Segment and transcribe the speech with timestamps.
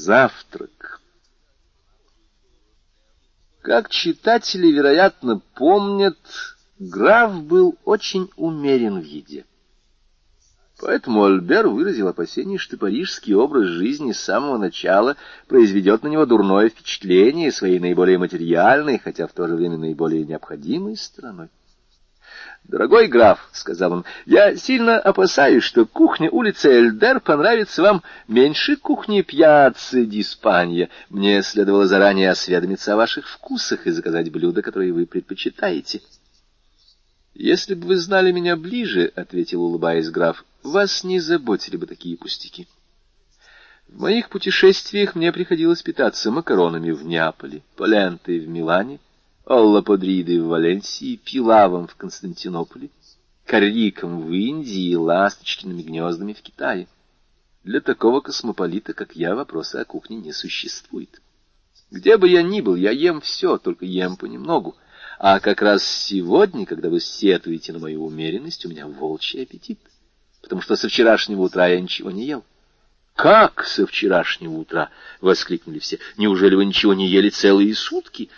[0.00, 1.02] Завтрак.
[3.60, 6.16] Как читатели, вероятно, помнят,
[6.78, 9.44] граф был очень умерен в еде.
[10.80, 15.18] Поэтому Альбер выразил опасение, что парижский образ жизни с самого начала
[15.48, 20.96] произведет на него дурное впечатление своей наиболее материальной, хотя в то же время наиболее необходимой
[20.96, 21.50] стороной.
[22.64, 29.22] «Дорогой граф»,— сказал он,— «я сильно опасаюсь, что кухня улицы Эльдер понравится вам меньше кухни
[29.22, 30.88] Пьяцци Диспанья.
[31.08, 36.00] Мне следовало заранее осведомиться о ваших вкусах и заказать блюда, которые вы предпочитаете».
[37.34, 42.68] «Если бы вы знали меня ближе»,— ответил, улыбаясь граф,— «вас не заботили бы такие пустяки».
[43.88, 49.00] В моих путешествиях мне приходилось питаться макаронами в Неаполе, полентой в Милане,
[49.50, 52.88] Оллаподридой в Валенсии, Пилавом в Константинополе,
[53.44, 56.86] Карриком в Индии и Ласточкиными гнездами в Китае.
[57.64, 61.20] Для такого космополита, как я, вопроса о кухне не существует.
[61.90, 64.76] Где бы я ни был, я ем все, только ем понемногу.
[65.18, 69.80] А как раз сегодня, когда вы сетуете на мою умеренность, у меня волчий аппетит,
[70.42, 72.44] потому что со вчерашнего утра я ничего не ел.
[73.16, 75.98] «Как со вчерашнего утра?»— воскликнули все.
[76.16, 78.30] «Неужели вы ничего не ели целые сутки?»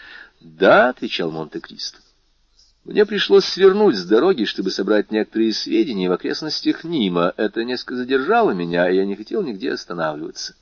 [0.44, 1.98] «Да»,— отвечал Монте-Кристо.
[2.84, 7.32] «Мне пришлось свернуть с дороги, чтобы собрать некоторые сведения в окрестностях Нима.
[7.36, 10.56] Это несколько задержало меня, и я не хотел нигде останавливаться».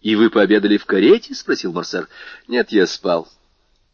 [0.00, 2.08] «И вы пообедали в карете?»— спросил Марсер.
[2.48, 3.28] «Нет, я спал.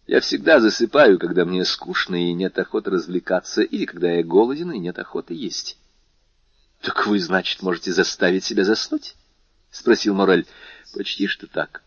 [0.06, 4.78] Я всегда засыпаю, когда мне скучно и нет охоты развлекаться, или когда я голоден и
[4.78, 5.76] нет охоты есть».
[6.80, 9.16] «Так вы, значит, можете заставить себя заснуть?»—
[9.70, 10.46] спросил Морель.
[10.94, 11.82] «Почти что так».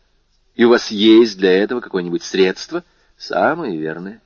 [0.56, 2.84] И у вас есть для этого какое-нибудь средство?
[3.18, 4.22] Самое верное.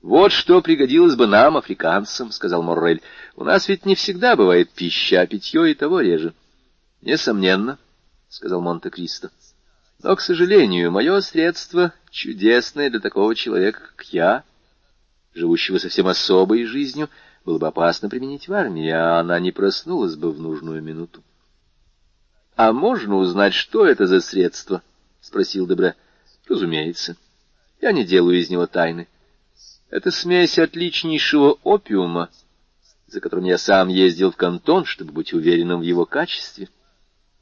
[0.00, 3.02] Вот что пригодилось бы нам, африканцам,— сказал Моррель.
[3.36, 6.34] У нас ведь не всегда бывает пища, а питье и того реже.
[7.00, 7.78] Несомненно,—
[8.28, 9.30] сказал Монте-Кристо.
[10.02, 14.42] Но, к сожалению, мое средство чудесное для такого человека, как я,
[15.34, 17.08] живущего совсем особой жизнью,
[17.44, 21.22] было бы опасно применить в армии, а она не проснулась бы в нужную минуту.
[22.56, 24.82] А можно узнать, что это за средство?——
[25.22, 25.94] спросил Дебре.—
[26.48, 27.16] Разумеется.
[27.80, 29.08] Я не делаю из него тайны.
[29.88, 32.30] Это смесь отличнейшего опиума,
[33.06, 36.68] за которым я сам ездил в кантон, чтобы быть уверенным в его качестве,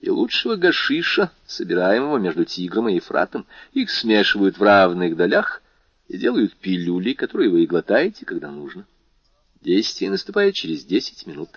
[0.00, 3.46] и лучшего гашиша, собираемого между Тигром и Ефратом.
[3.72, 5.62] Их смешивают в равных долях
[6.08, 8.86] и делают пилюли, которые вы и глотаете, когда нужно.
[9.60, 11.50] Действие наступает через десять минут.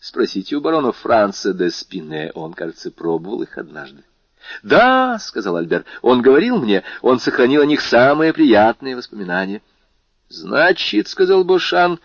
[0.00, 4.02] Спросите у барона Франца де Спине, он, кажется, пробовал их однажды.—
[4.62, 9.62] Да,— сказал Альбер,— он говорил мне, он сохранил о них самые приятные воспоминания.—
[10.28, 12.00] Значит,— сказал Бошан,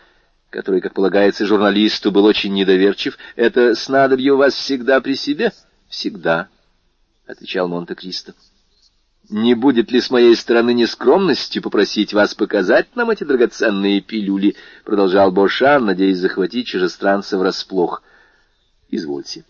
[0.50, 5.52] который, как полагается, журналисту был очень недоверчив,— это снадобье у вас всегда при себе?—
[5.90, 6.50] Всегда,—
[7.28, 8.34] отвечал Монте-Кристо.—
[9.30, 15.32] Не будет ли с моей стороны нескромностью попросить вас показать нам эти драгоценные пилюли?— продолжал
[15.32, 18.04] Бошан, надеясь захватить чужестранца врасплох.—
[18.90, 19.46] Извольте.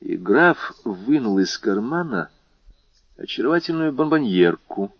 [0.00, 2.30] И граф вынул из кармана
[3.16, 4.94] очаровательную бомбоньерку,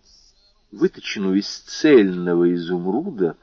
[0.72, 3.36] выточенную из цельного изумруда,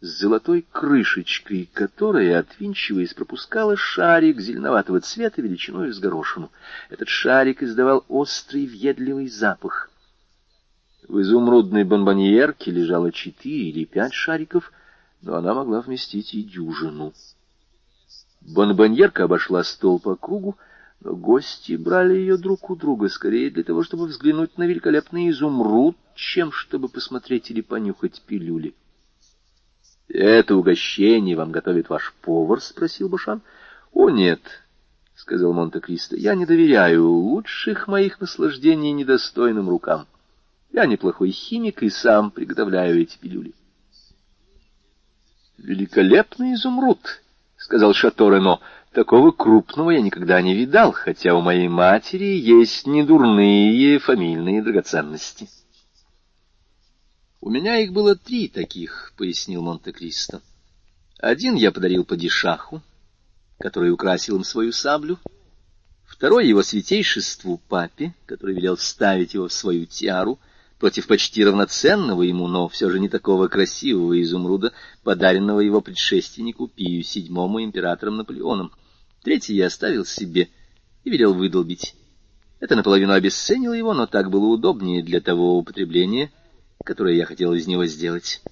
[0.00, 6.50] с золотой крышечкой, которая, отвинчиваясь, пропускала шарик зеленоватого цвета величиной с горошину.
[6.90, 9.90] Этот шарик издавал острый въедливый запах.
[11.06, 14.72] В изумрудной бомбоньерке лежало четыре или пять шариков,
[15.20, 17.12] но она могла вместить и дюжину.
[18.40, 20.56] Бомбоньерка обошла стол по кругу,
[21.04, 25.96] но гости брали ее друг у друга скорее для того, чтобы взглянуть на великолепный изумруд,
[26.14, 28.74] чем чтобы посмотреть или понюхать пилюли.—
[30.08, 33.40] Это угощение вам готовит ваш повар?— спросил Башан.—
[33.92, 34.40] О, нет,—
[35.16, 40.06] сказал Монте-Кристо,— я не доверяю лучших моих наслаждений недостойным рукам.
[40.70, 43.54] Я неплохой химик и сам приготовляю эти пилюли.—
[45.58, 47.00] Великолепный изумруд!—
[47.62, 48.60] сказал Шато Рено.
[48.92, 55.48] Такого крупного я никогда не видал, хотя у моей матери есть недурные фамильные драгоценности.
[57.40, 60.42] У меня их было три таких,— пояснил Монте-Кристо.
[61.18, 62.82] Один я подарил падишаху,
[63.58, 65.18] который украсил им свою саблю.
[66.04, 70.38] Второй его святейшеству папе, который велел вставить его в свою тиару,
[70.82, 74.72] против почти равноценного ему, но все же не такого красивого изумруда,
[75.04, 78.72] подаренного его предшественнику Пию VII императором Наполеоном.
[79.22, 80.48] Третий я оставил себе
[81.04, 81.94] и велел выдолбить.
[82.58, 86.32] Это наполовину обесценило его, но так было удобнее для того употребления,
[86.84, 88.42] которое я хотел из него сделать.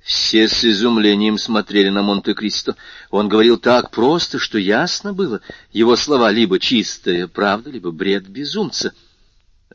[0.00, 2.74] Все с изумлением смотрели на Монте-Кристо.
[3.12, 5.40] Он говорил так просто, что ясно было.
[5.70, 8.92] Его слова либо чистая правда, либо бред безумца.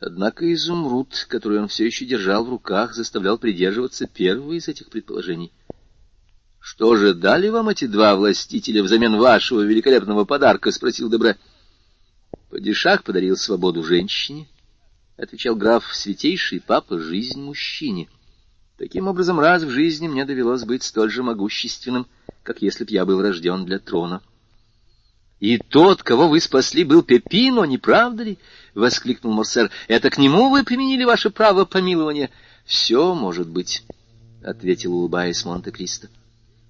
[0.00, 5.52] Однако изумруд, который он все еще держал в руках, заставлял придерживаться первого из этих предположений.—
[6.60, 11.36] Что же дали вам эти два властителя взамен вашего великолепного подарка?— спросил Дебре.—
[12.50, 14.46] Падишах подарил свободу женщине,—
[15.16, 18.08] отвечал граф,— святейший папа— жизнь мужчине.—
[18.78, 22.06] Таким образом, раз в жизни мне довелось быть столь же могущественным,
[22.44, 24.22] как если б я был рожден для трона.—
[25.40, 28.38] И тот, кого вы спасли, был Пепино, не правда ли?—
[28.78, 32.30] воскликнул Морсер.— Это к нему вы применили ваше право помилования?—
[32.64, 33.84] Все может быть,—
[34.44, 36.08] ответил, улыбаясь Монте-Кристо.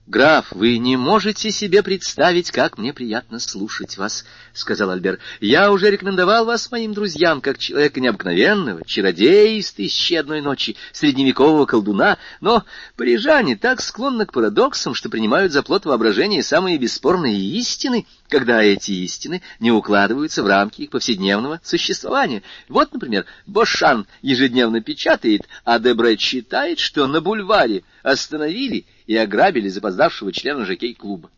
[0.09, 4.25] «Граф, вы не можете себе представить, как мне приятно слушать вас»,—
[4.55, 5.19] сказал Альбер.
[5.39, 11.67] «Я уже рекомендовал вас моим друзьям как человека необыкновенного, чародея из тысячи одной ночи, средневекового
[11.67, 12.65] колдуна, но
[12.97, 18.93] парижане так склонны к парадоксам, что принимают за плод воображения самые бесспорные истины, когда эти
[18.93, 22.43] истины не укладываются в рамки их повседневного существования.
[22.71, 30.33] Вот, например, Бошан ежедневно печатает, а Дебре читает, что на бульваре остановили и ограбили запоздавшего
[30.33, 31.31] члена жокей-клуба.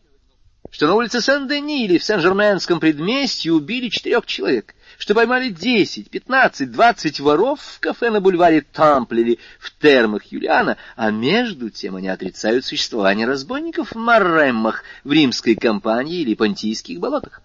[0.70, 6.70] Что на улице Сен-Дени или в Сен-Жерменском предместье убили четырех человек, что поймали десять, пятнадцать,
[6.70, 12.08] двадцать воров в кафе на бульваре Тампль или в термах Юлиана, а между тем они
[12.08, 17.43] отрицают существование разбойников в Марреммах, в римской кампании или понтийских болотах.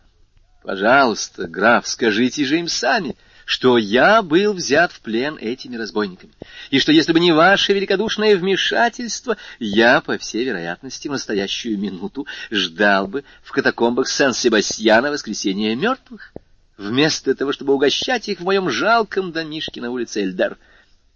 [0.61, 6.33] Пожалуйста, граф, скажите же им сами, что я был взят в плен этими разбойниками,
[6.71, 12.27] и что если бы не ваше великодушное вмешательство, я, по всей вероятности, в настоящую минуту
[12.49, 16.33] ждал бы в катакомбах Сан-Себастьяна воскресения мертвых,
[16.77, 20.57] вместо того, чтобы угощать их в моем жалком домишке на улице Эльдар.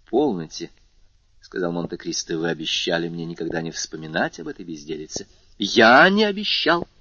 [0.08, 0.70] Полноте,—
[1.42, 5.26] сказал Монте-Кристо,— вы обещали мне никогда не вспоминать об этой безделице.
[5.58, 6.86] Я не обещал.——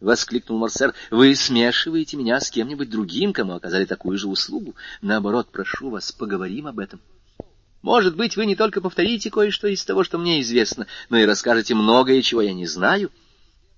[0.00, 4.74] воскликнул Морсер.— Вы смешиваете меня с кем-нибудь другим, кому оказали такую же услугу.
[5.02, 7.00] Наоборот, прошу вас, поговорим об этом.
[7.82, 11.74] Может быть, вы не только повторите кое-что из того, что мне известно, но и расскажете
[11.74, 13.10] многое, чего я не знаю.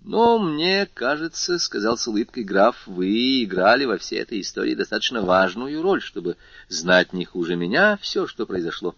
[0.02, 5.82] Но мне кажется,— сказал с улыбкой граф,— вы играли во всей этой истории достаточно важную
[5.82, 6.37] роль, чтобы
[6.69, 8.94] знать не хуже меня все, что произошло.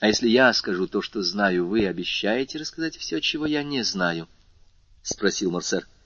[0.00, 4.28] А если я скажу то, что знаю, вы обещаете рассказать все, чего я не знаю?—
[5.02, 5.86] спросил Морсер.—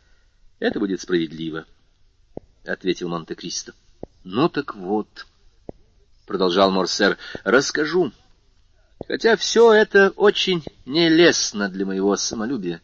[0.58, 1.66] Это будет справедливо,—
[2.64, 3.74] ответил Монте-Кристо.—
[4.24, 5.26] Ну так вот,—
[6.26, 8.12] продолжал Морсер,— расскажу.
[9.06, 12.80] Хотя все это очень нелестно для моего самолюбия.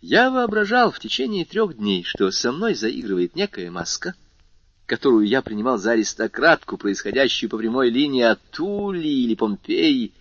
[0.00, 4.14] Я воображал в течение трех дней, что со мной заигрывает некая маска,
[4.86, 10.12] которую я принимал за аристократку, происходящую по прямой линии от Тули или Помпеи,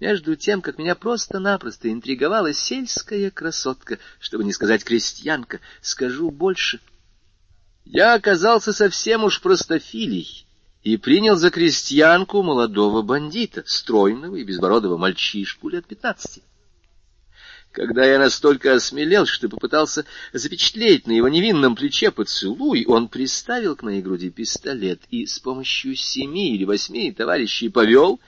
[0.00, 6.80] между тем, как меня просто-напросто интриговала сельская красотка, чтобы не сказать крестьянка, скажу больше.
[7.84, 10.46] Я оказался совсем уж простофилий
[10.82, 16.42] и принял за крестьянку молодого бандита, стройного и безбородого мальчишку лет пятнадцати.
[17.72, 23.82] Когда я настолько осмелел, что попытался запечатлеть на его невинном плече поцелуй, он приставил к
[23.82, 28.18] моей груди пистолет и с помощью семи или восьми товарищей повел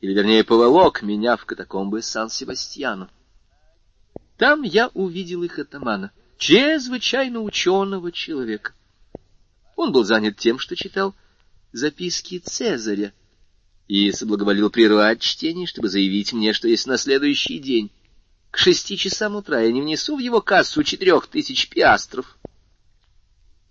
[0.00, 3.08] или, вернее, поволок меня в катакомбы Сан-Себастьяну.
[4.36, 8.72] Там я увидел их атамана, чрезвычайно ученого человека.
[9.74, 11.14] Он был занят тем, что читал
[11.72, 13.12] записки Цезаря,
[13.88, 17.90] и соблаговолил прервать чтение, чтобы заявить мне, что если на следующий день
[18.50, 22.36] к шести часам утра я не внесу в его кассу четырех тысяч пиастров,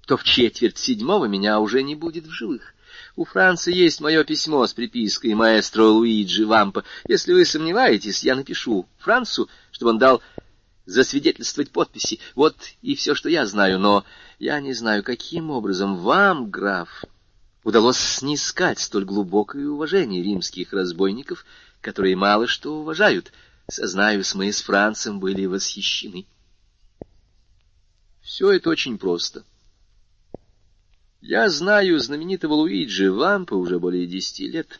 [0.05, 2.74] то в четверть седьмого меня уже не будет в живых.
[3.15, 6.83] У Франца есть мое письмо с припиской маэстро Луиджи Вампа.
[7.07, 10.21] Если вы сомневаетесь, я напишу Францу, чтобы он дал
[10.85, 12.19] засвидетельствовать подписи.
[12.35, 14.03] Вот и все, что я знаю, но
[14.37, 17.05] я не знаю, каким образом вам, граф,
[17.63, 21.45] удалось снискать столь глубокое уважение римских разбойников,
[21.79, 23.31] которые мало что уважают.
[23.69, 26.25] Сознаюсь, мы с Францем были восхищены.
[28.21, 29.45] Все это очень просто.—
[31.27, 34.79] я знаю знаменитого Луиджи Вампа уже более десяти лет.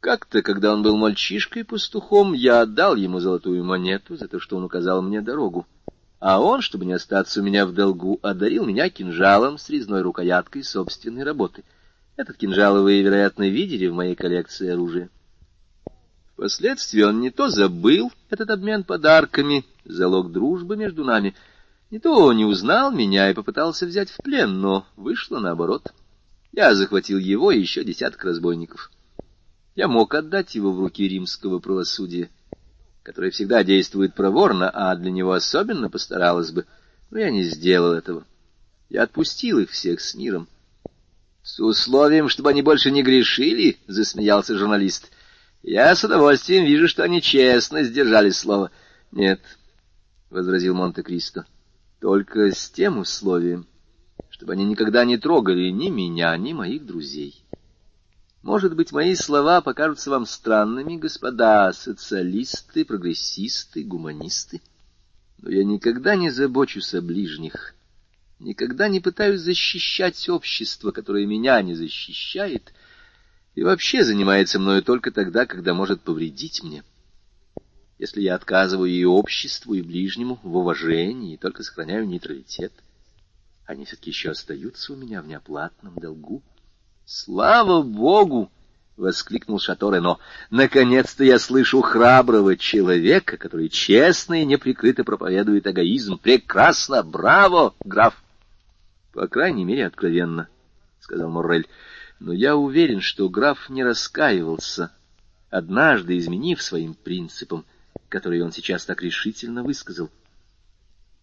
[0.00, 5.02] Как-то, когда он был мальчишкой-пастухом, я отдал ему золотую монету за то, что он указал
[5.02, 5.66] мне дорогу.
[6.18, 10.64] А он, чтобы не остаться у меня в долгу, одарил меня кинжалом с резной рукояткой
[10.64, 11.62] собственной работы.
[12.16, 15.10] Этот кинжал вы, вероятно, видели в моей коллекции оружия.
[16.32, 21.36] Впоследствии он не то забыл этот обмен подарками, залог дружбы между нами—
[21.94, 25.94] не то не узнал меня и попытался взять в плен, но вышло наоборот.
[26.50, 28.90] Я захватил его и еще десяток разбойников.
[29.76, 32.30] Я мог отдать его в руки римского правосудия,
[33.04, 36.66] которая всегда действует проворно, а для него особенно постаралась бы.
[37.12, 38.24] Но я не сделал этого.
[38.88, 40.48] Я отпустил их всех с миром.—
[41.44, 45.12] С условием, чтобы они больше не грешили,— засмеялся журналист.—
[45.62, 48.72] Я с удовольствием вижу, что они честно сдержали слово.—
[49.12, 49.40] Нет,—
[50.30, 51.46] возразил Монте-Кристо,—
[52.04, 53.66] только с тем условием,
[54.28, 57.42] чтобы они никогда не трогали ни меня, ни моих друзей.
[58.42, 64.60] Может быть, мои слова покажутся вам странными, господа социалисты, прогрессисты, гуманисты,
[65.38, 67.74] но я никогда не забочусь о ближних,
[68.38, 72.74] никогда не пытаюсь защищать общество, которое меня не защищает,
[73.54, 76.84] и вообще занимается мною только тогда, когда может повредить мне.
[78.04, 82.70] Если я отказываю и обществу, и ближнему в уважении, и только сохраняю нейтралитет,
[83.64, 86.42] они все-таки еще остаются у меня в неоплатном долгу.
[87.06, 88.52] «Слава Богу!»—
[88.98, 90.18] воскликнул Шато Рено.
[90.50, 96.18] «Наконец-то я слышу храброго человека, который честно и неприкрыто проповедует эгоизм.
[96.18, 97.02] Прекрасно!
[97.02, 98.22] Браво, граф!»
[99.14, 100.48] «По крайней мере, откровенно»,—
[101.00, 101.68] сказал Моррель.
[102.20, 104.92] «Но я уверен, что граф не раскаивался,
[105.48, 107.64] однажды изменив своим принципам,
[108.14, 110.08] которые он сейчас так решительно высказал.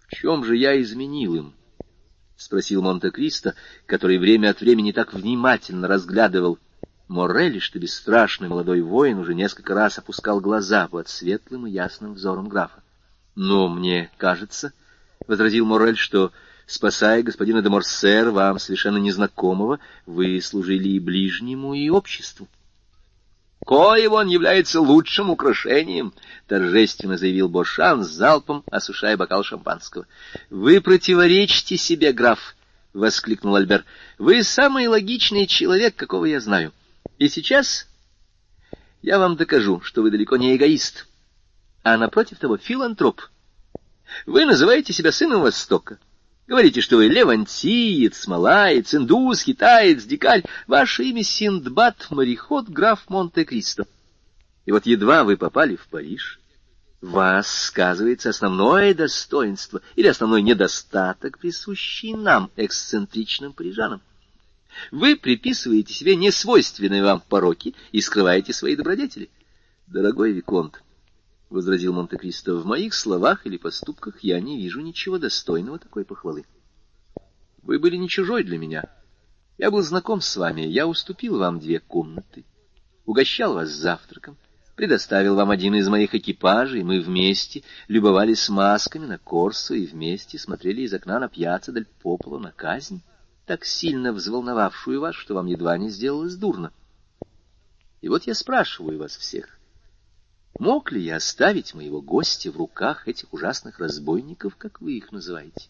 [0.08, 1.54] В чем же я изменил им?»—
[2.36, 3.56] спросил Монте-Кристо,
[3.86, 6.60] который время от времени так внимательно разглядывал
[7.08, 12.50] Моррелли, что бесстрашный молодой воин уже несколько раз опускал глаза под светлым и ясным взором
[12.50, 12.84] графа.—
[13.36, 14.74] Но мне кажется,—
[15.28, 16.34] возразил Моррель,— что,
[16.66, 22.50] спасая господина де Морсер, вам совершенно незнакомого, вы служили и ближнему, и обществу.—
[23.66, 26.14] Коего он является лучшим украшением,—
[26.48, 30.08] торжественно заявил Бошан, залпом осушая бокал шампанского.—
[30.50, 32.56] Вы противоречите себе, граф,—
[32.94, 33.86] воскликнул Альбер.—
[34.18, 36.74] Вы самый логичный человек, какого я знаю.
[37.20, 37.88] И сейчас
[39.04, 41.08] я вам докажу, что вы далеко не эгоист,
[41.84, 43.22] а напротив того филантроп.
[44.26, 46.00] Вы называете себя сыном Востока.
[46.52, 50.44] Говорите, что вы левантиец, малаец, индус, китаец, дикарь.
[50.68, 53.88] Ваше имя Синдбад, мореход, граф Монте-Кристо.
[54.66, 56.42] И вот едва вы попали в Париж,
[57.00, 64.02] вас сказывается основное достоинство или основной недостаток, присущий нам, эксцентричным парижанам.
[64.92, 69.30] Вы приписываете себе несвойственные вам пороки и скрываете свои добродетели.
[69.88, 70.84] Дорогой Виконт,—
[71.52, 76.46] возразил Монте-Кристо,— в моих словах или поступках я не вижу ничего достойного такой похвалы.
[77.62, 78.86] Вы были не чужой для меня.
[79.58, 82.46] Я был знаком с вами, я уступил вам две комнаты,
[83.06, 84.38] угощал вас завтраком,
[84.76, 90.82] предоставил вам один из моих экипажей, мы вместе любовались масками на Корсо и вместе смотрели
[90.82, 93.04] из окна на пьяца Дель Пополо на казнь,
[93.46, 96.72] так сильно взволновавшую вас, что вам едва не сделалось дурно.
[98.00, 99.60] И вот я спрашиваю вас всех,
[100.60, 105.70] Мог ли я оставить моего гостя в руках этих ужасных разбойников, как вы их называете?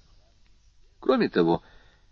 [1.00, 1.64] Кроме того,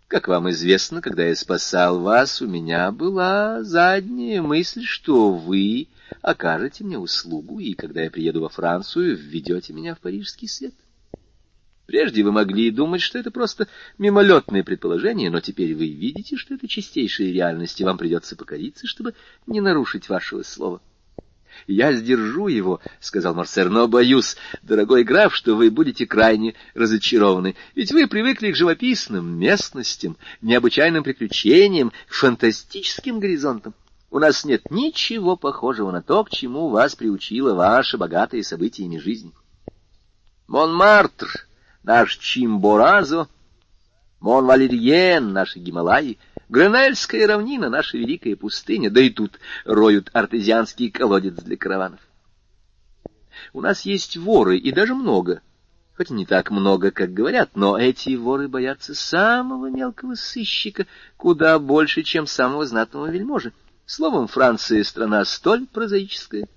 [0.08, 5.88] как вам известно, когда я спасал вас, у меня была задняя мысль, что вы
[6.22, 10.74] окажете мне услугу, и когда я приеду во Францию, введете меня в парижский свет.
[11.86, 13.66] Прежде вы могли думать, что это просто
[13.98, 19.14] мимолетное предположение, но теперь вы видите, что это чистейшая реальность, и вам придется покориться, чтобы
[19.46, 20.80] не нарушить вашего слова.
[21.66, 27.92] Я сдержу его,— сказал Марсер,— но боюсь, дорогой граф, что вы будете крайне разочарованы, ведь
[27.92, 33.74] вы привыкли к живописным местностям, необычайным приключениям, к фантастическим горизонтам.
[34.10, 39.32] У нас нет ничего похожего на то, к чему вас приучила ваша богатая событиями жизнь.
[40.48, 41.46] Монмартр,
[41.84, 43.28] наш Чимборазо,
[44.20, 46.18] Монвалерьен, наши Гималаи—
[46.50, 52.00] Гренельская равнина— наша великая пустыня, да и тут роют артезианский колодец для караванов.
[53.52, 55.42] У нас есть воры, и даже много,
[55.96, 60.86] хоть не так много, как говорят, но эти воры боятся самого мелкого сыщика
[61.16, 63.52] куда больше, чем самого знатного вельможи.
[63.86, 66.48] Словом, Франция— страна столь прозаическая,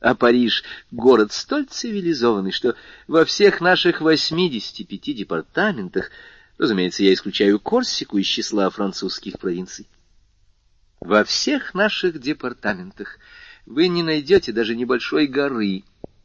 [0.00, 2.74] а Париж— город столь цивилизованный, что
[3.06, 6.10] во всех наших восьмидесяти пяти департаментах—
[6.58, 9.86] Разумеется, я исключаю Корсику из числа французских провинций.
[11.00, 13.20] Во всех наших департаментах
[13.64, 15.84] вы не найдете даже небольшой горы,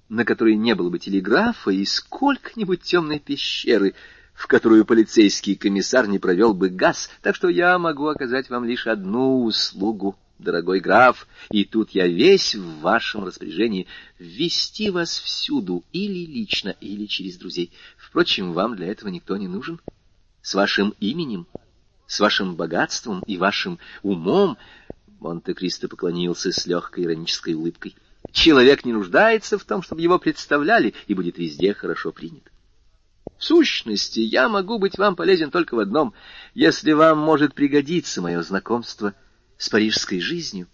[0.09, 3.93] на которой не было бы телеграфа и сколько-нибудь темной пещеры,
[4.33, 8.87] в которую полицейский комиссар не провел бы газ, так что я могу оказать вам лишь
[8.87, 13.85] одну услугу, дорогой граф, и тут я весь в вашем распоряжении,
[14.17, 17.71] ввести вас всюду, или лично, или через друзей.
[17.97, 19.79] Впрочем, вам для этого никто не нужен
[20.43, 21.47] с вашим именем,
[22.05, 24.57] с вашим богатством и вашим умом,
[25.19, 27.95] Монте-Кристо поклонился с легкой иронической улыбкой.
[28.31, 32.43] Человек не нуждается в том, чтобы его представляли, и будет везде хорошо принят.
[33.37, 36.13] В сущности, я могу быть вам полезен только в одном,
[36.53, 39.13] если вам может пригодиться мое знакомство
[39.57, 40.67] с парижской жизнью.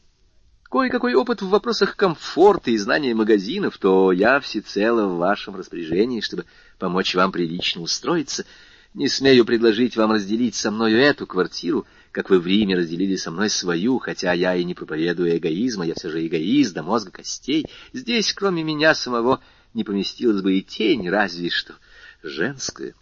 [0.69, 6.45] Кое-какой опыт в вопросах комфорта и знания магазинов, то я всецело в вашем распоряжении, чтобы
[6.77, 8.45] помочь вам прилично устроиться.
[8.93, 13.29] Не смею предложить вам разделить со мною эту квартиру, как вы в Риме разделили со
[13.29, 17.67] мной свою, хотя я и не проповедую эгоизма, я все же эгоист до мозга костей.
[17.93, 19.41] Здесь, кроме меня самого,
[19.75, 21.75] не поместилась бы и тень, разве что
[22.24, 22.96] женская.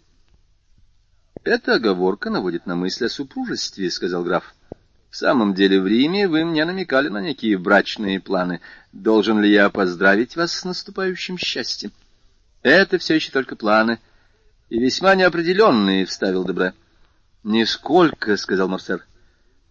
[1.42, 4.54] Эта оговорка наводит на мысль о супружестве,— сказал граф.
[5.10, 8.60] В самом деле, в Риме вы мне намекали на некие брачные планы.
[8.92, 11.92] Должен ли я поздравить вас с наступающим счастьем?
[12.62, 14.00] Это все еще только планы.
[14.68, 16.74] И весьма неопределенные,— вставил Дебре.
[17.42, 19.06] Нисколько,— сказал Марсер.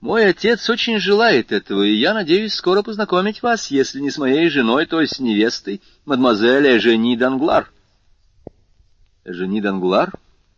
[0.02, 4.50] Мой отец очень желает этого, и я надеюсь скоро познакомить вас, если не с моей
[4.50, 7.72] женой, то с невестой, мадемуазель Эжени Данглар.
[9.24, 10.14] Эжени Данглар?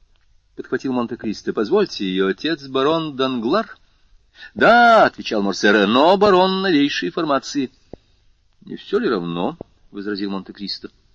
[0.55, 3.77] —подхватил Монте-Кристо.— Позвольте, ее отец барон Данглар?——
[4.55, 7.71] Да,— отвечал Морсер,— но барон новейшей формации.—
[8.65, 9.57] Не все ли равно?—
[9.91, 10.89] возразил Монте-Кристо.—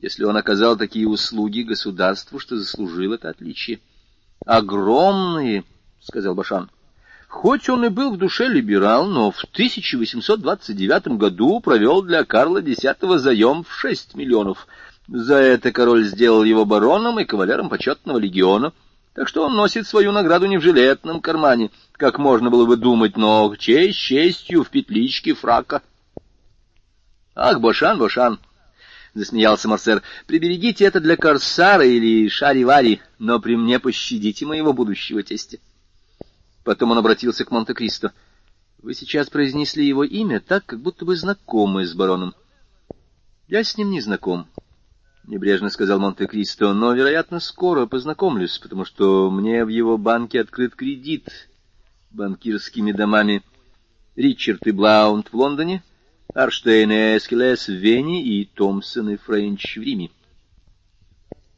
[0.00, 3.80] Если он оказал такие услуги государству, что заслужил это отличие.—
[4.46, 5.64] Огромные,—
[6.00, 6.70] сказал Башан.—
[7.28, 12.82] Хоть он и был в душе либерал, но в 1829 году провел для Карла X
[13.18, 14.66] заем в шесть миллионов.
[15.06, 18.72] За это король сделал его бароном и кавалером почетного легиона—
[19.14, 23.16] так что он носит свою награду не в жилетном кармане, как можно было бы думать,
[23.16, 25.82] но честь честью в петличке фрака.—
[27.34, 28.38] Ах, Бошан, Бошан!—
[29.14, 35.58] засмеялся Марсер.— Приберегите это для Корсара или Шаривари, но при мне пощадите моего будущего тестя.
[36.64, 38.12] Потом он обратился к Монте-Кристо.—
[38.82, 42.34] Вы сейчас произнесли его имя так, как будто бы знакомы с бароном.—
[43.48, 44.46] Я с ним не знаком,—
[45.24, 51.48] небрежно сказал Монте-Кристо,— но, вероятно, скоро познакомлюсь, потому что мне в его банке открыт кредит
[52.10, 53.42] банкирскими домами
[54.16, 55.82] Ричард и Блаунд в Лондоне,
[56.34, 60.10] Арштейн и Эскелес в Вене и Томпсон и Френч в Риме.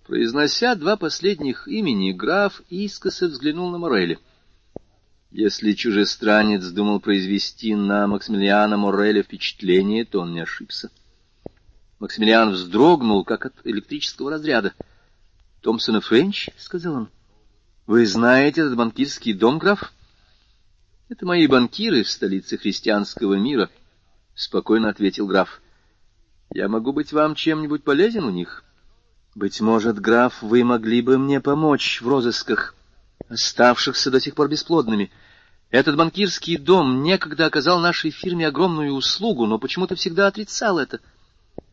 [0.06, 4.18] Произнося два последних имени, граф искоса взглянул на Мореля.
[5.30, 10.90] Если чужестранец думал произвести на Максимилиана Мореля впечатление, то он не ошибся.—
[11.98, 14.72] Максимилиан вздрогнул, как от электрического разряда.—
[15.60, 17.08] Томпсон и Френч?— сказал он.—
[17.86, 19.92] Вы знаете этот банкирский дом, граф?—
[21.10, 23.70] Это мои банкиры в столице христианского мира,—
[24.34, 25.60] спокойно ответил граф.—
[26.54, 28.64] Я могу быть вам чем-нибудь полезен у них?—
[29.34, 32.74] Быть может, граф, вы могли бы мне помочь в розысках,
[33.28, 35.10] оставшихся до сих пор бесплодными.
[35.70, 41.00] Этот банкирский дом некогда оказал нашей фирме огромную услугу, но почему-то всегда отрицал это.—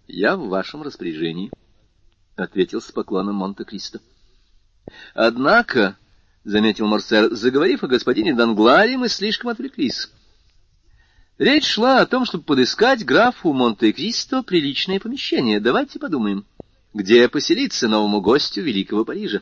[0.08, 1.52] я в вашем распоряжении,—
[2.36, 4.00] ответил с поклоном Монте-Кристо.—
[5.14, 5.98] Однако,—
[6.44, 10.10] заметил Марсер,— заговорив о господине Дангларе, мы слишком отвлеклись.
[11.40, 15.62] Речь шла о том, чтобы подыскать графу Монте-Кристо приличное помещение.
[15.62, 16.46] Давайте подумаем,
[16.94, 19.42] где поселиться новому гостю Великого Парижа.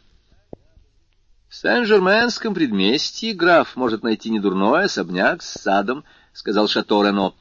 [1.49, 7.33] В Сен-Жерменском предместье граф может найти недурной особняк с садом,— сказал Шато Рено.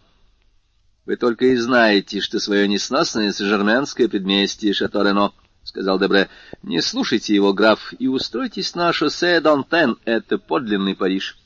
[1.05, 5.33] —Вы только и знаете, что свое несносное сажерменское предместье Шато-Рено,—
[5.65, 6.31] сказал Дебре.—
[6.63, 9.99] Не слушайте его, граф, и устройтесь на шоссе Донтен.
[10.07, 11.37] Это подлинный Париж.—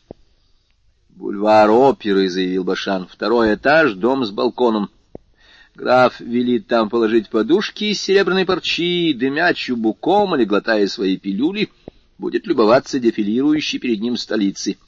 [1.21, 4.89] Бульвар оперы,— заявил Башан.— Второй этаж, дом с балконом.
[5.75, 11.69] Граф велит там положить подушки из серебряной парчи, дымя чубуком или глотая свои пилюли,
[12.17, 14.79] будет любоваться дефилирующей перед ним столицей.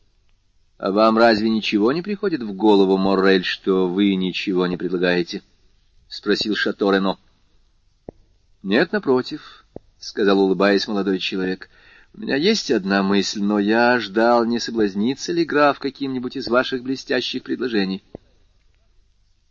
[0.78, 5.42] —А вам разве ничего не приходит в голову, Моррель, что вы ничего не предлагаете?—
[6.08, 7.18] спросил Шато Рено.—
[8.62, 9.66] Нет, напротив,—
[9.98, 11.68] сказал, улыбаясь молодой человек.—
[12.16, 16.82] У меня есть одна мысль, но я ждал, не соблазнится ли граф каким-нибудь из ваших
[16.82, 18.02] блестящих предложений.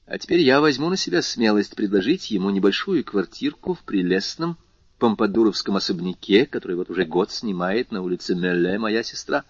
[0.07, 4.57] А теперь я возьму на себя смелость предложить ему небольшую квартирку в прелестном
[4.97, 9.43] помпадуровском особняке, который вот уже год снимает на улице Мелле моя сестра.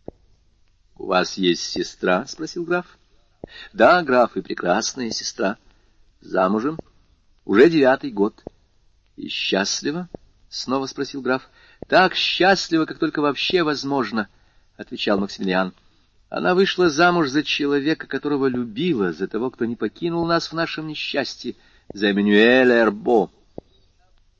[0.98, 2.98] ——У вас есть сестра?— спросил граф.—
[3.72, 5.56] Да, граф, и прекрасная сестра.
[6.20, 6.78] Замужем.
[7.46, 8.44] Уже девятый год.—
[9.16, 10.10] И счастлива?—
[10.50, 11.48] снова спросил граф.—
[11.88, 14.28] Так счастлива, как только вообще возможно,—
[14.76, 15.72] отвечал Максимилиан.
[16.28, 20.88] Она вышла замуж за человека, которого любила, за того, кто не покинул нас в нашем
[20.88, 21.54] несчастье,
[21.94, 23.30] за Эммануэля Эрбо.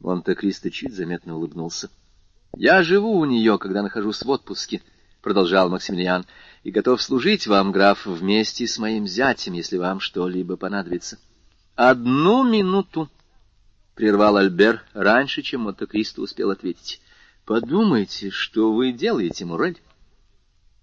[0.01, 1.91] Монте-Кристо чуть заметно улыбнулся.—
[2.57, 4.83] Я живу у нее, когда нахожусь в отпуске.—
[5.23, 6.25] продолжал Максимилиан,—
[6.65, 11.19] и готов служить вам, граф, вместе с моим зятем, если вам что-либо понадобится.—
[11.77, 13.09] Одну минуту,—
[13.95, 17.01] прервал Альбер раньше, чем Монте-Кристо успел ответить.—
[17.47, 19.81] Подумайте, что вы делаете, Мурель.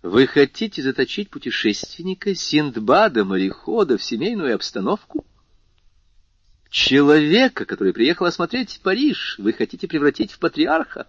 [0.02, 5.26] Вы хотите заточить путешественника, Синдбада, морехода в семейную обстановку?
[6.69, 11.08] Человека, который приехал осмотреть Париж, вы хотите превратить в патриарха?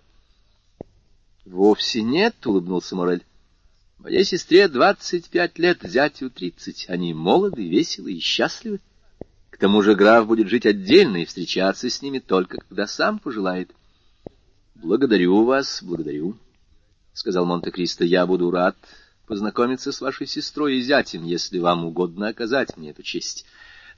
[1.45, 3.25] —Вовсе нет,— улыбнулся Морель.—
[3.99, 6.87] Моей сестре двадцать пять лет, зятю тридцать.
[6.89, 8.81] Они молоды, веселы и счастливы.
[9.51, 13.71] К тому же граф будет жить отдельно и встречаться с ними только, когда сам пожелает.—
[14.75, 16.37] Благодарю вас, благодарю.—
[17.15, 18.77] сказал Монте-Кристо,— я буду рад
[19.29, 23.47] познакомиться с вашей сестрой и зятем, если вам угодно оказать мне эту честь.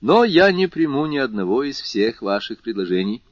[0.03, 3.23] Но я не приму ни одного из всех ваших предложений,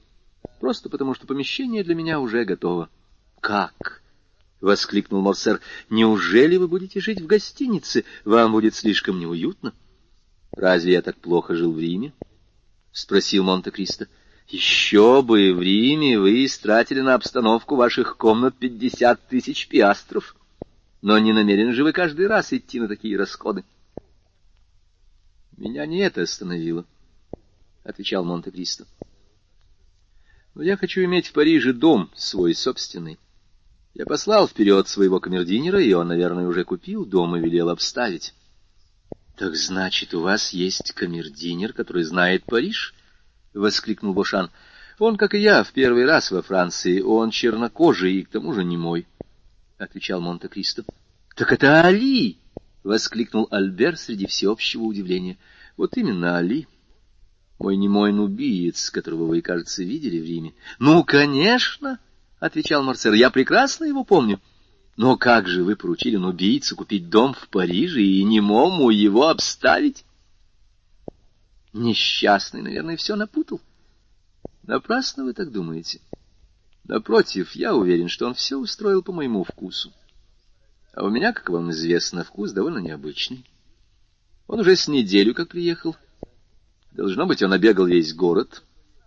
[0.58, 2.88] просто потому что помещение для меня уже готово.—
[3.42, 4.02] Как?—
[4.62, 8.06] воскликнул Морсер.— Неужели вы будете жить в гостинице?
[8.24, 9.74] Вам будет слишком неуютно.—
[10.52, 12.14] Разве я так плохо жил в Риме?—
[12.92, 14.08] спросил Монте-Кристо.—
[14.48, 20.36] еще бы, в Риме вы истратили на обстановку ваших комнат пятьдесят тысяч пиастров.
[21.00, 23.64] Но не намерен же вы каждый раз идти на такие расходы.
[25.56, 26.84] Меня не это остановило,—
[27.84, 28.86] отвечал Монте-Кристо.
[30.54, 33.18] Но я хочу иметь в Париже дом свой собственный.
[33.92, 38.34] Я послал вперед своего камердинера, и он, наверное, уже купил дом и велел обставить.—
[39.36, 42.94] Так значит, у вас есть камердинер, который знает Париж?——
[43.54, 44.50] воскликнул Бошан.—
[44.98, 47.00] Он, как и я, в первый раз во Франции.
[47.00, 49.06] Он чернокожий и к тому же не мой,—
[49.78, 50.84] отвечал Монте-Кристо.—
[51.36, 52.38] Так это Али!—
[52.84, 55.38] воскликнул Альбер среди всеобщего удивления.—
[55.76, 56.68] Вот именно Али.
[57.58, 61.98] Мой немой нубиец, которого вы, кажется, видели в Риме.— Ну, конечно!—
[62.40, 64.40] отвечал Марсер.— Я прекрасно его помню.
[64.96, 70.04] Но как же вы поручили нубийцу купить дом в Париже и немому его обставить?
[71.74, 73.60] Несчастный, наверное, все напутал.
[74.62, 76.00] Напрасно вы так думаете.
[76.84, 79.92] Напротив, я уверен, что он все устроил по моему вкусу.
[80.92, 83.44] А у меня, как вам известно, вкус довольно необычный.
[84.46, 85.96] Он уже с неделю как приехал.
[86.92, 88.62] Должно быть, он обегал весь город,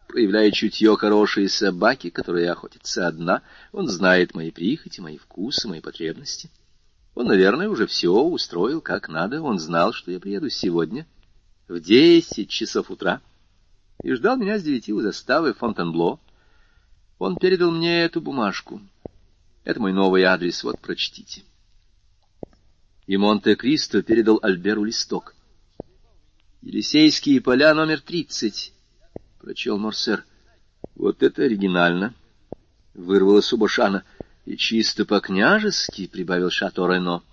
[0.10, 3.43] проявляя чутье хорошей собаки, которая охотится одна.
[3.71, 6.49] Он знает мои прихоти, мои вкусы, мои потребности.
[7.15, 9.41] Он, наверное, уже все устроил как надо.
[9.41, 11.08] Он знал, что я приеду сегодня—
[11.67, 13.21] в десять часов утра
[14.03, 16.19] и ждал меня с девяти у заставы Фонтенбло.
[17.19, 18.82] Он передал мне эту бумажку.
[19.63, 21.43] Это мой новый адрес, вот прочтите.
[23.06, 25.36] И Монте-Кристо передал Альберу листок.
[26.62, 28.73] «Елисейские поля, номер тридцать»,—
[29.39, 30.25] прочел Морсер.
[30.95, 32.13] «Вот это оригинально»,—
[32.93, 34.03] вырвалось у Бошана.
[34.45, 37.23] «И чисто по-княжески»,— прибавил Шато Рено.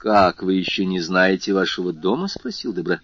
[0.00, 3.02] «Как, вы еще не знаете вашего дома?»— спросил Дебре.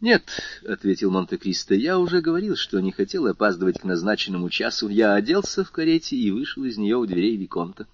[0.00, 0.24] «Нет»,—
[0.68, 4.88] ответил Монте-Кристо,— «я уже говорил, что не хотел опаздывать к назначенному часу.
[4.88, 7.86] Я оделся в карете и вышел из нее у дверей Виконта».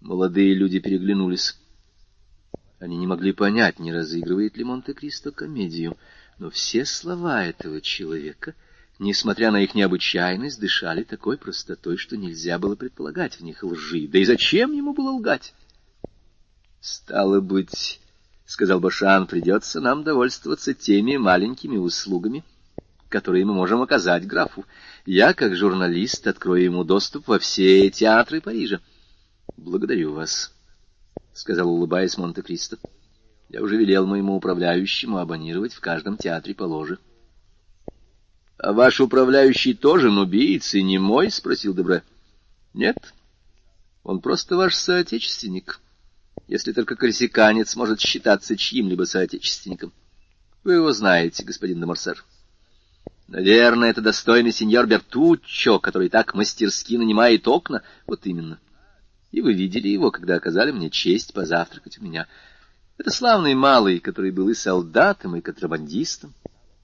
[0.00, 1.58] Молодые люди переглянулись.
[2.78, 5.96] Они не могли понять, не разыгрывает ли Монте-Кристо комедию,
[6.38, 8.54] но все слова этого человека,
[9.00, 14.06] несмотря на их необычайность, дышали такой простотой, что нельзя было предполагать в них лжи.
[14.06, 15.52] Да и зачем ему было лгать?—
[16.80, 18.00] Стало быть,—
[18.46, 22.42] сказал Башан,— придется нам довольствоваться теми маленькими услугами,
[23.10, 24.64] которые мы можем оказать графу.
[25.04, 28.80] Я, как журналист, открою ему доступ во все театры Парижа.—
[29.58, 30.54] Благодарю вас,—
[31.34, 32.78] сказал, улыбаясь Монте-Кристо.—
[33.50, 36.98] Я уже велел моему управляющему абонировать в каждом театре по ложе.—
[38.56, 42.04] А ваш управляющий тоже нубиец и не мой?— спросил Дебре.—
[42.72, 43.12] Нет,
[44.02, 45.78] он просто ваш соотечественник.—
[46.50, 49.92] если только корсиканец может считаться чьим-либо соотечественником.
[50.64, 52.24] Вы его знаете, господин де Морсер.
[53.28, 57.82] Наверное, это достойный сеньор Бертуччо, который так мастерски нанимает окна.
[58.04, 58.58] Вот именно.
[59.30, 62.26] И вы видели его, когда оказали мне честь позавтракать у меня.
[62.98, 66.34] Это славный малый, который был и солдатом, и контрабандистом.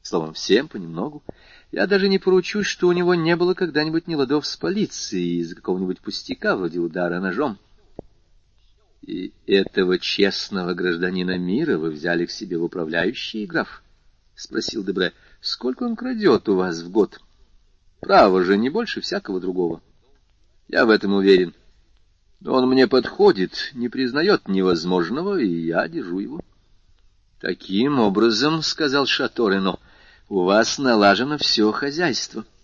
[0.00, 1.24] Словом, всем понемногу.
[1.72, 5.98] Я даже не поручусь, что у него не было когда-нибудь неладов с полицией из-за какого-нибудь
[5.98, 7.58] пустяка, вроде удара ножом.
[9.06, 13.84] И этого честного гражданина мира вы взяли к себе в управляющий, граф?—
[14.34, 17.20] спросил Дебре.— Сколько он крадет у вас в год?
[18.00, 19.80] Право же, не больше всякого другого.
[20.66, 21.54] Я в этом уверен.
[22.40, 26.40] Но он мне подходит, не признает невозможного, и я держу его.—
[27.40, 29.78] Таким образом,— сказал Шаторино,—
[30.28, 32.44] у вас налажено все хозяйство.—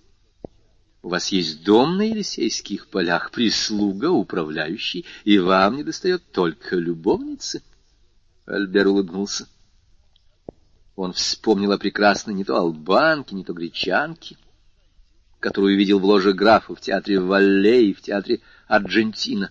[1.03, 7.61] У вас есть дом на Елисейских полях, прислуга, управляющий, и вам не достает только любовницы.
[8.47, 9.49] Альбер улыбнулся.
[10.95, 14.37] Он вспомнил о прекрасной не то албанке, не то гречанке,
[15.41, 19.51] которую видел в ложе графа в театре Валле и в театре Аргентина.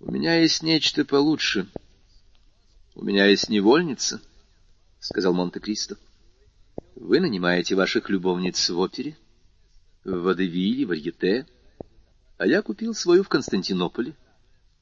[0.00, 1.68] У меня есть нечто получше.
[2.96, 4.20] У меня есть невольница,—
[4.98, 5.96] сказал Монте-Кристо.
[6.96, 9.16] Вы нанимаете ваших любовниц в опере,
[10.16, 11.46] в Водевиле, в Арьете,
[12.38, 14.14] а я купил свою в Константинополе.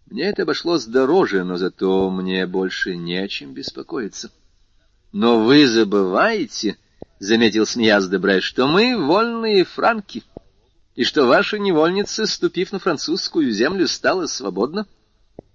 [0.07, 4.31] Мне это обошлось дороже, но зато мне больше не о чем беспокоиться.
[5.13, 6.77] Но вы забываете,—
[7.19, 10.23] заметил смеясь Дебре,— что мы вольные франки,
[10.95, 14.87] и что ваша невольница, ступив на французскую землю, стала свободна.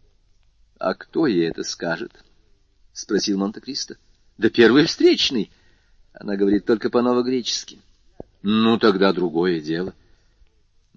[0.79, 2.11] —А кто ей это скажет?—
[2.93, 3.97] спросил Монте-Кристо.—
[4.37, 5.51] Да первый встречный.—
[6.13, 7.79] она говорит только по-новогречески.
[8.43, 9.93] Ну, тогда другое дело.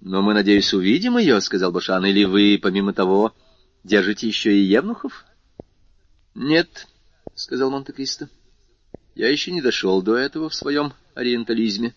[0.01, 2.05] Но мы, надеюсь, увидим ее,— сказал Башан.
[2.07, 3.35] Или вы, помимо того,
[3.85, 5.25] держите еще и евнухов?
[6.35, 6.89] Нет,—
[7.35, 8.29] сказал Монте-Кристо.
[9.15, 11.95] Я еще не дошел до этого в своем ориентализме.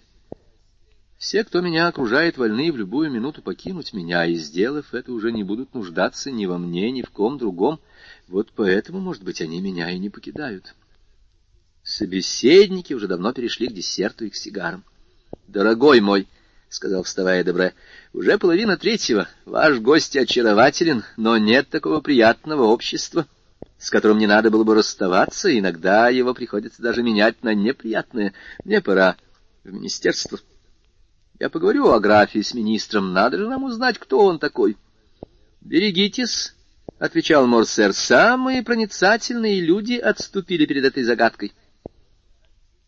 [1.18, 5.44] Все, кто меня окружает, вольны в любую минуту покинуть меня, и, сделав это, уже не
[5.44, 7.80] будут нуждаться ни во мне, ни в ком другом.
[8.28, 10.76] Вот поэтому, может быть, они меня и не покидают.
[11.82, 14.84] Собеседники уже давно перешли к десерту и к сигарам.—
[15.48, 16.28] Дорогой мой,—
[16.70, 17.74] сказал, вставая Дебре,—
[18.14, 19.28] уже половина третьего.
[19.46, 23.26] Ваш гость очарователен, но нет такого приятного общества,
[23.78, 28.34] с которым не надо было бы расставаться, иногда его приходится даже менять на неприятное.
[28.66, 29.16] Мне пора
[29.64, 30.38] в министерство.
[31.40, 34.76] Я поговорю о графе с министром, надо же нам узнать, кто он такой.—
[35.62, 36.56] Берегитесь,—
[37.00, 41.54] отвечал Морсер,— самые проницательные люди отступили перед этой загадкой.—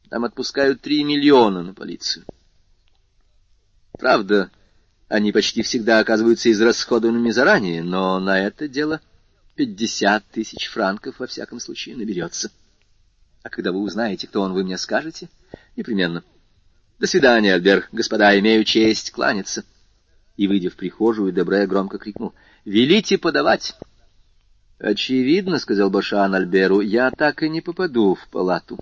[0.09, 2.25] там отпускают три миллиона на полицию.
[3.99, 4.49] Правда,
[5.09, 9.01] они почти всегда оказываются израсходованными заранее, но на это дело
[9.55, 12.49] пятьдесят тысяч франков во всяком случае наберется.
[13.43, 15.27] А когда вы узнаете, кто он, вы мне скажете?
[15.75, 16.23] Непременно.
[16.97, 17.89] До свидания, Альбер.
[17.91, 19.65] Господа, имею честь кланяться.
[20.37, 22.33] И, выйдя в прихожую, Дебре громко крикнул.
[22.63, 23.75] «Велите подавать!»
[24.79, 28.79] «Очевидно,— сказал Башан Альберу,— я так и не попаду в палату».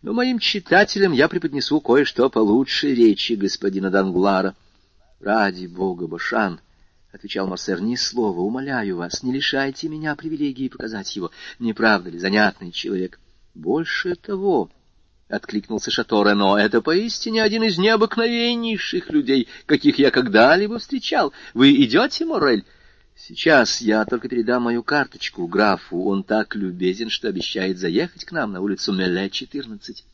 [0.00, 4.54] Но моим читателям я преподнесу кое-что получше речи господина Данглара.—
[5.20, 6.60] Ради бога, Башан,—
[7.12, 11.32] отвечал Марсер,— ни слова, умоляю вас, не лишайте меня привилегии показать его.
[11.58, 13.18] Не правда ли, занятный человек?—
[13.54, 14.70] Больше того,—
[15.28, 21.32] откликнулся Шато Рено,— это поистине один из необыкновеннейших людей, каких я когда-либо встречал.
[21.54, 22.64] Вы идете, Морель?—
[23.18, 26.04] Сейчас я только передам мою карточку графу.
[26.04, 30.04] Он так любезен, что обещает заехать к нам на улицу Меле, 14.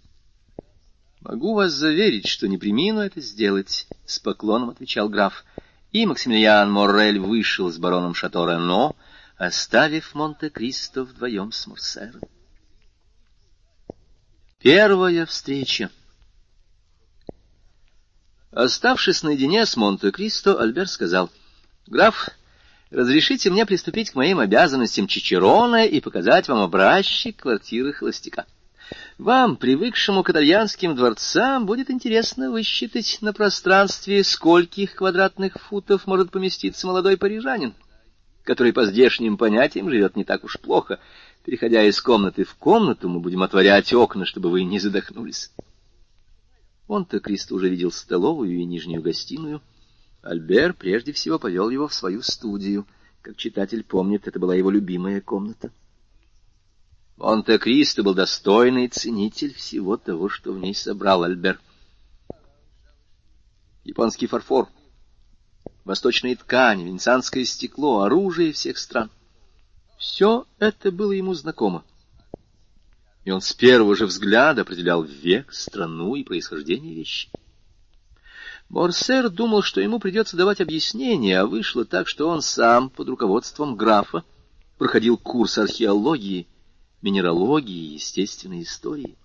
[1.21, 5.45] Могу вас заверить, что не примину это сделать,— с поклоном отвечал граф.
[5.93, 8.95] И Максимилиан Моррель вышел с бароном Шато Рено,
[9.37, 12.23] оставив Монте-Кристо вдвоем с Морсером.
[14.61, 15.91] Первая встреча.
[18.51, 21.31] Оставшись наедине с Монте-Кристо, Альбер сказал,—
[21.87, 22.31] Граф,—
[22.95, 28.47] разрешите мне приступить к моим обязанностям Чичерона и показать вам образчик квартиры холостяка.
[29.19, 36.87] Вам, привыкшему к итальянским дворцам, будет интересно высчитать на пространстве, скольких квадратных футов может поместиться
[36.87, 37.75] молодой парижанин,
[38.45, 41.01] который по здешним понятиям живет не так уж плохо.
[41.45, 45.51] Переходя из комнаты в комнату, мы будем отворять окна, чтобы вы не задохнулись.
[46.87, 49.63] Он-то Кристо уже видел столовую и нижнюю гостиную,
[50.25, 52.87] Альбер прежде всего повел его в свою студию.
[53.21, 55.71] Как читатель помнит, это была его любимая комната.
[57.19, 61.61] Монте-Кристо был достойный ценитель всего того, что в ней собрал Альбер.
[63.85, 64.69] Японский фарфор,
[65.85, 69.11] восточные ткани, венецианское стекло, оружие всех стран.
[69.99, 71.85] Все это было ему знакомо.
[73.25, 77.29] И он с первого же взгляда определял век, страну и происхождение вещи.
[78.69, 83.77] Морсер думал, что ему придется давать объяснение, а вышло так, что он сам, под руководством
[83.77, 84.25] графа,
[84.79, 86.47] проходил курс археологии,
[87.03, 89.17] минералогии и естественной истории.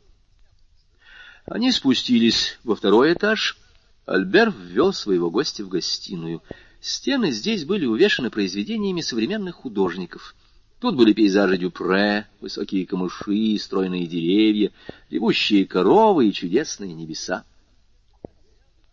[1.46, 3.58] Они спустились во второй этаж.
[4.06, 6.44] Альбер ввел своего гостя в гостиную.
[6.82, 10.36] Стены здесь были увешаны произведениями современных художников.
[10.80, 14.72] Тут были пейзажи Дюпре, высокие камыши, стройные деревья,
[15.10, 17.44] ревущие коровы и чудесные небеса.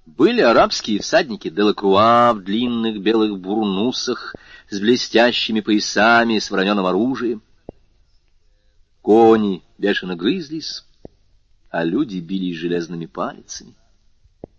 [0.07, 4.37] Были арабские всадники Делакруа в длинных белых бурнусах
[4.71, 7.43] с блестящими поясами с вороненым оружием.
[9.03, 10.85] Кони бешено грызлись,
[11.71, 13.75] а люди бились железными пальцами.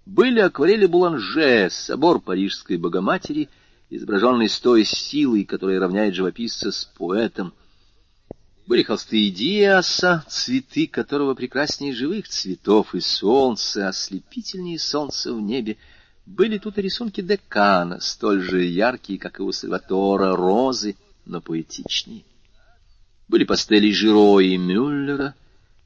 [0.05, 3.47] были акварели Буланже, собор Парижской Богоматери,
[3.89, 7.53] изображенный с той силой, которая равняет живописца с поэтом.
[8.67, 15.77] Были холсты Диаса, цветы которого прекраснее живых цветов, и солнце, ослепительнее солнца в небе.
[16.25, 22.23] Были тут и рисунки Декана, столь же яркие, как и у Сальватора, розы, но поэтичнее.
[23.29, 25.33] Были пастели Жиро и Мюллера,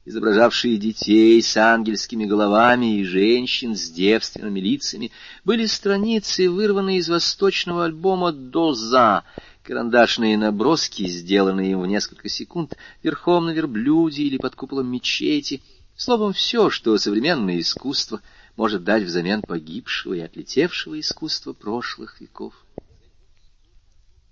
[0.04, 5.12] изображавшие детей с ангельскими головами и женщин с девственными лицами,
[5.44, 9.22] были страницы, вырванные из восточного альбома «Доза»,
[9.62, 15.62] карандашные наброски, сделанные им в несколько секунд, верхом на верблюде или под куполом мечети,
[15.96, 18.20] словом, все, что современное искусство
[18.56, 22.54] может дать взамен погибшего и отлетевшего искусства прошлых веков.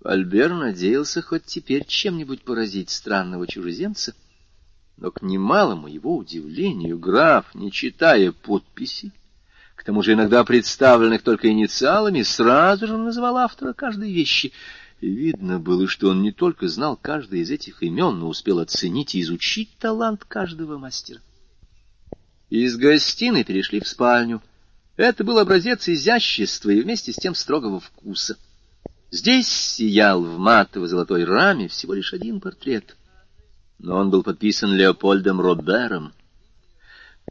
[0.03, 4.15] Альбер надеялся хоть теперь чем-нибудь поразить странного чужеземца,
[4.97, 9.11] но к немалому его удивлению граф, не читая подписи,
[9.75, 14.51] к тому же иногда представленных только инициалами, сразу же называл автора каждой вещи—
[15.01, 19.21] Видно было, что он не только знал каждое из этих имен, но успел оценить и
[19.21, 21.19] изучить талант каждого мастера.
[22.51, 24.43] Из гостиной перешли в спальню.
[24.97, 28.37] Это был образец изящества и вместе с тем строгого вкуса.
[29.09, 32.95] Здесь сиял в матово-золотой раме всего лишь один портрет,
[33.79, 36.13] но он был подписан Леопольдом Робером.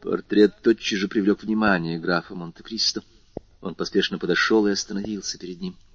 [0.01, 3.01] Портрет тотчас же привлек внимание графа Монте-Кристо.
[3.61, 5.77] Он поспешно подошел и остановился перед ним.—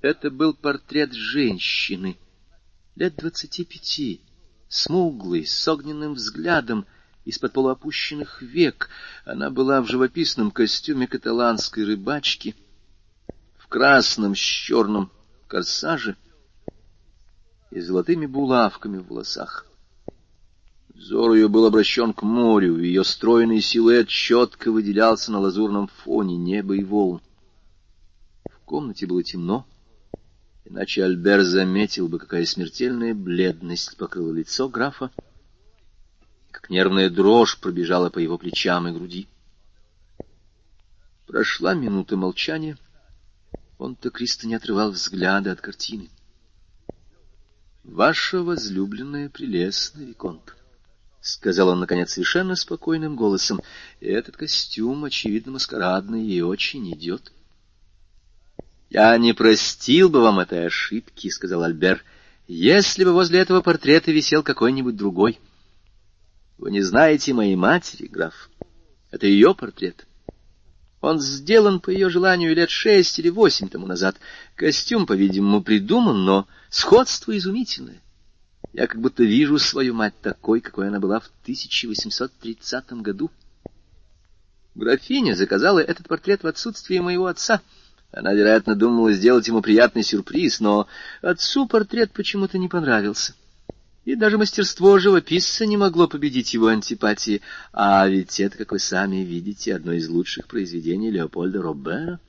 [0.00, 2.16] это был портрет женщины,
[2.96, 4.20] лет двадцати пяти,
[4.68, 6.86] смуглый, с огненным взглядом,
[7.24, 8.88] из-под полуопущенных век.
[9.24, 12.56] Она была в живописном костюме каталанской рыбачки,
[13.56, 15.10] в красном с черным
[15.46, 16.16] корсаже
[17.70, 19.66] и золотыми булавками в волосах.
[20.94, 26.76] Взор ее был обращен к морю, ее стройный силуэт четко выделялся на лазурном фоне неба
[26.76, 27.20] и волн.
[28.44, 29.66] В комнате было темно,
[30.64, 35.10] иначе Альбер заметил бы, какая смертельная бледность покрыла лицо графа,
[36.50, 39.28] как нервная дрожь пробежала по его плечам и груди.
[41.26, 42.76] Прошла минута молчания.
[43.78, 46.10] Он-то Кристо не отрывал взгляда от картины.
[47.84, 50.54] «Ваша возлюбленная прелестная, Виконт»,—
[51.20, 53.60] сказал он, наконец, совершенно спокойным голосом,—
[54.00, 57.32] «этот костюм, очевидно, маскарадный, и очень идет».
[58.92, 62.04] «Я не простил бы вам этой ошибки»,— сказал Альбер,—
[62.46, 65.40] «если бы возле этого портрета висел какой-нибудь другой.
[66.58, 68.50] Вы не знаете моей матери, граф.
[69.10, 70.06] Это ее портрет.
[71.00, 74.18] Он сделан по ее желанию лет шесть или восемь тому назад.
[74.56, 78.02] Костюм, по-видимому, придуман, но сходство изумительное.
[78.74, 83.30] Я как будто вижу свою мать такой, какой она была в 1830 году.
[84.74, 87.62] Графиня заказала этот портрет в отсутствие моего отца—
[88.12, 90.86] она, вероятно, думала сделать ему приятный сюрприз, но
[91.22, 93.34] отцу портрет почему-то не понравился.
[94.04, 97.40] И даже мастерство живописца не могло победить его антипатии,
[97.72, 102.20] а ведь это, как вы сами видите, одно из лучших произведений Леопольда Робера.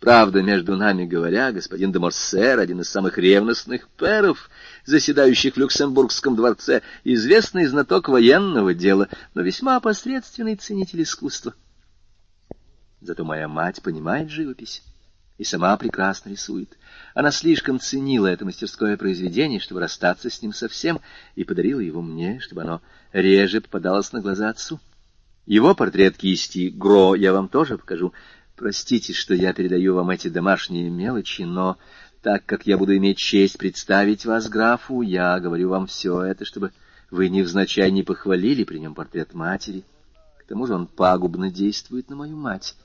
[0.00, 4.48] Правда, между нами говоря, господин де Морсер, один из самых ревностных перов,
[4.86, 11.54] заседающих в Люксембургском дворце, известный знаток военного дела, но весьма посредственный ценитель искусства.
[13.00, 14.82] Зато моя мать понимает живопись
[15.38, 16.76] и сама прекрасно рисует.
[17.14, 21.00] Она слишком ценила это мастерское произведение, чтобы расстаться с ним совсем,
[21.34, 24.80] и подарила его мне, чтобы оно реже попадалось на глаза отцу.
[25.46, 28.12] Его портрет кисти Гро я вам тоже покажу.
[28.56, 31.76] Простите, что я передаю вам эти домашние мелочи, но
[32.22, 36.72] так как я буду иметь честь представить вас графу, я говорю вам все это, чтобы
[37.10, 39.84] вы невзначай не похвалили при нем портрет матери.
[40.38, 42.76] К тому же он пагубно действует на мою мать.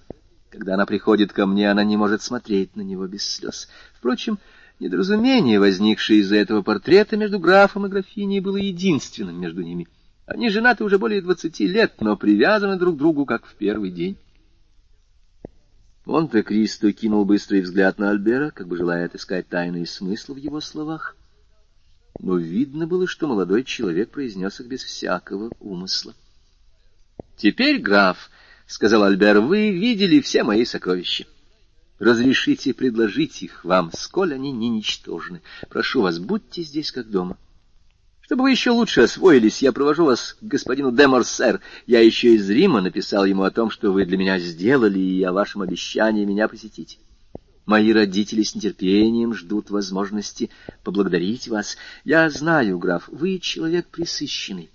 [0.50, 3.70] Когда она приходит ко мне, она не может смотреть на него без слез.
[3.94, 4.40] Впрочем,
[4.80, 9.88] недоразумение, возникшее из-за этого портрета между графом и графиней, было единственным между ними.
[10.26, 14.18] Они женаты уже более двадцати лет, но привязаны друг к другу, как в первый день.
[16.06, 21.16] Монте-Кристо кинул быстрый взгляд на Альбера, как бы желая отыскать тайный смысл в его словах.
[22.20, 26.16] Но видно было, что молодой человек произнес их без всякого умысла.
[27.38, 28.32] Теперь граф—
[28.70, 31.26] сказал Альбер,— вы видели все мои сокровища.
[31.98, 35.42] Разрешите предложить их вам, сколь они не ничтожны.
[35.70, 37.38] Прошу вас, будьте здесь как дома.
[38.22, 41.62] Чтобы вы еще лучше освоились, я провожу вас к господину де Морсер.
[41.88, 45.34] Я еще из Рима написал ему о том, что вы для меня сделали, и о
[45.34, 47.00] вашем обещании меня посетить.
[47.66, 50.52] Мои родители с нетерпением ждут возможности
[50.84, 51.76] поблагодарить вас.
[52.06, 54.70] Я знаю, граф, вы человек присыщенный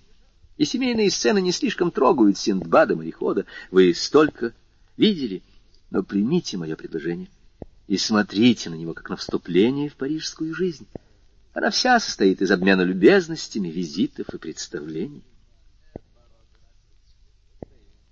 [0.57, 3.45] и семейные сцены не слишком трогают Синдбада морехода.
[3.71, 4.53] Вы столько
[4.97, 5.43] видели,
[5.89, 7.29] но примите мое предложение
[7.87, 10.87] и смотрите на него, как на вступление в парижскую жизнь.
[11.53, 15.23] Она вся состоит из обмена любезностями, визитов и представлений.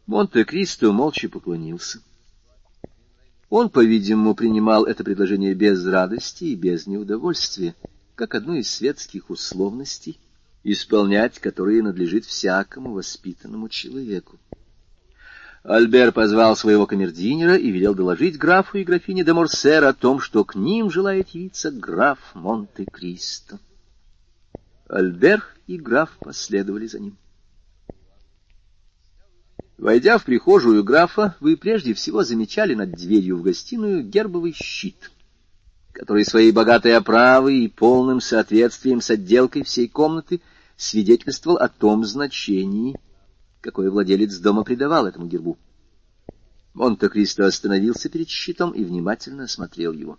[0.06, 2.02] Монте-Кристо молча поклонился.
[3.50, 7.76] Он, по-видимому, принимал это предложение без радости и без неудовольствия,
[8.16, 10.20] как одну из светских условностей,
[10.64, 14.40] исполнять которые надлежит всякому воспитанному человеку.
[15.64, 20.44] Альбер позвал своего камердинера и велел доложить графу и графине де Морсер о том, что
[20.44, 23.60] к ним желает явиться граф Монте-Кристо.
[24.90, 27.18] Альбер и граф последовали за ним.
[29.78, 35.12] Войдя в прихожую графа, вы прежде всего замечали над дверью в гостиную гербовый щит,
[35.94, 40.42] который своей богатой оправой и полным соответствием с отделкой всей комнаты
[40.76, 43.00] свидетельствовал о том значении,
[43.62, 45.58] какое владелец дома придавал этому гербу.
[46.74, 50.18] Монте-Кристо остановился перед щитом и внимательно осмотрел его.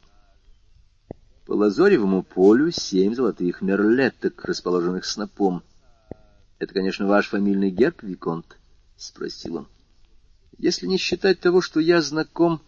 [1.45, 5.63] По лазоревому полю семь золотых мерлеток, расположенных снопом.—
[6.61, 8.57] Это, конечно, ваш фамильный герб, Виконт?—
[8.97, 9.69] спросил он.—
[10.59, 12.63] Если не считать того, что я знаком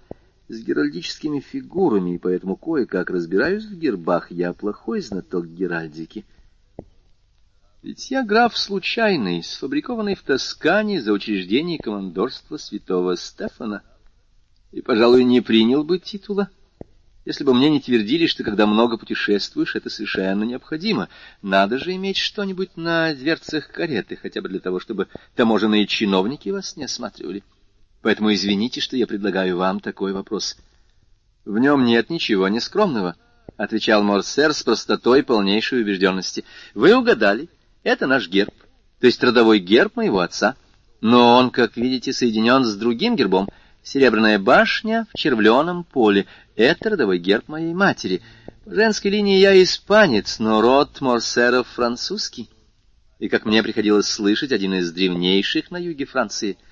[0.48, 6.24] с геральдическими фигурами, и поэтому кое-как разбираюсь в гербах, я плохой знаток геральдики—
[7.86, 13.84] ведь я граф случайный, сфабрикованный в Тоскане за учреждение командорства святого Стефана,
[14.72, 16.50] и, пожалуй, не принял бы титула,
[17.24, 21.08] если бы мне не твердили, что когда много путешествуешь, это совершенно необходимо.
[21.42, 26.76] Надо же иметь что-нибудь на дверцах кареты, хотя бы для того, чтобы таможенные чиновники вас
[26.76, 27.44] не осматривали.
[28.06, 30.56] Поэтому извините, что я предлагаю вам такой вопрос.
[31.44, 33.16] В нем нет ничего нескромного,—
[33.56, 36.44] отвечал Морсер с простотой полнейшей убежденности.—
[36.76, 37.48] Вы угадали.
[37.82, 38.54] Это наш герб,
[39.00, 40.54] то есть родовой герб моего отца.
[41.00, 43.48] Но он, как видите, соединен с другим гербом.
[43.82, 46.26] Серебряная башня в червленом поле.
[46.54, 48.22] Это родовой герб моей матери.
[48.64, 52.50] По женской линии я испанец, но род Морсеров французский.
[53.18, 56.56] И, как мне приходилось слышать, один из древнейших на юге Франции.—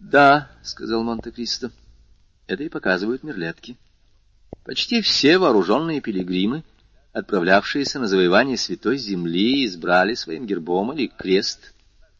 [0.00, 1.70] Да,— сказал Монте-Кристо,—
[2.46, 3.76] это и показывают мерлетки.
[4.64, 6.64] Почти все вооруженные пилигримы—
[7.16, 11.72] отправлявшиеся на завоевание Святой Земли, избрали своим гербом или крест,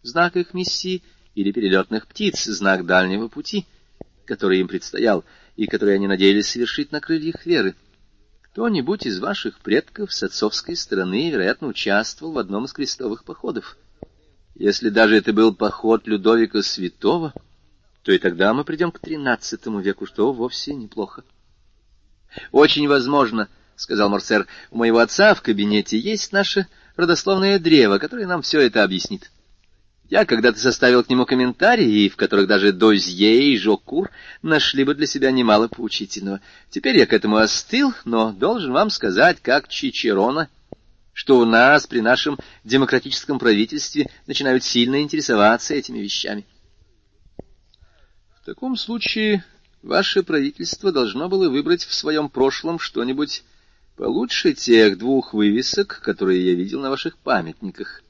[0.03, 1.03] знак их миссии,
[1.35, 3.67] или перелетных птиц, знак дальнего пути,
[4.25, 5.23] который им предстоял,
[5.55, 7.75] и который они надеялись совершить на крыльях веры.
[8.41, 13.77] Кто-нибудь из ваших предков с отцовской стороны, вероятно, участвовал в одном из крестовых походов.
[14.55, 17.35] Если даже это был поход Людовика Святого,
[18.07, 21.25] то и тогда мы придем к XIII веку, что вовсе неплохо.
[22.53, 28.43] Очень возможно,—— сказал Морсер,— у моего отца в кабинете есть наше родословное древо, которое нам
[28.43, 29.33] все это объяснит.
[30.09, 35.09] Я когда-то составил к нему комментарии, в которых даже Дозье и Жокур нашли бы для
[35.09, 36.41] себя немало поучительного.
[36.71, 40.49] Теперь я к этому остыл, но должен вам сказать, как Чичерона,
[41.13, 46.47] что у нас при нашем демократическом правительстве начинают сильно интересоваться этими вещами.
[48.47, 49.45] В таком случае
[49.83, 53.43] ваше правительство должно было выбрать в своем прошлом что-нибудь
[53.97, 58.05] Получше тех двух вывесок, которые я видел на ваших памятниках,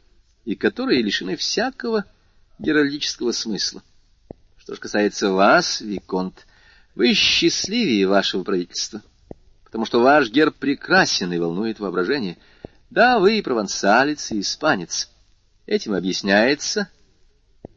[0.45, 2.05] и которые лишены всякого
[2.59, 3.83] геральдического смысла.
[4.59, 6.47] Что же касается вас, Виконт,
[6.95, 9.01] вы счастливее вашего правительства,
[9.65, 12.37] потому что ваш герб прекрасен и волнует воображение.
[12.91, 15.11] Да, вы и провансалец, и испанец.
[15.65, 16.91] Этим объясняется,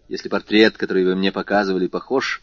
[0.09, 2.41] если портрет, который вы мне показывали, похож,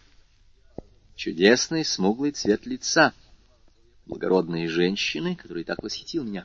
[1.17, 3.13] чудесный смуглый цвет лица—
[4.07, 6.45] благородной женщины, который так восхитил меня.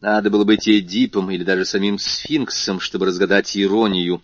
[0.00, 4.20] Надо было быть Эдипом или даже самим сфинксом, чтобы разгадать иронию,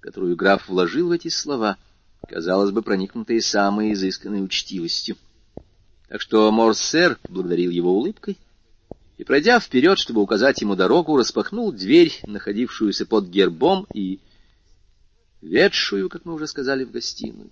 [0.00, 1.78] которую граф вложил в эти слова,
[2.28, 5.16] казалось бы, проникнутые самой изысканной учтивостью.
[6.08, 8.36] Так что Морсер благодарил его улыбкой
[9.16, 14.18] и, пройдя вперед, чтобы указать ему дорогу, распахнул дверь, находившуюся под гербом и
[15.40, 17.50] ведшую, как мы уже сказали, в гостиную.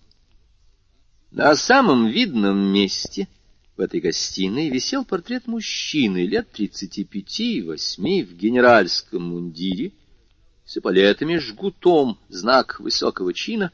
[1.30, 3.28] На самом видном месте
[3.76, 9.92] в этой гостиной висел портрет мужчины лет тридцати пяти-восьми в генеральском мундире,
[10.64, 13.72] с эполетами, жгутом, знак высокого чина,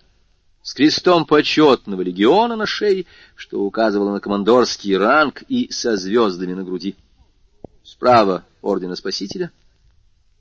[0.62, 6.64] с крестом почетного легиона на шее, что указывало на командорский ранг и со звездами на
[6.64, 6.96] груди.
[7.82, 9.50] Справа ордена Спасителя,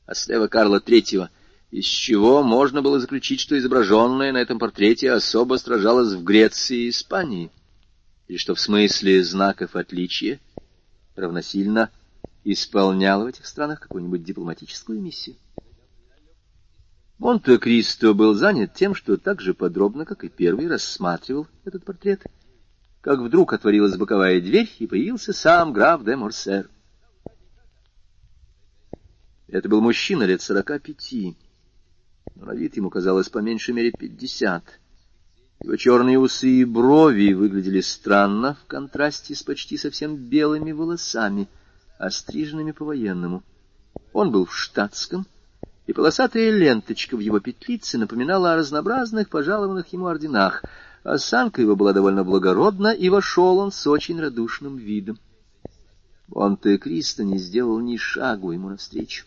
[0.05, 1.29] а слева Карла Третьего—
[1.73, 6.89] из чего можно было заключить, что изображенное на этом портрете особо сражалось в Греции и
[6.89, 7.49] Испании,
[8.27, 10.39] и что в смысле знаков отличия
[11.15, 11.89] равносильно
[12.43, 15.35] исполнял в этих странах какую-нибудь дипломатическую миссию.
[17.17, 22.21] Монте-Кристо был занят тем, что так же подробно, как и первый, рассматривал этот портрет,
[23.01, 26.69] как вдруг отворилась боковая дверь, и появился сам граф де Морсер.
[29.47, 31.35] Это был мужчина лет сорока пяти,
[32.43, 34.63] на вид ему казалось по меньшей мере пятьдесят.
[35.61, 41.47] Его черные усы и брови выглядели странно в контрасте с почти совсем белыми волосами,
[41.97, 43.43] остриженными по-военному.
[44.11, 45.25] Он был в штатском,
[45.87, 50.63] и полосатая ленточка в его петлице напоминала о разнообразных пожалованных ему орденах.
[51.03, 55.17] Осанка его была довольно благородна, и вошел он с очень радушным видом.
[56.27, 59.25] Монте-Кристо не сделал ни шагу ему навстречу.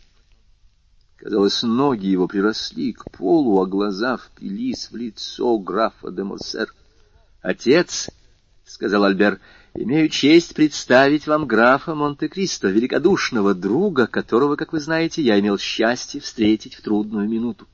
[1.16, 6.74] Казалось, ноги его приросли к полу, а глаза впились в лицо графа де Морсер.—
[7.42, 8.10] Отец,—
[8.66, 9.40] сказал Альбер,—
[9.74, 16.20] имею честь представить вам графа Монте-Кристо, великодушного друга, которого, как вы знаете, я имел счастье
[16.20, 17.66] встретить в трудную минуту.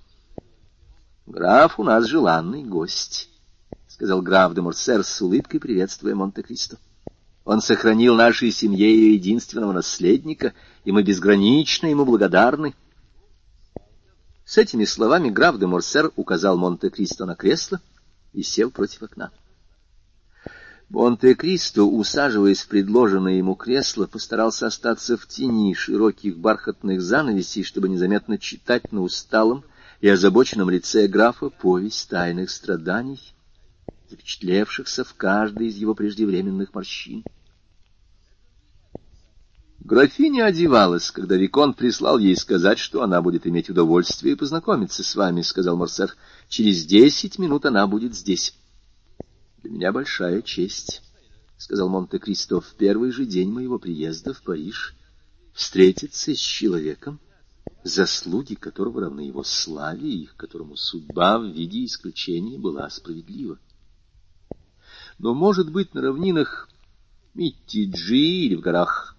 [1.26, 3.28] —Граф у нас желанный гость,—
[3.88, 6.78] сказал граф де Морсер с улыбкой, приветствуя Монте-Кристо.
[7.44, 12.74] Он сохранил нашей семье ее единственного наследника, и мы безгранично ему благодарны.—
[14.52, 17.80] с этими словами граф де Морсер указал Монте-Кристо на кресло
[18.34, 19.30] и сел против окна.
[20.90, 28.36] Монте-Кристо, усаживаясь в предложенное ему кресло, постарался остаться в тени широких бархатных занавесей, чтобы незаметно
[28.36, 29.64] читать на усталом
[30.02, 33.32] и озабоченном лице графа повесть тайных страданий,
[34.10, 37.24] запечатлевшихся в каждой из его преждевременных морщин.
[39.84, 45.40] Графиня одевалась, когда Викон прислал ей сказать, что она будет иметь удовольствие познакомиться с вами,—
[45.42, 46.14] сказал Морсер.—
[46.48, 48.54] Через десять минут она будет здесь.—
[49.62, 51.02] Для меня большая честь,—
[51.58, 54.94] сказал Монте-Кристо,— в первый же день моего приезда в Париж
[55.52, 57.18] встретиться с человеком,
[57.82, 63.58] заслуги которого равны его славе и которому судьба в виде исключения была справедлива.
[65.18, 66.68] Но, может быть, на равнинах
[67.34, 69.11] Миттиджи или в горах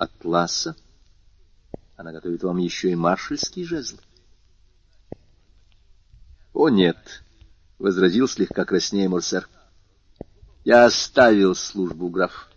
[0.00, 0.76] Атласа.
[1.96, 3.98] Она готовит вам еще и маршальский жезл.—
[6.54, 6.96] О, нет,—
[7.78, 9.46] возразил слегка краснее Морсер.—
[10.64, 12.48] Я оставил службу, граф.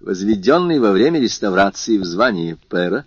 [0.00, 3.04] Возведенный во время реставрации в звании пера,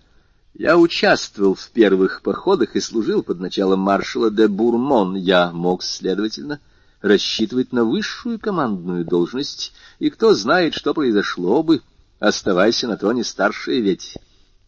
[0.54, 5.16] я участвовал в первых походах и служил под началом маршала де Бурмон.
[5.16, 6.62] Я мог, следовательно,
[7.02, 11.82] рассчитывать на высшую командную должность, и кто знает, что произошло бы,—
[12.20, 14.18] Оставайся на троне старшая ведь.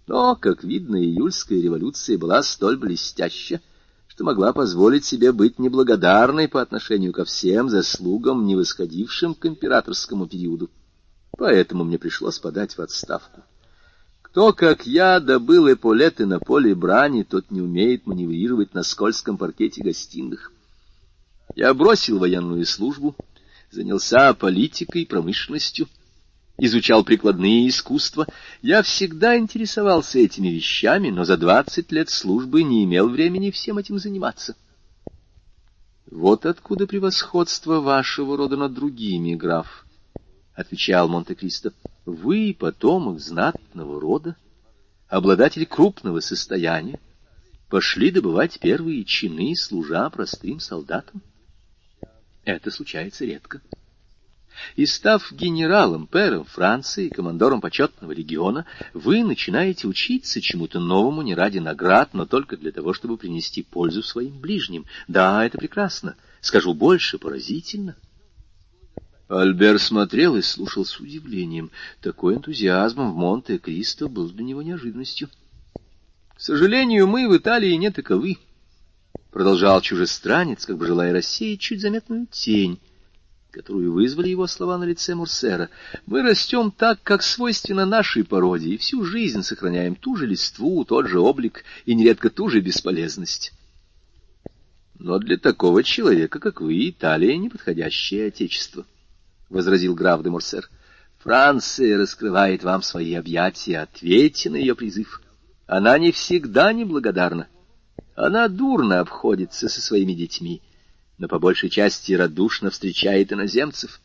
[0.06, 3.62] Но, как видно, июльская революция была столь блестяща,
[4.08, 10.28] что могла позволить себе быть неблагодарной по отношению ко всем заслугам, не восходившим к императорскому
[10.28, 10.70] периоду.
[11.38, 13.44] Поэтому мне пришлось подать в отставку.
[14.22, 19.84] Кто, как я, добыл эполеты на поле брани, тот не умеет маневрировать на скользком паркете
[19.84, 20.52] гостиных.
[21.56, 23.16] Я бросил военную службу,
[23.72, 25.88] занялся политикой, промышленностью,
[26.58, 28.28] изучал прикладные искусства.
[28.62, 34.00] Я всегда интересовался этими вещами, но за двадцать лет службы не имел времени всем этим
[34.00, 34.56] заниматься.
[36.10, 39.86] Вот откуда превосходство вашего рода над другими, граф,—
[40.56, 41.74] отвечал Монте-Кристо.
[42.06, 44.36] Вы потомок знатного рода,
[45.10, 47.00] обладатель крупного состояния,
[47.70, 51.22] пошли добывать первые чины, служа простым солдатам.
[52.46, 53.62] Это случается редко
[54.76, 61.60] и, став генералом, пэром Франции командором почетного легиона, вы начинаете учиться чему-то новому не ради
[61.60, 64.86] наград, но только для того, чтобы принести пользу своим ближним.
[65.08, 66.16] Да, это прекрасно.
[66.42, 67.96] Скажу больше, поразительно.
[69.28, 71.72] Альбер смотрел и слушал с удивлением.
[72.02, 75.30] Такой энтузиазм в Монте-Кристо был для него неожиданностью.—
[76.38, 78.38] К сожалению, мы в Италии не таковы,—
[79.32, 82.80] продолжал чужестранец, как бы желая рассеять чуть заметную тень,
[83.58, 85.72] которую вызвали его слова на лице Мурсера.
[86.06, 91.08] Мы растем так, как свойственно нашей породе, и всю жизнь сохраняем ту же листву, тот
[91.08, 93.54] же облик и нередко ту же бесполезность.
[95.00, 98.86] Но для такого человека, как вы, Италия— неподходящее отечество,—
[99.50, 100.70] возразил граф де Мурсер.
[101.18, 105.20] Франция раскрывает вам свои объятия, ответьте на ее призыв.
[105.66, 107.48] Она не всегда неблагодарна.
[108.16, 110.62] Она дурно обходится со своими детьми
[111.18, 114.00] но по большей части радушно встречает иноземцев.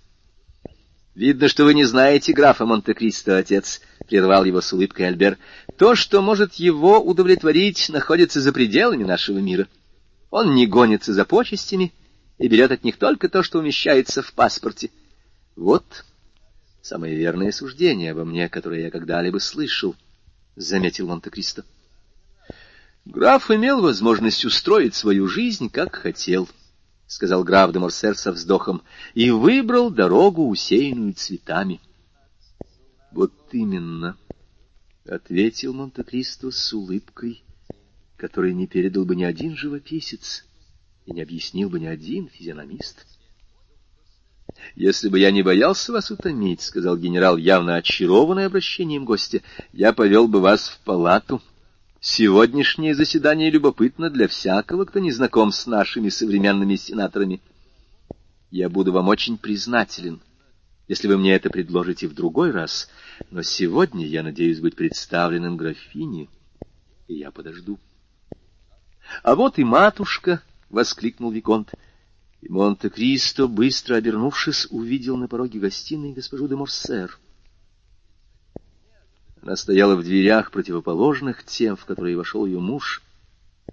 [1.15, 5.37] —Видно, что вы не знаете графа Монте-Кристо, отец,— прервал его с улыбкой Альбер.—
[5.79, 9.69] То, что может его удовлетворить, находится за пределами нашего мира.
[10.31, 11.93] Он не гонится за почестями
[12.39, 14.91] и берет от них только то, что умещается в паспорте.
[15.55, 15.85] Вот
[16.81, 19.95] самое верное суждение обо мне, которое я когда-либо слышал,—
[20.57, 21.65] заметил Монте-Кристо.
[23.05, 26.49] Граф имел возможность устроить свою жизнь, как хотел,—
[27.13, 28.83] сказал граф де Морсер со вздохом,—
[29.15, 31.81] и выбрал дорогу, усеянную цветами.—
[33.13, 34.17] Вот именно,—
[35.07, 37.43] ответил Монте-Кристо с улыбкой,
[38.17, 40.47] которой не передал бы ни один живописец
[41.05, 43.07] и не объяснил бы ни один физиономист.—
[44.75, 49.43] Если бы я не боялся вас утомить,— сказал генерал, явно очарованный обращением гостя,—
[49.75, 51.43] я повел бы вас в палату.—
[52.05, 57.41] Сегодняшнее заседание любопытно для всякого, кто не знаком с нашими современными сенаторами.
[58.51, 60.21] Я буду вам очень признателен,
[60.89, 62.91] если вы мне это предложите в другой раз,
[63.31, 66.29] но сегодня я надеюсь быть представленным графине,
[67.07, 67.79] и я подожду.—
[69.23, 71.71] А вот и матушка!— воскликнул Виконт.
[72.41, 77.17] И Монте-Кристо, быстро обернувшись, увидел на пороге гостиной госпожу де Морсер.
[79.43, 83.03] Она стояла в дверях, противоположных тем, в которые вошел ее муж,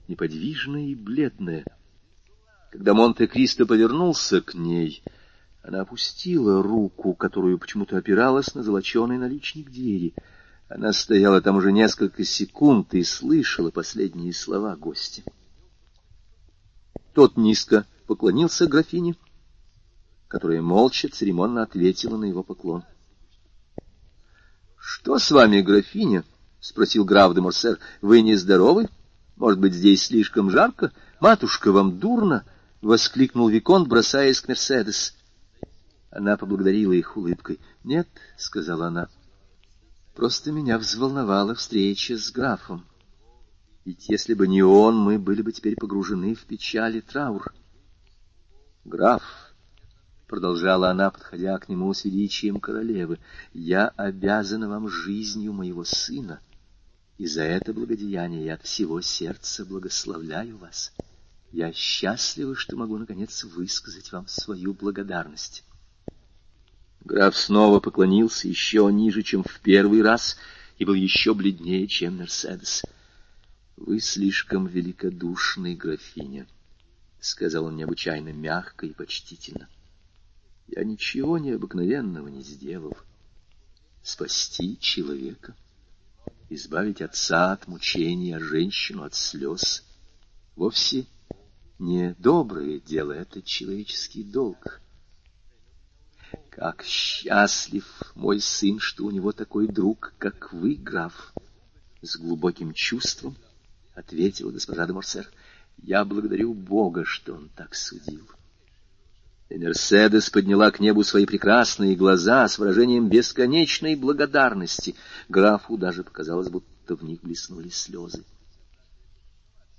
[0.07, 1.63] неподвижная и бледная.
[2.71, 5.03] Когда Монте-Кристо повернулся к ней,
[5.61, 10.15] она опустила руку, которую почему-то опиралась на золоченый наличник двери.
[10.69, 15.21] Она стояла там уже несколько секунд и слышала последние слова гостя.
[17.13, 19.15] Тот низко поклонился графине,
[20.27, 22.85] которая молча церемонно ответила на его поклон.——
[24.79, 26.23] Что с вами, графиня?—
[26.61, 28.89] спросил граф де Морсер.— Вы нездоровы?
[29.35, 30.91] Может быть, здесь слишком жарко?
[31.19, 32.45] Матушка, вам дурно?—
[32.81, 35.13] воскликнул Виконт, бросаясь к Мерседес.
[36.11, 38.07] Она поблагодарила их улыбкой.— Нет,—
[38.37, 39.09] сказала она,—
[40.15, 42.85] просто меня взволновала встреча с графом.
[43.83, 47.53] Ведь если бы не он, мы были бы теперь погружены в печаль и траур.—
[48.85, 49.23] Граф,
[50.29, 53.19] продолжала она, подходя к нему с величием королевы,—
[53.53, 56.39] я обязана вам жизнью моего сына,
[57.17, 60.93] и за это благодеяние я от всего сердца благословляю вас.
[61.51, 65.63] Я счастлива, что могу, наконец, высказать вам свою благодарность.
[67.01, 70.37] Граф снова поклонился еще ниже, чем в первый раз,
[70.77, 72.83] и был еще бледнее, чем Мерседес.—
[73.77, 76.45] Вы слишком великодушны, графиня,—
[77.19, 79.67] сказал он необычайно мягко и почтительно.—
[80.75, 82.97] я ничего необыкновенного не сделал.
[84.01, 85.55] Спасти человека,
[86.49, 89.83] избавить отца от мучений, а женщину от слез—
[90.55, 91.05] вовсе
[91.79, 94.81] не доброе дело, это человеческий долг.
[96.49, 101.33] Как счастлив мой сын, что у него такой друг, как вы, граф!
[102.01, 103.35] С глубоким чувством
[103.95, 105.29] ответила госпожа де Морсер.
[105.77, 108.27] Я благодарю Бога, что он так судил.
[109.49, 114.95] И Мерседес подняла к небу свои прекрасные глаза с выражением бесконечной благодарности.
[115.27, 118.23] Графу даже показалось, будто в них блеснули слезы.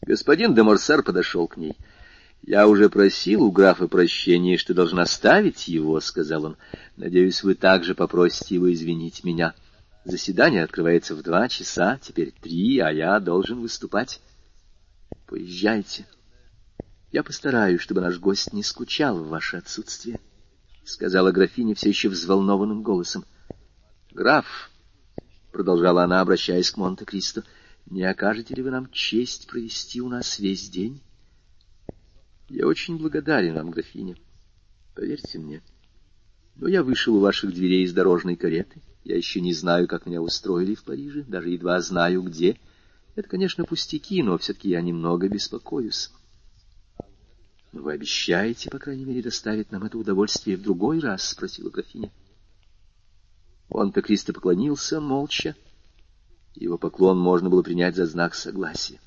[0.03, 1.77] Господин де Морсер подошел к ней.—
[2.43, 6.57] Я уже просил у графа прощения, что должен оставить его,— сказал он.—
[6.97, 9.55] Надеюсь, вы также попросите его извинить меня.
[10.05, 14.21] Заседание открывается в два часа, теперь три, а я должен выступать.—
[15.27, 16.07] Поезжайте.—
[17.13, 20.21] я постараюсь, чтобы наш гость не скучал в ваше отсутствие,—
[20.85, 23.25] сказала графиня все еще взволнованным голосом.—
[24.13, 24.71] Граф,—
[25.53, 27.45] продолжала она, обращаясь к Монте-Кристо,—
[27.87, 31.03] не окажете ли вы нам честь провести у нас весь день?—
[32.49, 34.17] Я очень благодарен вам, графиня,
[34.95, 35.63] поверьте мне.
[36.55, 38.83] Но я вышел у ваших дверей из дорожной кареты.
[39.03, 42.59] Я еще не знаю, как меня устроили в Париже, даже едва знаю, где.
[43.17, 46.11] Это, конечно, пустяки, но все-таки я немного беспокоюсь.—
[47.73, 52.11] Вы обещаете, по крайней мере, доставить нам это удовольствие в другой раз?— спросила графиня.
[53.69, 55.55] Он-то Кристо поклонился молча.
[56.57, 59.01] Его поклон можно было принять за знак согласия.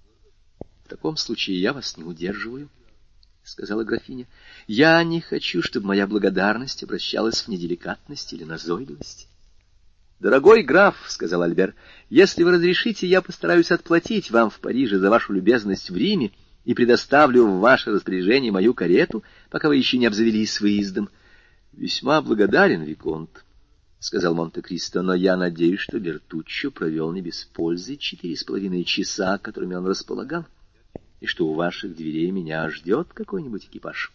[0.84, 2.68] —В таком случае я вас не удерживаю,—
[3.42, 4.26] сказала графиня.—
[4.66, 9.28] Я не хочу, чтобы моя благодарность обращалась в неделикатность или назойливость.—
[10.20, 11.74] Дорогой граф,— сказал Альбер,—
[12.10, 16.32] если вы разрешите, я постараюсь отплатить вам в Париже за вашу любезность в Риме,—
[16.68, 21.08] и предоставлю в ваше распоряжение мою карету, пока вы еще не обзавелись выездом.—
[21.72, 23.42] Весьма благодарен, Виконт,—
[24.00, 29.38] сказал Монте-Кристо,— но я надеюсь, что Бертуччо провел не без пользы четыре с половиной часа,
[29.38, 30.44] которыми он располагал,
[31.20, 34.12] и что у ваших дверей меня ждет какой-нибудь экипаж.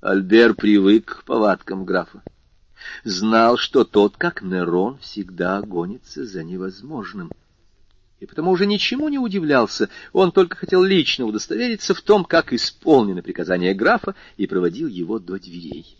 [0.00, 2.22] Альбер привык к повадкам графа.
[3.02, 7.32] Знал, что тот, как Нерон, всегда гонится за невозможным—
[8.20, 13.22] и потому уже ничему не удивлялся, он только хотел лично удостовериться в том, как исполнено
[13.22, 15.96] приказание графа, и проводил его до дверей.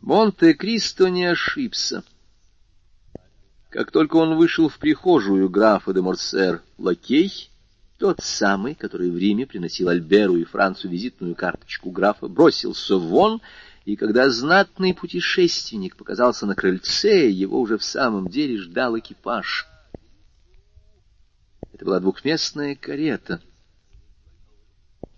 [0.00, 2.04] Монте-Кристо не ошибся.
[3.70, 7.50] Как только он вышел в прихожую графа де Морсер, лакей,
[7.98, 13.42] тот самый, который в Риме приносил Альберу и Францу визитную карточку графа, бросился вон,
[13.84, 19.66] и когда знатный путешественник показался на крыльце, его уже в самом деле ждал экипаж.
[21.76, 23.42] Это была двухместная карета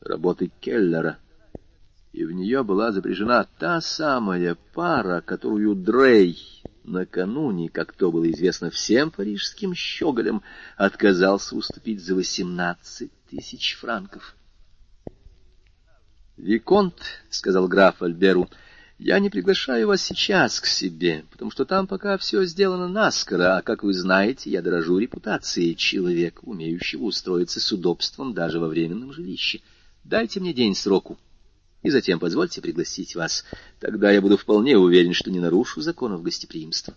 [0.00, 1.20] работы Келлера,
[2.12, 6.36] и в нее была запряжена та самая пара, которую Дрей
[6.82, 10.42] накануне, как то было известно всем парижским щеголям,
[10.76, 14.34] отказался уступить за восемнадцать тысяч франков.
[16.36, 17.00] «Виконт»,—
[17.30, 18.50] сказал граф Альберу,—
[18.98, 23.62] «я не приглашаю вас сейчас к себе, потому что там пока все сделано наскоро, а,
[23.62, 29.60] как вы знаете, я дорожу репутацией человека, умеющего устроиться с удобством даже во временном жилище.
[30.02, 31.16] Дайте мне день сроку,
[31.82, 33.44] и затем позвольте пригласить вас.
[33.78, 36.94] Тогда я буду вполне уверен, что не нарушу законов гостеприимства.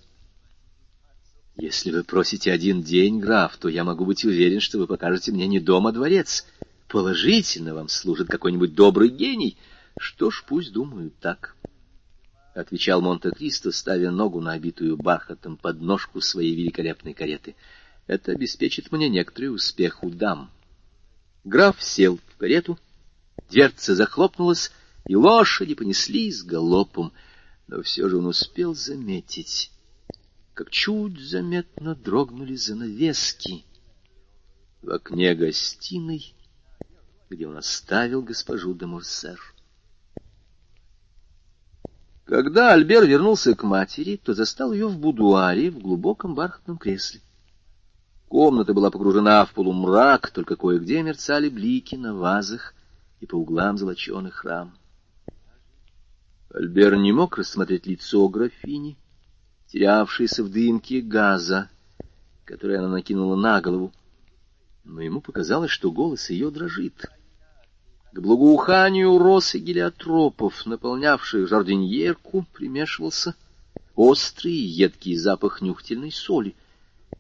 [1.56, 5.46] Если вы просите один день, граф, то я могу быть уверен, что вы покажете мне
[5.46, 6.48] не дом, а дворец.
[6.88, 9.56] Положительно вам служит какой-нибудь добрый гений.
[10.00, 11.56] Что ж, пусть думают так.—
[12.54, 17.56] отвечал Монте-Кристо, ставя ногу на обитую бархатом подножку своей великолепной кареты.—
[18.08, 20.52] Это обеспечит мне некоторый успех у дам.
[21.44, 22.78] Граф сел в карету,
[23.50, 24.72] дверца захлопнулась,
[25.08, 27.14] и лошади понеслись галопом,
[27.68, 29.72] но все же он успел заметить,
[30.54, 33.64] как чуть заметно дрогнули занавески
[34.82, 36.36] в окне гостиной,
[37.30, 39.40] где он оставил госпожу де Мурсер.
[42.32, 47.20] Когда Альбер вернулся к матери, то застал ее в будуаре в глубоком бархатном кресле.
[48.30, 52.74] Комната была погружена в полумрак, только кое-где мерцали блики на вазах
[53.20, 54.78] и по углам золоченых рам.
[56.54, 58.98] Альбер не мог рассмотреть лицо графини,
[59.68, 61.70] терявшееся в дымке газа,
[62.46, 63.92] который она накинула на голову,
[64.86, 67.11] но ему показалось, что голос ее дрожит.
[68.14, 73.36] К благоуханию роз и гелиотропов, наполнявших жардиньерку, примешивался
[73.96, 76.54] острый и едкий запах нюхтельной соли.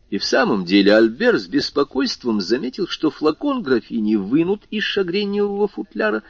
[0.10, 6.24] И в самом деле Альбер с беспокойством заметил, что флакон графини вынут из шагреневого футляра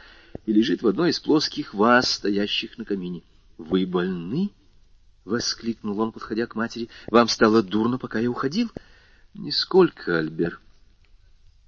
[0.45, 3.23] и лежит в одной из плоских ваз, стоящих на камине.—
[3.57, 4.51] Вы больны?—
[5.25, 8.69] воскликнул он, подходя к матери.— Вам стало дурно, пока я уходил?—
[9.33, 10.59] Нисколько, Альбер.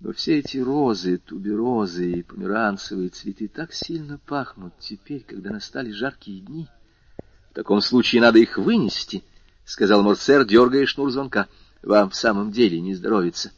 [0.03, 6.41] Но все эти розы, туберозы и померанцевые цветы так сильно пахнут теперь, когда настали жаркие
[6.41, 6.67] дни.—
[7.51, 9.23] В таком случае надо их вынести,—
[9.65, 11.47] сказал Морсер, дергая шнур звонка.—
[11.83, 13.53] вам в самом деле не здоровится.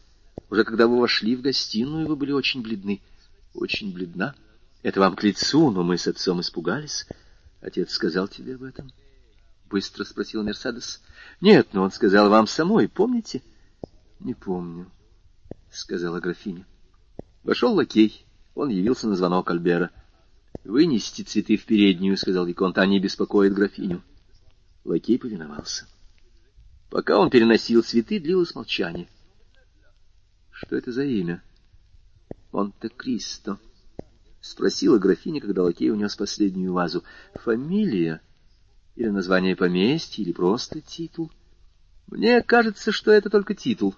[0.51, 3.01] Уже когда вы вошли в гостиную, вы были очень бледны.
[3.55, 4.35] Очень бледна.
[4.83, 7.07] Это вам к лицу, но мы с отцом испугались.
[7.59, 8.91] Отец сказал тебе об этом?
[9.67, 11.01] Быстро спросил Мерседес.
[11.41, 13.41] Нет, но он сказал вам самой, помните?
[14.19, 14.91] Не помню,
[15.75, 16.65] сказала графиня.
[17.43, 18.25] Вошел лакей.
[18.55, 19.91] Он явился на звонок Альбера.
[20.63, 24.01] «Вынести цветы в переднюю»,— сказал Виконт,— «они беспокоят графиню».
[24.83, 25.85] Лакей повиновался.
[26.89, 29.07] Пока он переносил цветы, длилось молчание.
[30.51, 31.43] Что это за имя?
[32.53, 33.59] Монте-Кристо.
[34.39, 37.03] Спросила графиня, когда лакей унес последнюю вазу.
[37.33, 38.21] Фамилия?
[38.95, 41.31] Или название поместья, или просто титул?
[42.07, 43.95] Мне кажется, что это только титул.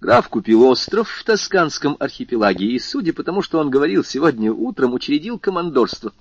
[0.00, 4.92] Граф купил остров в Тосканском архипелаге, и, судя по тому, что он говорил сегодня утром,
[4.92, 6.12] учредил командорство.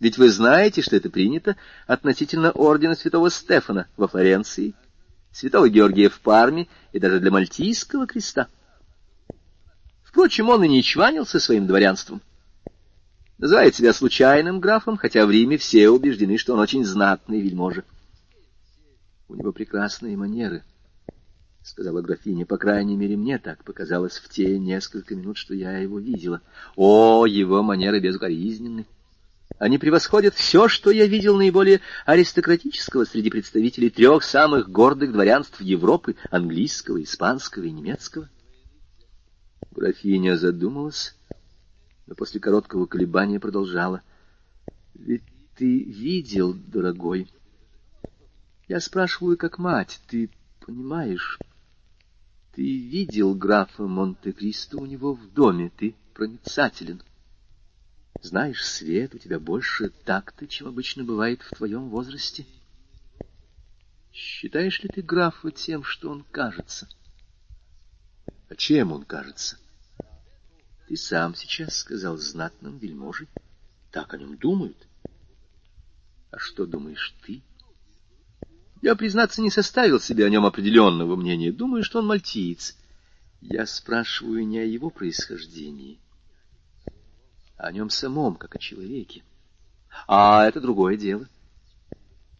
[0.00, 1.56] Ведь вы знаете, что это принято
[1.86, 4.74] относительно ордена святого Стефана во Флоренции
[5.30, 8.48] святого Георгия в Парме и даже для Мальтийского креста.
[10.02, 12.20] Впрочем, он и не чванился своим дворянством.
[13.38, 17.84] Называет себя случайным графом, хотя в Риме все убеждены, что он очень знатный вельможа.
[19.28, 20.64] У него прекрасные манеры,—
[21.64, 25.98] сказала графиня,— по крайней мере, мне так показалось в те несколько минут, что я его
[25.98, 26.40] видела.
[26.76, 28.86] О, его манеры безукоризненны!
[29.58, 36.16] Они превосходят все, что я видел наиболее аристократического среди представителей трех самых гордых дворянств Европы—
[36.30, 38.28] английского, испанского и немецкого.
[39.70, 41.14] Графиня задумалась,
[42.06, 44.02] но после короткого колебания продолжала.—
[44.94, 45.22] Ведь
[45.56, 47.30] ты видел, дорогой?
[48.68, 50.30] Я спрашиваю, как мать, ты
[50.64, 51.38] понимаешь?
[52.52, 57.02] Ты видел графа Монте-Кристо у него в доме, ты проницателен.—
[58.22, 62.46] знаешь свет, у тебя больше такта, чем обычно бывает в твоем возрасте.
[64.12, 66.88] Считаешь ли ты графа тем, что он кажется?
[68.48, 69.58] А чем он кажется?
[70.86, 73.28] Ты сам сейчас сказал знатным вельможей.
[73.90, 74.86] Так о нем думают.
[76.30, 77.42] А что думаешь ты?
[78.82, 81.52] Я, признаться, не составил себе о нем определенного мнения.
[81.52, 82.76] Думаю, что он мальтиец.
[83.40, 86.00] Я спрашиваю не о его происхождении,
[87.56, 89.22] а о нем самом, как о человеке.
[90.08, 91.28] А это другое дело.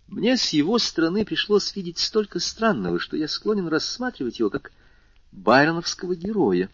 [0.08, 4.72] Мне с его стороны пришлось видеть столько странного, что я склонен рассматривать его как
[5.30, 6.70] байроновского героя,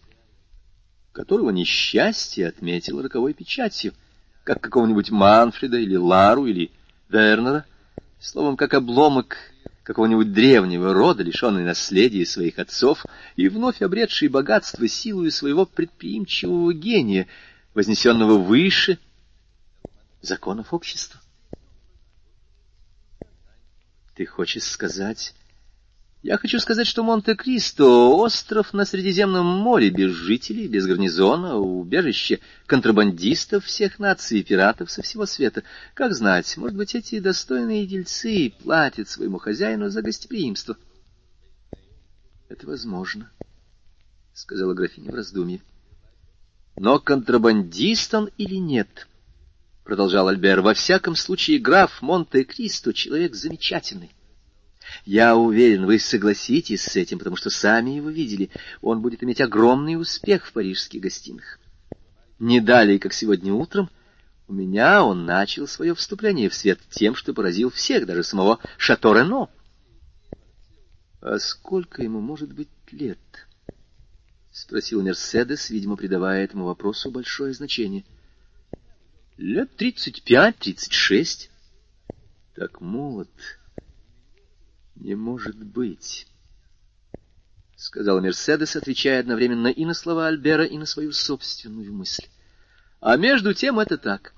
[1.11, 3.93] которого несчастье отметило роковой печатью,
[4.43, 6.71] как какого-нибудь Манфреда или Лару или
[7.07, 7.65] Вернера,
[8.19, 9.37] словом, как обломок
[9.89, 13.03] какого-нибудь древнего рода, лишенный наследия своих отцов
[13.35, 17.25] и вновь обретший богатство силою своего предприимчивого гения,
[17.73, 18.99] вознесенного выше
[20.21, 21.19] законов общества.
[24.13, 25.33] Ты хочешь сказать,
[26.21, 27.85] я хочу сказать, что Монте-Кристо—
[28.17, 35.01] остров на Средиземном море, без жителей, без гарнизона, убежище контрабандистов всех наций и пиратов со
[35.01, 35.63] всего света.
[35.93, 40.75] Как знать, может быть, эти достойные дельцы платят своему хозяину за гостеприимство.—
[42.49, 43.31] Это возможно,—
[44.33, 45.61] сказала графиня в раздумье.—
[46.75, 49.07] Но контрабандист он или нет?—
[49.85, 54.11] продолжал Альбер.— Во всяком случае, граф Монте-Кристо— человек замечательный.
[55.05, 58.49] Я уверен, вы согласитесь с этим, потому что сами его видели.
[58.81, 61.59] Он будет иметь огромный успех в парижских гостиных.
[62.39, 63.89] Не далее, как сегодня утром,
[64.47, 69.13] у меня он начал свое вступление в свет тем, что поразил всех, даже самого Шато
[69.13, 69.49] Рено.—
[71.21, 73.19] А сколько ему может быть лет?—
[74.51, 78.05] спросил Мерседес, видимо, придавая этому вопросу большое значение.—
[79.37, 81.51] Лет тридцать пять, тридцать шесть.—
[82.55, 83.29] Так молод.
[84.99, 86.27] «Не может быть»,—
[87.77, 92.25] сказала Мерседес, отвечая одновременно и на слова Альбера, и на свою собственную мысль.
[92.99, 94.33] «А между тем это так».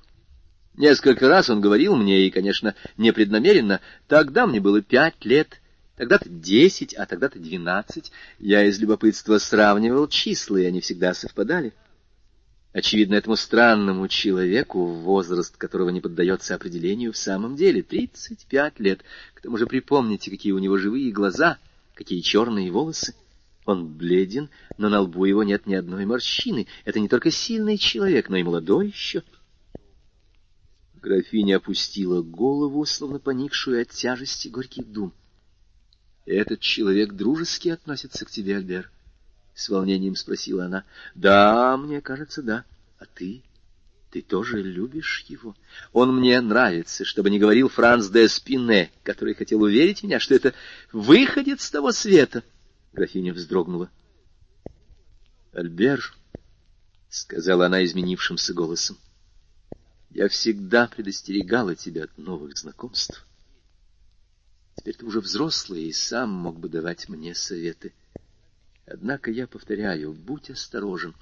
[0.75, 5.59] Несколько раз он говорил мне, и, конечно, непреднамеренно, тогда мне было пять лет,
[5.97, 8.11] тогда-то десять, а тогда-то двенадцать.
[8.39, 11.73] Я из любопытства сравнивал числа, и они всегда совпадали.
[12.73, 19.03] Очевидно, этому странному человеку, возраст которого не поддается определению, в самом деле тридцать пять лет.
[19.33, 21.57] К тому же припомните, какие у него живые глаза,
[21.95, 23.13] какие черные волосы.
[23.65, 26.65] Он бледен, но на лбу его нет ни одной морщины.
[26.85, 29.23] Это не только сильный человек, но и молодой еще.
[30.95, 35.13] Графиня опустила голову, словно поникшую от тяжести горьких дум.—
[36.25, 38.89] Этот человек дружески относится к тебе, Альбер.——
[39.61, 40.85] с волнением спросила она.—
[41.15, 42.65] Да, мне кажется, да.
[42.97, 43.43] А ты?
[44.09, 45.55] Ты тоже любишь его?
[45.93, 50.53] Он мне нравится, чтобы не говорил Франц де Спине, который хотел уверить меня, что это
[50.91, 52.43] выходит с того света.
[52.91, 53.89] Графиня вздрогнула.—
[55.53, 56.13] Альбер,—
[57.09, 58.97] сказала она изменившимся голосом,—
[60.09, 63.27] я всегда предостерегала тебя от новых знакомств.
[64.77, 67.93] Теперь ты уже взрослый и сам мог бы давать мне советы.—
[68.93, 71.15] Однако я повторяю, будь осторожен.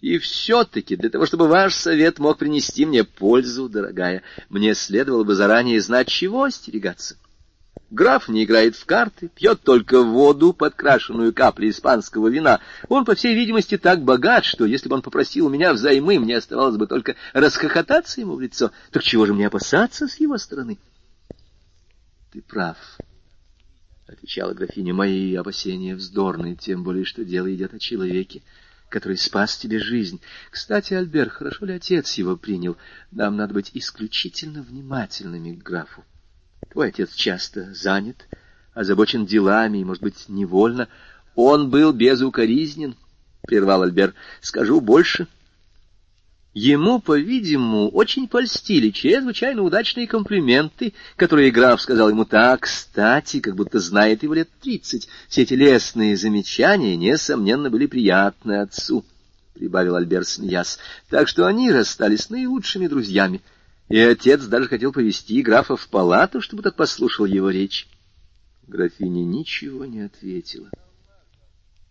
[0.00, 5.34] И все-таки для того, чтобы ваш совет мог принести мне пользу, дорогая, мне следовало бы
[5.34, 7.16] заранее знать, чего остерегаться.
[7.90, 12.60] Граф не играет в карты, пьет только воду, подкрашенную каплей испанского вина.
[12.88, 16.76] Он, по всей видимости, так богат, что если бы он попросил меня взаймы, мне оставалось
[16.76, 18.72] бы только расхохотаться ему в лицо.
[18.90, 20.78] Так чего же мне опасаться с его стороны?
[22.30, 22.76] Ты прав.—
[24.08, 28.42] отвечала графиня,— мои опасения вздорные, тем более, что дело идет о человеке,
[28.88, 30.20] который спас тебе жизнь.
[30.50, 32.76] Кстати, Альбер, хорошо ли отец его принял?
[33.10, 36.04] Нам надо быть исключительно внимательными к графу.
[36.70, 38.26] Твой отец часто занят,
[38.72, 40.88] озабочен делами и, может быть, невольно.
[41.34, 42.96] Он был безукоризнен,—
[43.46, 44.14] прервал Альбер.
[44.40, 45.26] Скажу больше—
[46.60, 53.78] Ему, по-видимому, очень польстили чрезвычайно удачные комплименты, которые граф сказал ему так кстати, как будто
[53.78, 55.06] знает его лет тридцать.
[55.28, 59.04] Все эти лестные замечания, несомненно, были приятны отцу,—
[59.54, 60.80] прибавил Альберт, смеясь.
[61.08, 63.40] Так что они расстались наилучшими друзьями,
[63.88, 67.86] и отец даже хотел повести графа в палату, чтобы тот послушал его речь.
[68.66, 70.70] Графиня ничего не ответила.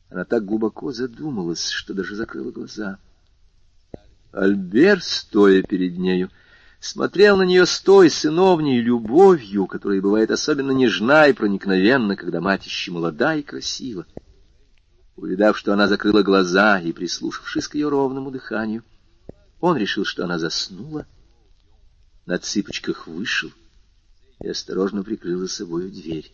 [0.09, 2.97] Она так глубоко задумалась, что даже закрыла глаза.—
[4.31, 6.29] Альберт, стоя перед нею,
[6.79, 12.65] смотрел на нее с той сыновней любовью, которая бывает особенно нежна и проникновенна, когда мать
[12.65, 14.05] еще молода и красива.
[15.15, 18.83] Увидав, что она закрыла глаза и прислушавшись к ее ровному дыханию,
[19.59, 21.07] он решил, что она заснула,
[22.25, 23.51] на цыпочках вышел
[24.39, 26.31] и осторожно прикрыл за собою дверь.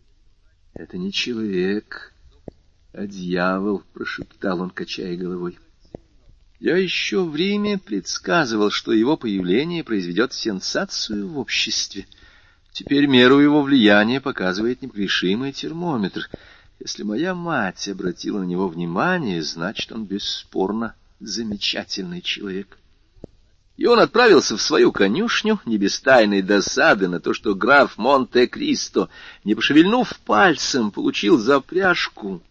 [0.74, 2.12] —Это не человек,
[2.92, 5.58] а дьявол,— прошептал он, качая головой.—
[6.60, 12.06] я еще в Риме предсказывал, что его появление произведет сенсацию в обществе.
[12.72, 16.28] Теперь меру его влияния показывает непогрешимый термометр.
[16.78, 22.78] Если моя мать обратила на него внимание, значит, он бесспорно замечательный человек.
[23.78, 29.08] И он отправился в свою конюшню, не без тайной досады на то, что граф Монте-Кристо,
[29.44, 32.42] не пошевельнув пальцем, получил запряжку,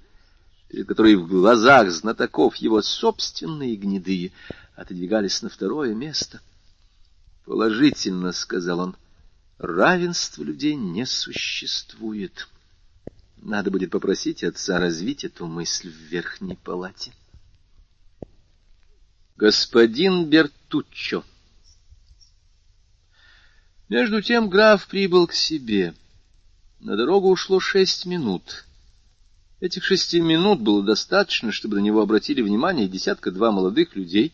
[0.70, 4.32] перед которой в глазах знатоков его собственные гнедые
[4.76, 6.41] отодвигались на второе место.
[7.45, 8.95] «Положительно»,— сказал он,—
[9.57, 12.47] «равенства людей не существует.
[13.38, 17.13] Надо будет попросить отца развить эту мысль в верхней палате».
[19.38, 21.24] Господин Бертуччо
[23.88, 25.95] Между тем граф прибыл к себе.
[26.80, 28.65] На дорогу ушло шесть минут.
[29.60, 34.34] Этих шести минут было достаточно, чтобы на него обратили внимание десятка-два молодых людей,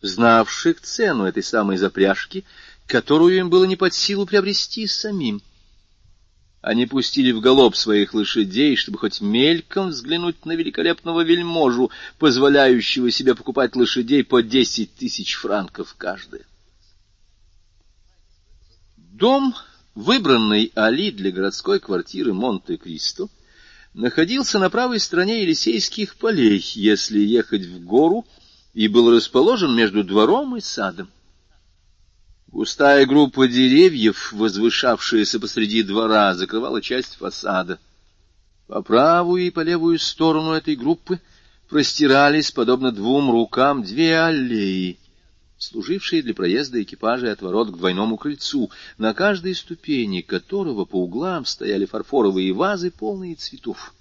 [0.00, 2.44] знавших цену этой самой запряжки,
[2.86, 5.42] которую им было не под силу приобрести самим.
[6.62, 13.34] Они пустили в галоп своих лошадей, чтобы хоть мельком взглянуть на великолепного вельможу, позволяющего себе
[13.34, 16.44] покупать лошадей по десять тысяч франков каждая.
[18.96, 19.54] Дом,
[19.94, 23.28] выбранный Али для городской квартиры Монте-Кристо,
[23.94, 28.26] находился на правой стороне Елисейских полей, если ехать в гору,
[28.72, 31.08] и был расположен между двором и садом.
[32.46, 37.78] Густая группа деревьев, возвышавшаяся посреди двора, закрывала часть фасада.
[38.66, 41.20] По правую и по левую сторону этой группы
[41.68, 44.98] простирались, подобно двум рукам, две аллеи,
[45.60, 51.44] служившие для проезда экипажей от ворот к двойному крыльцу, на каждой ступени которого по углам
[51.44, 53.94] стояли фарфоровые вазы, полные цветов.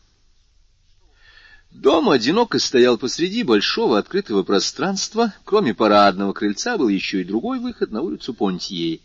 [1.70, 5.34] Дом одиноко стоял посреди большого открытого пространства.
[5.44, 9.00] Кроме парадного крыльца был еще и другой выход на улицу Понтье.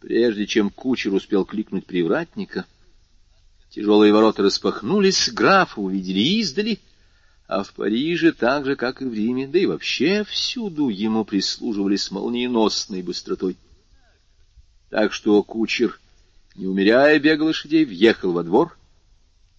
[0.00, 2.64] Прежде чем кучер успел кликнуть привратника,
[3.70, 6.78] тяжелые ворота распахнулись, графа увидели издали,
[7.54, 11.96] а в Париже, так же, как и в Риме, да и вообще всюду ему прислуживали
[11.96, 13.56] с молниеносной быстротой.
[14.90, 16.00] Так что кучер,
[16.54, 18.76] не умеряя бега лошадей, въехал во двор—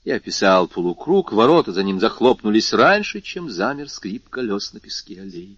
[0.03, 5.57] и описал полукруг, ворота за ним захлопнулись раньше, чем замер скрип колес на песке аллеи.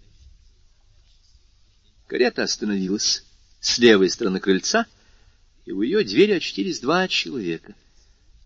[2.06, 3.24] Карета остановилась
[3.60, 4.86] с левой стороны крыльца,
[5.64, 7.74] и у ее двери очтились два человека.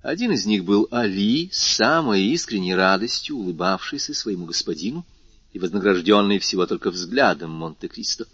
[0.03, 5.05] Один из них был Али, с самой искренней радостью улыбавшийся своему господину
[5.53, 8.27] и вознагражденный всего только взглядом Монте-Кристо.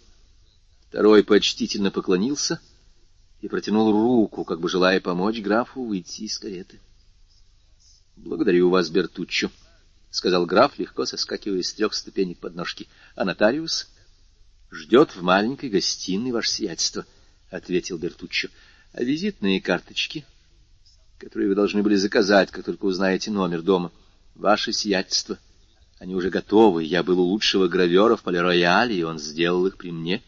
[0.89, 2.61] Второй почтительно поклонился
[3.41, 6.79] и протянул руку, как бы желая помочь графу выйти из кареты.—
[8.17, 9.51] Благодарю вас, Бертуччо,—
[10.11, 12.87] сказал граф, легко соскакивая с трех ступенек подножки.—
[13.17, 13.89] А нотариус?—
[14.71, 17.05] Ждет в маленькой гостиной ваше сиятельство,—
[17.51, 18.49] ответил Бертуччо.—
[18.93, 20.25] А визитные карточки,
[21.19, 23.93] которые вы должны были заказать, как только узнаете номер дома,
[24.35, 25.39] ваше сиятельство.
[25.99, 26.85] Они уже готовы.
[26.85, 30.23] Я был у лучшего гравера в Полирояле, и он сделал их при мне.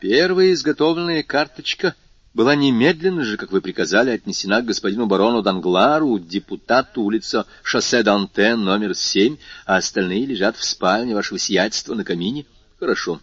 [0.00, 1.94] Первая изготовленная карточка—
[2.38, 8.62] была немедленно же, как вы приказали, отнесена к господину барону Данглару, депутату улица шоссе Дантен,
[8.62, 12.46] номер семь, а остальные лежат в спальне вашего сиятельства на камине.
[12.78, 13.20] Хорошо.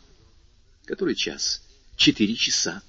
[0.86, 1.62] Который час?
[1.96, 2.82] Четыре часа.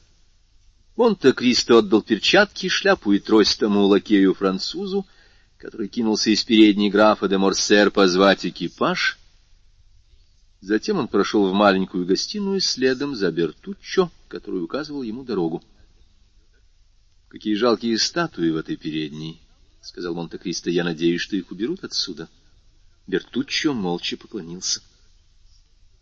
[0.97, 5.07] Монте-Кристо отдал перчатки, шляпу и трость тому лакею-французу,
[5.59, 9.18] который кинулся из передней графа де Морсер позвать экипаж.
[10.62, 15.62] Затем он прошел в маленькую гостиную следом за Бертуччо, который указывал ему дорогу.
[17.28, 19.40] Какие жалкие статуи в этой передней,—
[19.82, 22.28] сказал Монте-Кристо.— Я надеюсь, что их уберут отсюда.
[23.07, 24.80] Бертуччо молча поклонился.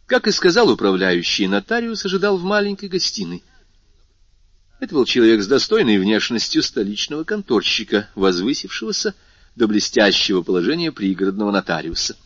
[0.07, 3.42] Как и сказал управляющий, нотариус ожидал в маленькой гостиной.
[4.81, 9.14] Это был человек с достойной внешностью столичного конторщика, возвысившегося
[9.57, 12.16] до блестящего положения пригородного нотариуса.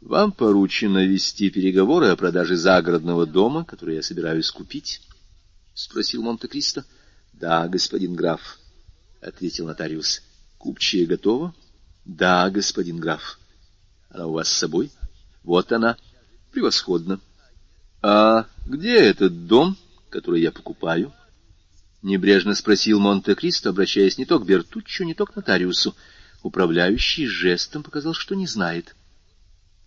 [0.00, 5.00] «Вам поручено вести переговоры о продаже загородного дома, который я собираюсь купить?»—
[5.74, 6.84] спросил Монте-Кристо.—
[7.32, 8.60] Да, господин граф,—
[9.20, 10.22] ответил нотариус.—
[10.58, 11.52] Купчая готова?—
[12.04, 13.40] Да, господин граф.—
[14.10, 14.92] Она у вас с собой?—
[15.42, 15.96] Вот она.—
[16.52, 17.18] Превосходно.—
[18.02, 19.76] А где этот дом,
[20.14, 21.12] который я покупаю?—
[22.02, 25.96] небрежно спросил Монте-Кристо, обращаясь не то к Бертуччо, не то к нотариусу.
[26.44, 28.94] Управляющий жестом показал, что не знает.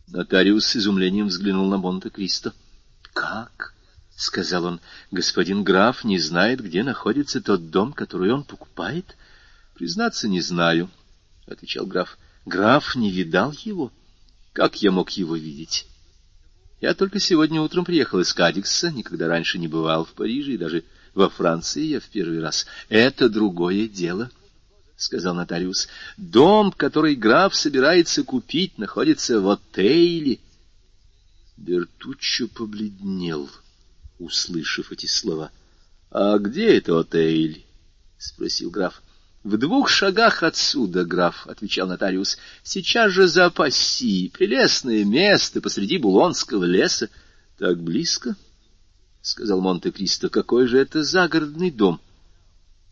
[0.08, 2.54] Нотариус с изумлением взглянул на Монте-Кристо.—
[3.14, 3.74] Как?——
[4.18, 9.16] сказал он,— господин граф не знает, где находится тот дом, который он покупает?—
[9.76, 10.90] Признаться, не знаю,—
[11.48, 13.94] отвечал граф.— Граф не видал его?
[14.52, 15.88] Как я мог его видеть?
[16.80, 20.84] Я только сегодня утром приехал из Кадикса, никогда раньше не бывал в Париже и даже
[21.16, 22.68] во Франции я в первый раз.
[22.88, 24.30] Это другое дело,—
[24.98, 25.88] сказал нотариус.
[26.18, 30.40] Дом, который граф собирается купить, находится в отеле.
[31.58, 33.50] Бертуччо побледнел,
[34.20, 35.52] услышав эти слова.—
[36.12, 37.66] А где это отель?—
[38.20, 39.02] спросил граф.—
[39.48, 46.66] В двух шагах отсюда, граф,— отвечал нотариус.— Сейчас же за Пасси, прелестное место посреди Булонского
[46.66, 47.10] леса.—
[47.58, 48.36] Так близко?——
[49.22, 52.02] сказал Монте-Кристо,— какой же это загородный дом?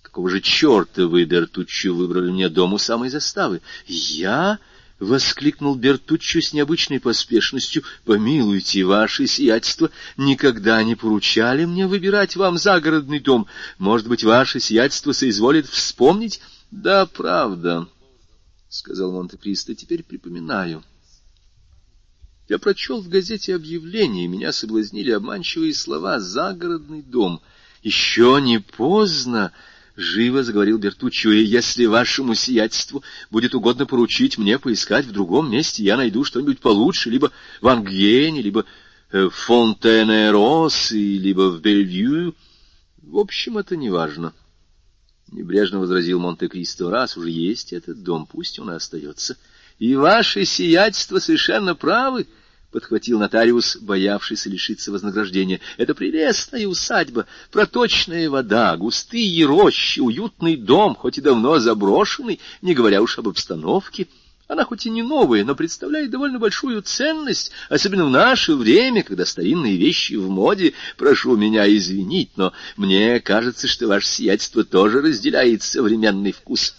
[0.02, 3.60] Какого же черта вы, Бертуччо, выбрали мне дом у самой заставы?
[3.86, 4.60] Я...—
[5.00, 13.20] воскликнул Бертуччо с необычной поспешностью.— Помилуйте, ваше сиятельство, никогда не поручали мне выбирать вам загородный
[13.20, 13.48] дом.
[13.78, 16.42] Может быть, ваше сиятельство соизволит вспомнить?—
[16.72, 17.88] Да, правда,—
[18.70, 20.84] сказал Монте-Кристо,— теперь припоминаю.—
[22.48, 27.42] я прочел в газете объявление, и меня соблазнили обманчивые слова «загородный дом».
[27.82, 29.52] «Еще не поздно!»—
[29.96, 35.84] живо заговорил Бертуччо,— и если вашему сиятельству будет угодно поручить мне поискать в другом месте,
[35.84, 37.32] я найду что-нибудь получше, либо
[37.62, 38.66] в Ангьене, либо
[39.12, 42.36] э, в Фонтене-Росси, либо в Бельвью.
[43.02, 44.34] В общем, это не важно.
[45.32, 49.38] Небрежно возразил Монте-Кристо, раз уже есть этот дом, пусть он и остается.—
[49.80, 52.28] и ваше сиятельство совершенно правы,—
[52.76, 61.18] подхватил нотариус, боявшийся лишиться вознаграждения.— Это прелестная усадьба, проточная вода, густые рощи, уютный дом, хоть
[61.18, 64.10] и давно заброшенный, не говоря уж об обстановке.
[64.50, 69.26] Она хоть и не новая, но представляет довольно большую ценность, особенно в наше время, когда
[69.26, 70.74] старинные вещи в моде.
[70.98, 76.76] Прошу меня извинить, но мне кажется, что ваше сиятельство тоже разделяет современный вкус.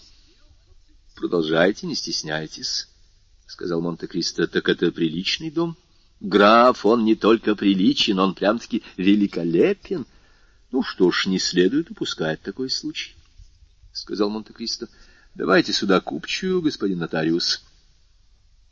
[1.16, 2.86] —Продолжайте, не стесняйтесь,—
[3.47, 5.74] сказал Монте-Кристо.— Так это приличный дом?
[6.20, 10.06] Граф, он не только приличен, он прям-таки великолепен.
[10.72, 13.14] Ну что ж, не следует упускать такой случай,—
[13.92, 14.88] сказал Монте-Кристо.—
[15.34, 17.62] Давайте сюда купчую, господин нотариус.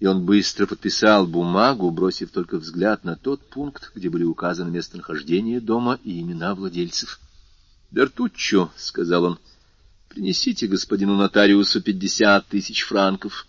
[0.00, 5.60] И он быстро подписал бумагу, бросив только взгляд на тот пункт, где были указаны местонахождение
[5.60, 7.20] дома и имена владельцев.—
[7.90, 9.38] Бертуччо,— сказал он,—
[10.08, 13.46] Принесите господину нотариусу пятьдесят тысяч франков.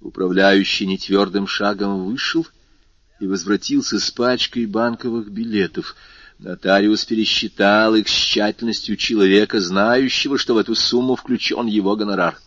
[0.00, 2.46] Управляющий нетвердым шагом вышел
[3.20, 5.96] и возвратился с пачкой банковых билетов.
[6.38, 12.40] Нотариус пересчитал их с тщательностью человека, знающего, что в эту сумму включен его гонорар.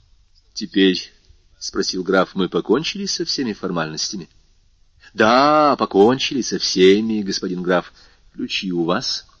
[0.52, 1.12] —Теперь,—
[1.58, 4.28] спросил граф,— мы покончили со всеми формальностями?—
[5.14, 7.92] Да, покончили со всеми, господин граф.
[8.34, 9.26] Ключи у вас?—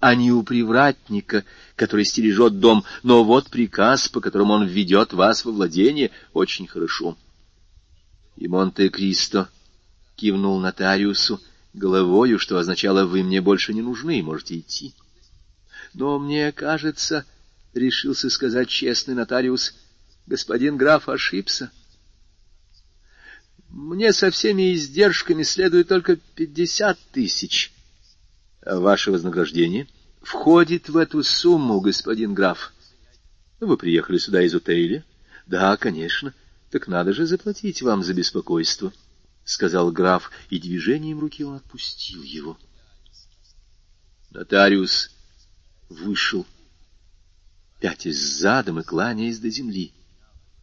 [0.00, 5.44] а не у привратника, который стережет дом, но вот приказ, по которому он введет вас
[5.44, 7.16] во владение, очень хорошо.
[8.36, 9.48] И Монте-Кристо
[10.16, 11.40] кивнул нотариусу
[11.74, 14.94] головою, что означало «вы мне больше не нужны, можете идти».
[15.94, 17.24] Но мне кажется,—
[17.74, 19.74] решился сказать честный нотариус,—
[20.26, 21.70] господин граф ошибся.
[23.68, 27.72] Мне со всеми издержками следует только пятьдесят тысяч.
[28.62, 29.86] А ваше вознаграждение
[30.22, 32.72] входит в эту сумму, господин граф.
[33.60, 35.04] Вы приехали сюда из отеля?
[35.46, 36.34] Да, конечно.
[36.70, 38.92] Так надо же заплатить вам за беспокойство,—
[39.46, 42.58] сказал граф, и движением руки он отпустил его.
[44.30, 45.10] Нотариус
[45.88, 46.44] вышел,
[47.80, 49.92] пятясь задом и кланяясь до земли.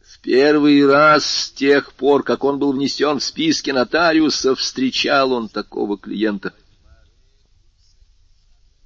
[0.04, 5.48] В первый раз с тех пор, как он был внесен в списки нотариусов, встречал он
[5.48, 6.54] такого клиента——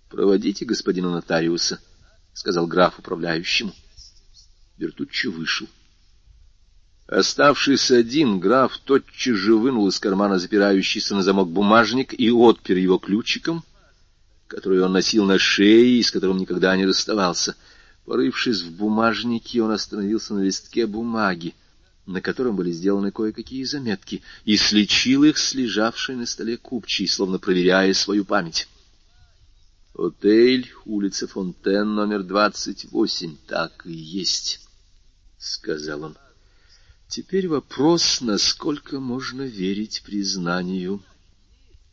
[0.08, 1.80] Проводите господина нотариуса,—
[2.32, 3.74] сказал граф управляющему.
[4.78, 5.68] Бертуччо вышел.
[7.08, 12.98] Оставшись один, граф тотчас же вынул из кармана запирающийся на замок бумажник и отпер его
[12.98, 13.64] ключиком,
[14.46, 17.56] который он носил на шее и с которым никогда не расставался.
[18.04, 21.54] Порывшись в бумажнике, он остановился на листке бумаги,
[22.04, 27.38] на котором были сделаны кое-какие заметки, и слечил их с лежавшей на столе купчей, словно
[27.38, 28.68] проверяя свою память.
[29.94, 33.36] Отель, улица Фонтен, номер двадцать восемь.
[33.46, 34.60] Так и есть,—
[35.38, 36.16] сказал он.
[37.08, 41.02] Теперь вопрос, насколько можно верить признанию,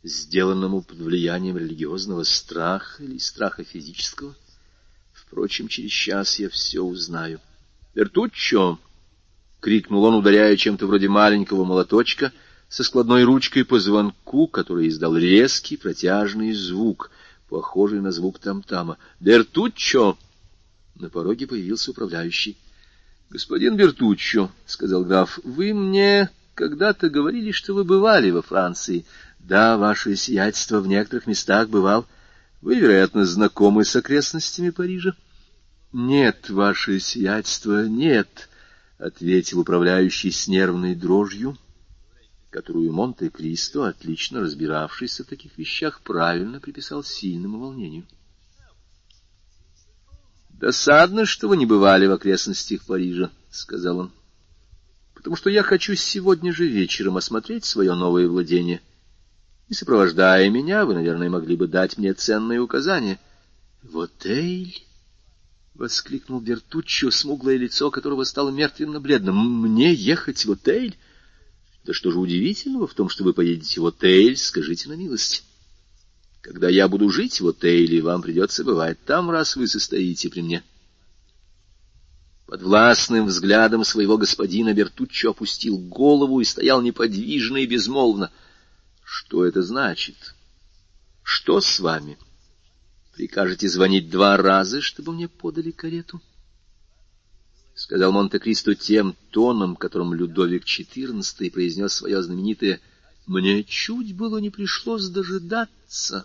[0.02, 4.36] сделанному под влиянием религиозного страха или страха физического.
[5.14, 7.40] Впрочем, через час я все узнаю.
[7.94, 8.78] «Бертуччо!»—
[9.60, 12.32] крикнул он, ударяя чем-то вроде маленького молоточка
[12.68, 17.10] со складной ручкой по звонку, который издал резкий протяжный звук—
[17.48, 18.98] похожий на звук там-тама.
[19.20, 20.18] «Бертуччо!»
[20.94, 22.58] На пороге появился управляющий.
[23.30, 29.04] «Господин Бертуччо»,— сказал граф,— «вы мне когда-то говорили, что вы бывали во Франции».
[29.46, 32.04] Да, ваше сиятельство в некоторых местах бывал.
[32.62, 35.14] Вы, вероятно, знакомы с окрестностями Парижа?
[35.92, 38.48] Нет, ваше сиятельство, нет,—
[38.98, 41.56] ответил управляющий с нервной дрожью,
[42.50, 48.04] которую Монте-Кристо, отлично разбиравшийся в таких вещах, правильно приписал сильному волнению.
[50.58, 54.12] «Досадно, что вы не бывали в окрестностях Парижа»,— сказал он,—
[55.14, 58.80] «потому что я хочу сегодня же вечером осмотреть свое новое владение,
[59.68, 63.18] и, сопровождая меня, вы, наверное, могли бы дать мне ценные указания».
[63.82, 64.82] «В отель?»—
[65.74, 69.36] воскликнул Бертуччо, смуглое лицо которого стало мертвенно-бледным.
[69.60, 70.96] «Мне ехать в отель?»
[71.84, 75.44] «Да что же удивительного в том, что вы поедете в отель, скажите на милость?»
[76.46, 80.62] Когда я буду жить в отеле, вам придется бывать там, раз вы состоите при мне.
[82.46, 88.30] Под властным взглядом своего господина Бертуччо опустил голову и стоял неподвижно и безмолвно.
[89.02, 90.36] Что это значит?
[91.24, 92.16] Что с вами?
[93.16, 96.22] Прикажете звонить два раза, чтобы мне подали карету?—
[97.74, 102.80] сказал Монте-Кристо тем тоном, которым Людовик XIV произнес свое знаменитое
[103.26, 106.24] «Мне чуть было не пришлось дожидаться».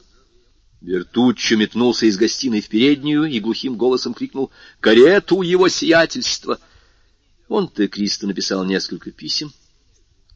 [0.82, 6.60] Бертуччо метнулся из гостиной в переднюю и глухим голосом крикнул «Карету его сиятельства!»
[7.48, 9.54] Монте-Кристо написал несколько писем.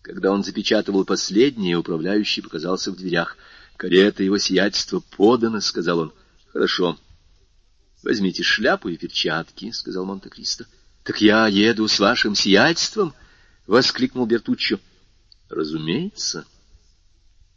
[0.03, 3.37] Когда он запечатывал последнее, управляющий показался в дверях.
[3.75, 6.13] «Карета его сиятельства подана»,— сказал он.
[6.53, 6.97] «Хорошо.
[8.03, 10.67] Возьмите шляпу и перчатки»,— сказал Монте-Кристо.
[11.03, 13.15] «Так я еду с вашим сиятельством?»—
[13.67, 14.79] воскликнул Бертуччо.
[15.49, 16.45] «Разумеется».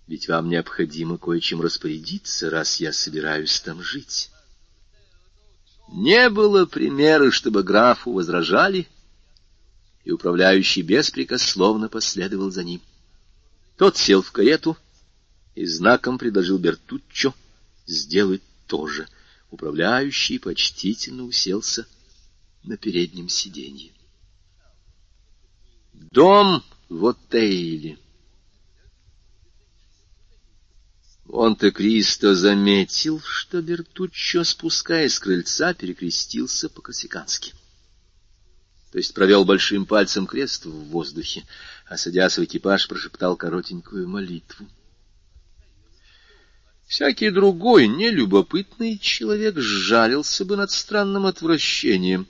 [0.09, 4.30] Ведь вам необходимо кое-чем распорядиться, раз я собираюсь там жить.
[5.93, 8.89] Не было примера, чтобы графу возражали,
[10.05, 12.80] и управляющий беспрекословно последовал за ним.
[13.76, 14.78] Тот сел в карету
[15.55, 17.35] и знаком предложил Бертуччо
[17.86, 19.06] сделать то же.
[19.51, 21.86] Управляющий почтительно уселся
[22.64, 23.93] на переднем сиденье.
[25.93, 27.98] Дом в отеле.
[31.29, 37.53] Монте-Кристо заметил, что Бертуччо, спускаясь с крыльца, перекрестился по-корсикански.
[38.91, 41.45] То есть провел большим пальцем крест в воздухе,
[41.87, 44.67] а, садясь в экипаж, прошептал коротенькую молитву.
[46.87, 52.27] Всякий другой, нелюбопытный человек сжалился бы над странным отвращением,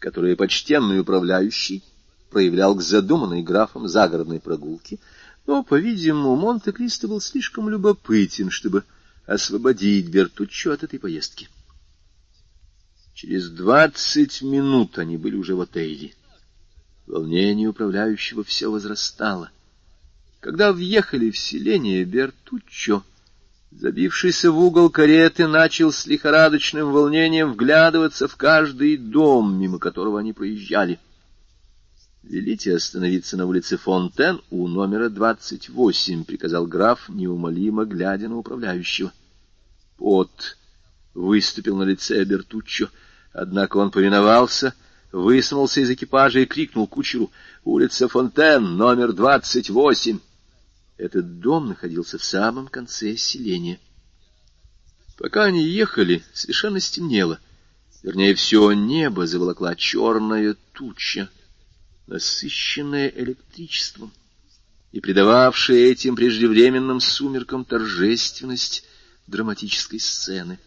[0.00, 1.84] которое почтенный управляющий
[2.30, 4.98] проявлял к задуманной графом загородной прогулке—
[5.46, 8.84] но, по-видимому, Монте-Кристо был слишком любопытен, чтобы
[9.26, 11.48] освободить Бертуччо от этой поездки.
[13.14, 16.14] Через двадцать минут они были уже в отеле.
[17.06, 19.50] Волнение управляющего все возрастало.
[20.40, 23.04] Когда въехали в селение, Бертуччо,
[23.70, 30.32] забившийся в угол кареты, начал с лихорадочным волнением вглядываться в каждый дом, мимо которого они
[30.32, 30.98] проезжали.——
[32.22, 39.12] Велите остановиться на улице Фонтен у номера двадцать восемь,— приказал граф, неумолимо глядя на управляющего.
[39.96, 40.56] Пот
[41.14, 42.90] выступил на лице Бертуччо,
[43.32, 44.74] однако он повиновался,
[45.10, 47.32] высунулся из экипажа и крикнул кучеру
[47.64, 50.20] «Улица Фонтен, номер двадцать восемь!»
[50.98, 53.80] Этот дом находился в самом конце селения.
[55.18, 57.40] Пока они ехали, совершенно стемнело.
[58.04, 61.28] Вернее, все небо заволокла черная туча
[62.06, 64.12] насыщенное электричеством
[64.92, 68.84] и придававшее этим преждевременным сумеркам торжественность
[69.26, 70.58] драматической сцены.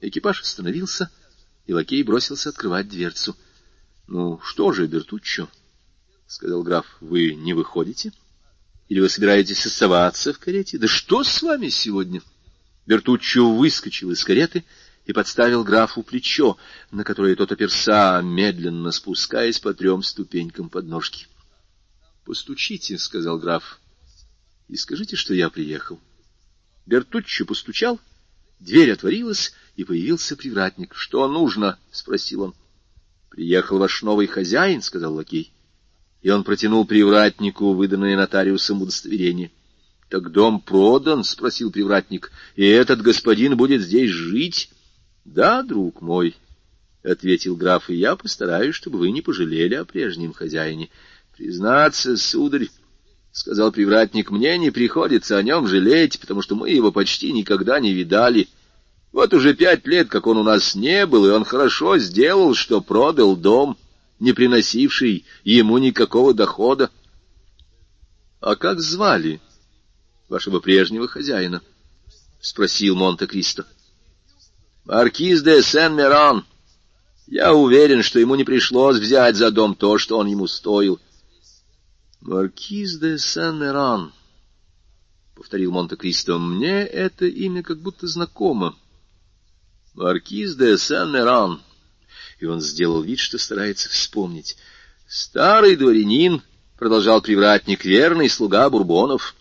[0.00, 1.10] Экипаж остановился,
[1.66, 3.36] и лакей бросился открывать дверцу.—
[4.06, 5.48] Ну, что же, Бертуччо,—
[6.26, 8.12] сказал граф,— вы не выходите?
[8.88, 10.78] Или вы собираетесь оставаться в карете?
[10.78, 12.22] Да что с вами сегодня?
[12.86, 14.64] Бертуччо выскочил из кареты
[15.06, 16.58] и подставил графу плечо,
[16.90, 21.28] на которое тот оперся, медленно спускаясь по трем ступенькам подножки.—
[22.24, 23.80] Постучите,— сказал граф,—
[24.68, 26.00] и скажите, что я приехал.
[26.86, 28.00] Бертуччо постучал,
[28.58, 32.54] дверь отворилась, и появился привратник.— Что нужно?— спросил он.—
[33.30, 35.52] Приехал ваш новый хозяин,— сказал лакей.
[36.22, 39.52] И он протянул привратнику выданное нотариусом удостоверение.—
[40.08, 44.70] Так дом продан?— спросил привратник.— И этот господин будет здесь жить?—
[45.26, 46.36] Да, друг мой,—
[47.02, 50.88] ответил граф,— и я постараюсь, чтобы вы не пожалели о прежнем хозяине.—
[51.36, 52.68] Признаться, сударь,—
[53.32, 57.92] сказал привратник,— мне не приходится о нем жалеть, потому что мы его почти никогда не
[57.92, 58.48] видали.
[59.10, 62.80] Вот уже пять лет, как он у нас не был, и он хорошо сделал, что
[62.80, 63.76] продал дом,
[64.20, 66.90] не приносивший ему никакого дохода.—
[68.40, 69.40] А как звали
[70.28, 71.62] вашего прежнего хозяина?—
[72.40, 73.66] спросил Монте-Кристо.—
[74.86, 76.44] Маркиз де Сен-Меран.
[77.26, 81.00] Я уверен, что ему не пришлось взять за дом то, что он ему стоил.—
[82.20, 84.12] Маркиз де Сен-Меран,—
[85.34, 88.76] повторил Монте-Кристо,— мне это имя как будто знакомо.
[89.94, 91.60] Маркиз де Сен-Меран.
[92.38, 94.56] И он сделал вид, что старается вспомнить.
[95.08, 96.42] Старый дворянин,—
[96.78, 99.34] продолжал привратник,— верный слуга Бурбонов.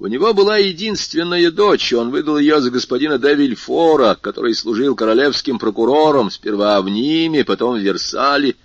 [0.00, 5.58] У него была единственная дочь, он выдал ее за господина де Вильфора, который служил королевским
[5.58, 8.56] прокурором сперва в Ниме, потом в Версале.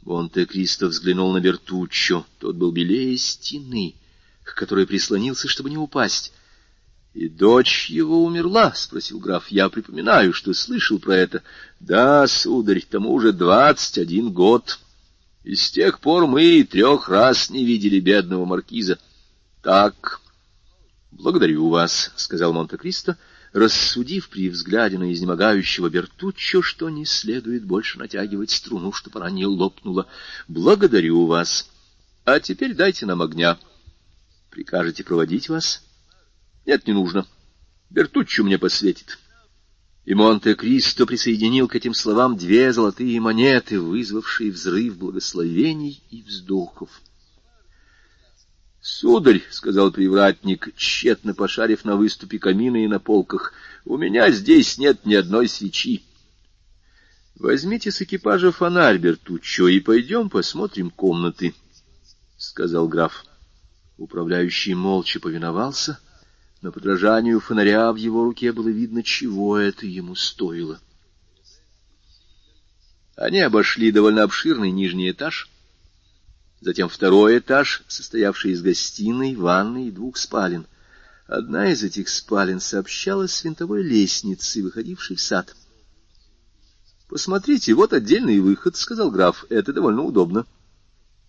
[0.00, 2.24] Монте-Кристо взглянул на Бертуччо.
[2.38, 3.96] Тот был белее стены,
[4.42, 6.32] к которой прислонился, чтобы не упасть.—
[7.14, 11.42] И дочь его умерла?— спросил граф.— Я припоминаю, что слышал про это.—
[11.80, 14.78] Да, сударь, тому уже двадцать один год.
[15.44, 18.98] И с тех пор мы трех раз не видели бедного маркиза.—
[19.62, 20.19] Так...
[21.10, 23.18] «Благодарю вас»,— сказал Монте-Кристо,
[23.52, 29.44] рассудив при взгляде на изнемогающего Бертуччо, что не следует больше натягивать струну, чтобы она не
[29.44, 30.06] лопнула.
[30.46, 31.68] «Благодарю вас.
[32.24, 33.58] А теперь дайте нам огня.
[34.50, 35.82] Прикажете проводить вас?»
[36.64, 37.26] «Нет, не нужно.
[37.90, 39.18] Бертуччо мне посветит».
[40.04, 46.88] И Монте-Кристо присоединил к этим словам две золотые монеты, вызвавшие взрыв благословений и вздохов.—
[48.80, 53.52] Сударь,— сказал привратник, тщетно пошарив на выступе камина и на полках,—
[53.84, 56.02] у меня здесь нет ни одной свечи.—
[57.34, 61.54] Возьмите с экипажа фонарь, Бертуччо, и пойдем посмотрим комнаты,—
[62.38, 63.26] сказал граф.
[63.98, 66.00] Управляющий молча повиновался,
[66.62, 70.80] но подражанию фонаря в его руке было видно, чего это ему стоило.
[73.14, 75.50] Они обошли довольно обширный нижний этаж—
[76.60, 80.66] Затем второй этаж, состоявший из гостиной, ванной и двух спален.
[81.26, 85.54] Одна из этих спален сообщалась с винтовой лестницей, выходившей в сад.
[87.08, 89.46] «Посмотрите, вот отдельный выход»,— сказал граф.
[89.48, 90.46] «Это довольно удобно.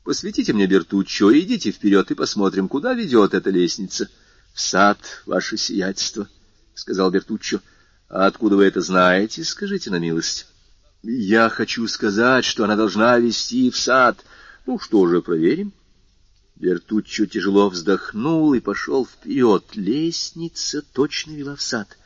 [0.04, 4.10] Посветите мне Бертуччо, идите вперед и посмотрим, куда ведет эта лестница».
[4.54, 6.28] «В сад, ваше сиятельство»,—
[6.74, 7.62] сказал Бертуччо.
[8.10, 10.48] «А откуда вы это знаете, скажите на милость?»
[11.04, 14.26] «Я хочу сказать, что она должна вести в сад».
[14.66, 15.74] Ну что же, проверим.
[16.56, 19.64] Бертуччо тяжело вздохнул и пошел вперед.
[19.74, 21.98] Лестница точно вела в сад.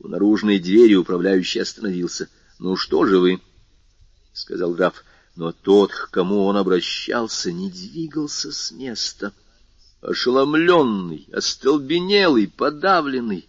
[0.00, 3.40] У наружной двери управляющий остановился.— Ну что же вы?—
[4.32, 5.04] сказал граф.
[5.36, 9.32] Но тот, к кому он обращался, не двигался с места.
[10.00, 13.48] Ошеломленный, остолбенелый, подавленный.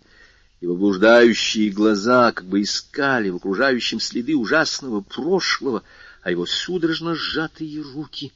[0.62, 5.82] Его блуждающие глаза как бы искали в окружающем следы ужасного прошлого—
[6.26, 8.34] а его судорожно сжатые руки,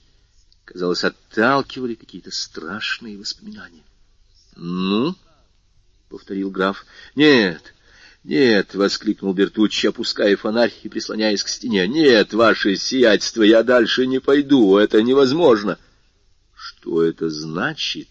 [0.63, 3.81] казалось, отталкивали какие-то страшные воспоминания.—
[4.55, 5.15] Ну?—
[6.09, 6.85] повторил граф.—
[7.15, 7.73] Нет,
[8.23, 14.19] нет,— воскликнул Бертуччи, опуская фонарь и прислоняясь к стене.— Нет, ваше сиятельство, я дальше не
[14.19, 15.79] пойду, это невозможно.—
[16.53, 18.07] Что это значит?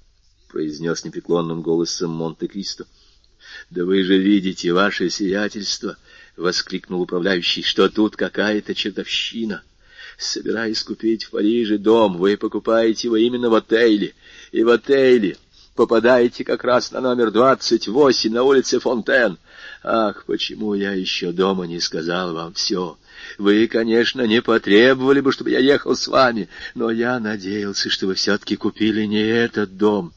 [0.48, 2.86] —произнес непреклонным голосом Монте-Кристо.—
[3.68, 5.98] Да вы же видите, ваше сиятельство,——
[6.38, 9.62] воскликнул управляющий,— что тут какая-то чертовщина.
[10.16, 14.14] Собираясь купить в Париже дом, вы покупаете его именно в отеле,
[14.50, 15.36] и в отеле
[15.74, 19.38] попадаете как раз на номер двадцать восемь на улице Фонтен.
[19.84, 22.98] Ах, почему я еще дома не сказал вам все?
[23.36, 28.14] Вы, конечно, не потребовали бы, чтобы я ехал с вами, но я надеялся, что вы
[28.14, 30.12] все-таки купили не этот дом.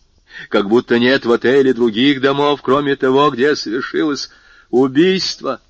[0.49, 4.31] Как будто нет в отеле других домов, кроме того, где совершилось
[4.71, 5.61] убийство.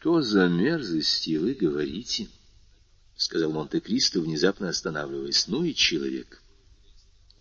[0.00, 2.28] Что за мерзости вы говорите?—
[3.16, 6.42] сказал Монте-Кристо, внезапно останавливаясь.— Ну и человек.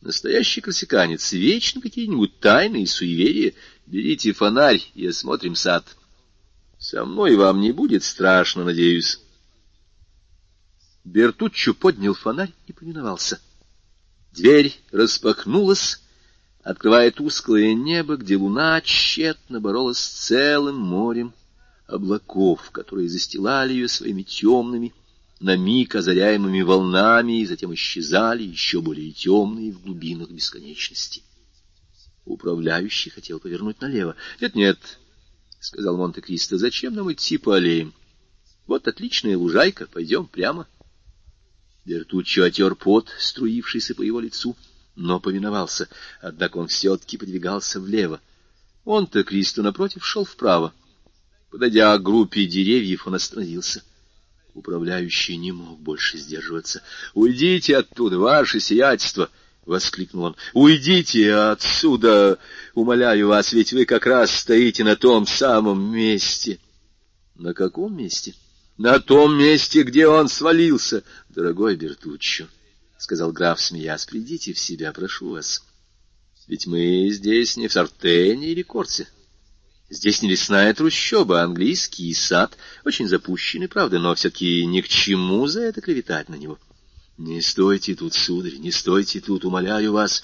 [0.02, 3.54] Настоящий корсиканец, вечно какие-нибудь тайны и суеверия.
[3.86, 5.86] Берите фонарь и осмотрим сад.
[6.78, 9.22] Со мной вам не будет страшно, надеюсь.
[11.06, 13.40] Бертуччо поднял фонарь и повиновался.
[14.34, 16.02] Дверь распахнулась,
[16.62, 21.34] открывая тусклое небо, где луна тщетно боролась с целым морем
[21.90, 24.94] облаков, которые застилали ее своими темными,
[25.40, 31.24] на миг озаряемыми волнами, и затем исчезали еще более темные в глубинах бесконечности.
[32.26, 34.16] Управляющий хотел повернуть налево.
[34.40, 35.00] «Нет, нет»,—
[35.60, 37.94] сказал Монте-Кристо,— «зачем нам идти по аллеям?
[38.68, 40.68] Вот отличная лужайка, пойдем прямо».
[41.86, 44.56] Бертуччо отер пот, струившийся по его лицу,
[44.96, 45.88] но повиновался,
[46.22, 48.20] однако он все-таки подвигался влево.
[48.86, 50.74] Монте-Кристо, напротив, шел вправо.
[51.50, 53.84] Подойдя к группе деревьев, он остановился.
[54.54, 56.82] Управляющий не мог больше сдерживаться.—
[57.14, 59.30] Уйдите оттуда, ваше сиятельство!—
[59.66, 62.40] воскликнул он.— Уйдите отсюда,
[62.74, 66.60] умоляю вас, ведь вы как раз стоите на том самом месте.—
[67.36, 68.36] На каком месте?—
[68.78, 72.48] На том месте, где он свалился, дорогой Бертуччо,—
[72.98, 75.64] сказал граф, смеясь.— Придите в себя, прошу вас.
[76.48, 79.08] Ведь мы здесь не в Сартене или Корсе.
[79.90, 85.48] Здесь не лесная трущоба, а английский сад, очень запущенный, правда, но все-таки ни к чему
[85.48, 86.60] за это клеветать на него.—
[87.20, 90.24] не стойте тут, сударь, не стойте тут, умоляю вас.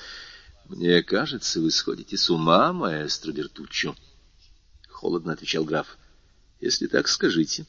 [0.69, 3.97] Мне кажется, вы сходите с ума, маэстро Бертуччо.
[4.87, 5.97] Холодно отвечал граф.
[6.61, 7.65] Если так, скажите.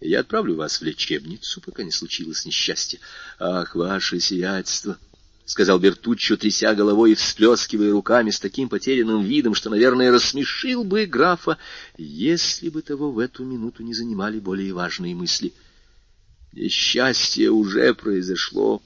[0.00, 3.00] Я отправлю вас в лечебницу, пока не случилось несчастье.
[3.38, 4.98] Ах, ваше сиятельство!—
[5.52, 11.06] сказал Бертуччо, тряся головой и всплескивая руками с таким потерянным видом, что, наверное, рассмешил бы
[11.06, 11.58] графа,
[11.98, 15.52] если бы того в эту минуту не занимали более важные мысли—
[16.52, 18.82] Несчастье уже произошло.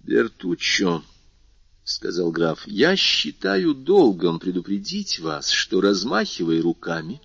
[0.00, 1.04] Бертуччо,—
[1.84, 7.20] сказал граф,— я считаю долгом предупредить вас, что, размахивая руками,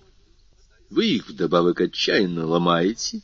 [0.90, 3.22] вы их вдобавок отчаянно ломаете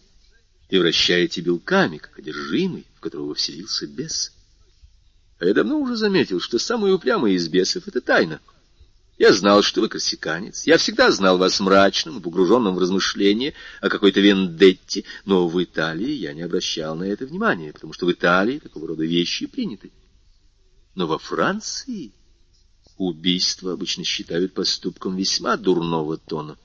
[0.70, 4.32] и вращаете белками, как одержимый, в которого вселился бес.
[5.41, 8.41] А я давно уже заметил, что самый упрямый из бесов— это тайна—
[9.21, 10.67] я знал, что вы корсиканец.
[10.67, 13.53] Я всегда знал вас мрачным погруженным в размышления
[13.83, 18.12] о какой-то вендетте, но в Италии я не обращал на это внимания, потому что в
[18.12, 19.91] Италии такого рода вещи приняты.
[20.95, 22.12] Но во Франции
[22.97, 26.57] убийство обычно считают поступком весьма дурного тона.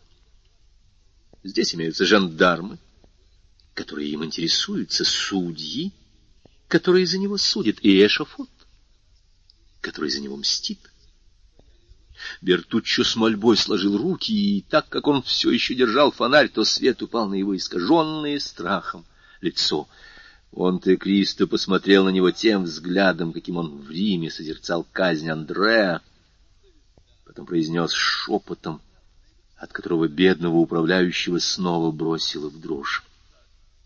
[1.43, 2.77] Здесь имеются жандармы,
[3.73, 5.91] которые им интересуются, судьи,
[6.69, 8.47] которые за него судят, и эшафот,
[9.85, 10.79] который за него мстит.
[12.41, 17.03] Бертуччо с мольбой сложил руки, и так как он все еще держал фонарь, то свет
[17.03, 19.05] упал на его искаженное страхом
[19.41, 19.87] лицо.
[20.51, 26.01] Монте-Кристо посмотрел на него тем взглядом, каким он в Риме созерцал казнь Андреа,
[27.25, 28.81] потом произнес шепотом,
[29.57, 33.03] от которого бедного управляющего снова бросило в дрожь.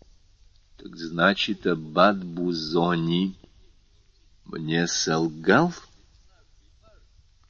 [0.78, 3.34] —Так значит, аббат Бузони
[4.46, 5.74] мне солгал?—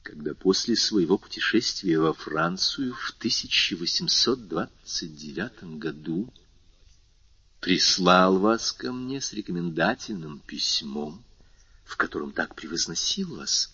[0.03, 6.33] когда после своего путешествия во Францию в 1829 году
[7.59, 11.23] прислал вас ко мне с рекомендательным письмом,
[11.85, 13.71] в котором так превозносил вас.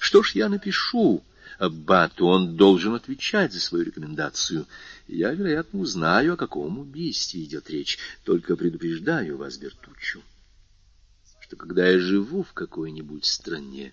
[0.00, 1.22] Что ж, я напишу
[1.58, 4.66] Аббату, он должен отвечать за свою рекомендацию.
[5.06, 10.20] Я, вероятно, узнаю, о каком убийстве идет речь, только предупреждаю вас, Бертуччо,
[11.40, 13.92] что когда я живу в какой-нибудь стране,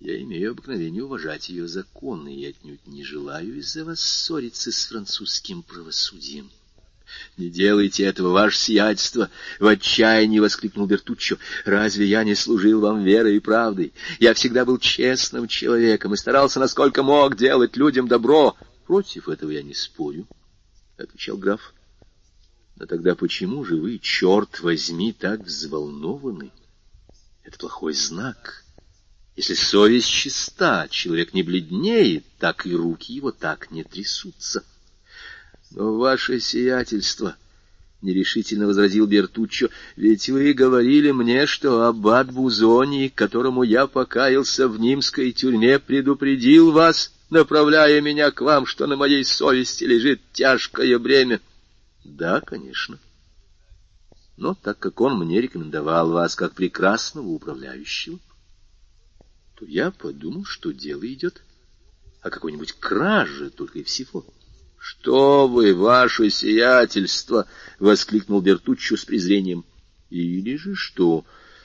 [0.00, 5.62] я имею обыкновение уважать ее законы и отнюдь не желаю из-за вас ссориться с французским
[5.62, 6.50] правосудием.—
[7.36, 9.30] Не делайте этого, ваше сиятельство!—
[9.60, 13.92] в отчаянии воскликнул Бертуччо.— Разве я не служил вам верой и правдой?
[14.18, 18.56] Я всегда был честным человеком и старался, насколько мог, делать людям добро.—
[18.86, 20.26] Против этого я не спорю,—
[20.96, 21.72] отвечал граф.—
[22.76, 26.50] Но тогда почему же вы, черт возьми, так взволнованы?
[27.44, 28.63] Это плохой знак.—
[29.36, 34.64] если совесть чиста, человек не бледнеет, так и руки его так не трясутся.
[35.72, 37.36] Но ваше сиятельство,—
[38.02, 45.32] нерешительно возразил Бертуччо,— ведь вы говорили мне, что аббат Бузони, которому я покаялся в Нимской
[45.32, 51.40] тюрьме, предупредил вас, направляя меня к вам, что на моей совести лежит тяжкое бремя.
[52.04, 53.00] Да, конечно.
[54.36, 58.20] Но так как он мне рекомендовал вас как прекрасного управляющего,—
[59.56, 61.42] то я подумал, что дело идет
[62.22, 64.24] о какой-нибудь краже только и всего.—
[64.78, 67.46] Что вы, ваше сиятельство!—
[67.78, 69.64] воскликнул Бертуччо с презрением.—
[70.10, 71.24] Или же что?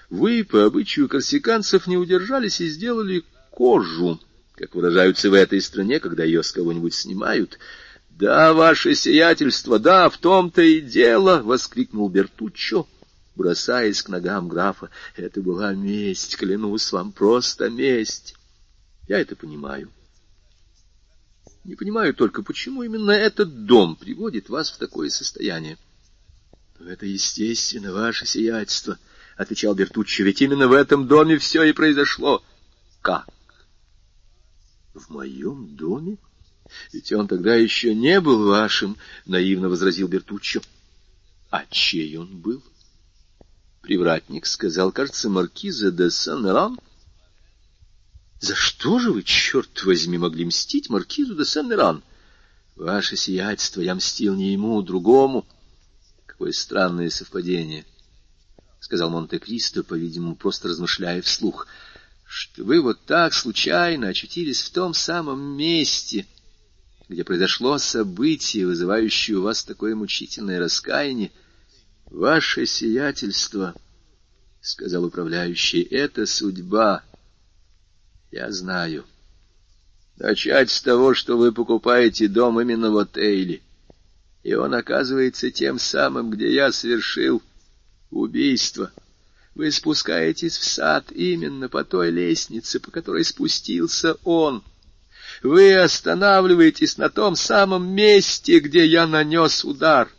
[0.09, 4.19] Вы, по обычаю корсиканцев, не удержались и сделали кожу,
[4.55, 7.59] как выражаются в этой стране, когда ее с кого-нибудь снимают.—
[8.09, 12.87] Да, ваше сиятельство, да, в том-то и дело!— воскликнул Бертуччо
[13.39, 14.89] бросаясь к ногам графа.
[15.15, 18.35] Это была месть, клянусь вам, просто месть.
[19.07, 19.89] Я это понимаю.
[21.63, 25.77] Не понимаю только, почему именно этот дом приводит вас в такое состояние.—
[26.79, 28.99] Это естественно, ваше сиятельство,—
[29.37, 32.43] отвечал Бертуччо,— ведь именно в этом доме все и произошло.—
[33.01, 33.27] Как?—
[34.93, 36.17] В моем доме?
[36.91, 40.61] Ведь он тогда еще не был вашим,— наивно возразил Бертуччо.—
[41.51, 42.61] А чей он был?—
[43.81, 46.79] Привратник сказал, кажется, маркиза де Сен-Ран.
[48.39, 52.03] За что же вы, черт возьми, могли мстить маркизу де Сен-Ран?
[52.75, 55.45] Ваше сиятельство, я мстил не ему, другому.
[56.25, 57.85] Какое странное совпадение.—
[58.79, 61.67] сказал Монте-Кристо, по-видимому, просто размышляя вслух,—
[62.25, 66.25] что вы вот так случайно очутились в том самом месте,
[67.09, 71.31] где произошло событие, вызывающее у вас такое мучительное раскаяние.
[72.09, 73.75] Ваше сиятельство,—
[74.61, 77.03] сказал управляющий,— это судьба.
[78.31, 79.05] Я знаю.
[80.17, 83.61] Начать с того, что вы покупаете дом именно в отеле,
[84.43, 87.43] и он оказывается тем самым, где я совершил
[88.09, 88.91] убийство.
[89.53, 94.63] Вы спускаетесь в сад именно по той лестнице, по которой спустился он.
[95.43, 100.09] Вы останавливаетесь на том самом месте, где я нанес удар.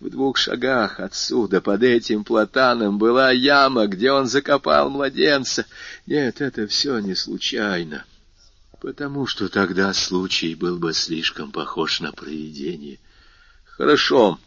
[0.00, 5.66] В двух шагах отсюда, под этим платаном, была яма, где он закопал младенца.
[6.06, 8.06] Нет, это все не случайно,
[8.80, 12.98] потому что тогда случай был бы слишком похож на провидение.
[13.66, 14.40] Хорошо.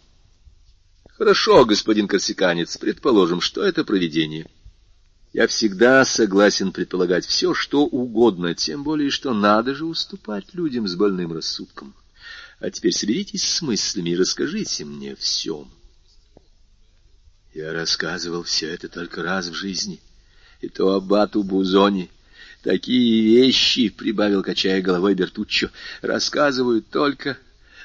[1.17, 4.49] Хорошо, господин корсиканец, предположим, что это провидение.
[5.33, 10.95] Я всегда согласен предполагать все, что угодно, тем более, что надо же уступать людям с
[10.95, 11.93] больным рассудком.
[12.63, 15.67] А теперь соберитесь с мыслями и расскажите мне все.
[17.53, 19.99] Я рассказывал все это только раз в жизни,
[20.61, 22.09] и то аббату Бузони.
[22.61, 25.71] Такие вещи,— прибавил, качая головой Бертуччо,—
[26.01, 27.37] рассказывают только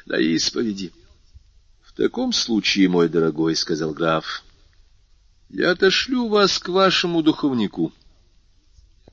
[0.06, 0.92] на исповеди.—
[1.82, 4.44] В таком случае, мой дорогой,— сказал граф,—
[5.48, 7.92] я отошлю вас к вашему духовнику.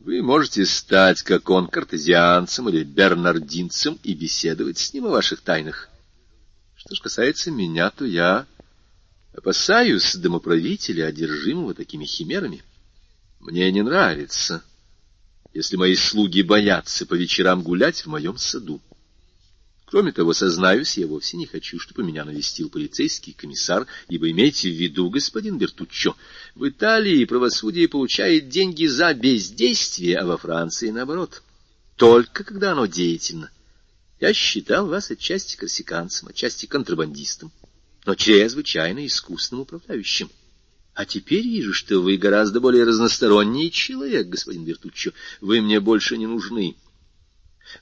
[0.05, 5.89] Вы можете стать, как он, картезианцем или бернардинцем и беседовать с ним о ваших тайнах.
[6.75, 8.45] Что ж касается меня, то я
[9.33, 12.61] опасаюсь домоправителя, одержимого такими химерами.
[13.39, 14.63] Мне не нравится,
[15.55, 18.79] если мои слуги боятся по вечерам гулять в моем саду.
[19.85, 24.73] Кроме того, сознаюсь, я вовсе не хочу, чтобы меня навестил полицейский комиссар, ибо имейте в
[24.73, 26.15] виду, господин Бертуччо,
[26.55, 31.43] в Италии правосудие получает деньги за бездействие, а во Франции наоборот.
[31.97, 33.51] Только когда оно деятельно.
[34.19, 37.51] Я считал вас отчасти корсиканцем, отчасти контрабандистом,
[38.05, 40.31] но чрезвычайно искусным управляющим.
[40.95, 45.11] А теперь вижу, что вы гораздо более разносторонний человек, господин Бертуччо.
[45.41, 46.75] Вы мне больше не нужны.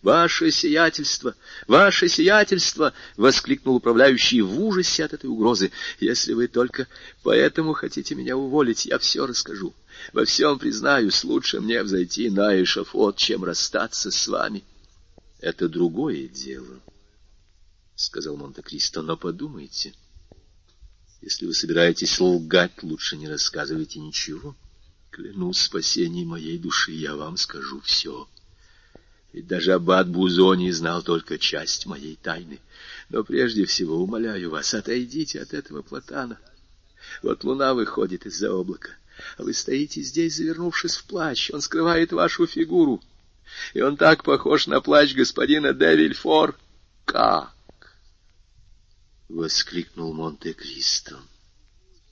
[0.01, 1.35] «Ваше сиятельство!
[1.67, 5.71] Ваше сиятельство!»— воскликнул управляющий в ужасе от этой угрозы.
[5.99, 6.87] «Если вы только
[7.21, 9.73] поэтому хотите меня уволить, я все расскажу.
[10.13, 14.63] Во всем признаюсь, лучше мне взойти на эшафот, чем расстаться с вами».
[15.39, 16.79] «Это другое дело»,—
[17.95, 19.93] сказал Монте-Кристо,— «но подумайте».
[21.23, 24.57] Если вы собираетесь лгать, лучше не рассказывайте ничего.
[25.09, 28.27] Клянусь спасением моей души, я вам скажу все.
[29.33, 32.59] Ведь даже аббат Бузони знал только часть моей тайны.
[33.09, 36.39] Но прежде всего, умоляю вас, отойдите от этого платана.
[37.23, 38.91] Вот луна выходит из-за облака,
[39.37, 41.49] а вы стоите здесь, завернувшись в плащ.
[41.51, 43.01] Он скрывает вашу фигуру.
[43.73, 46.55] И он так похож на плащ господина де Вильфор.
[47.05, 47.53] Как?—
[49.29, 51.19] воскликнул Монте-Кристо.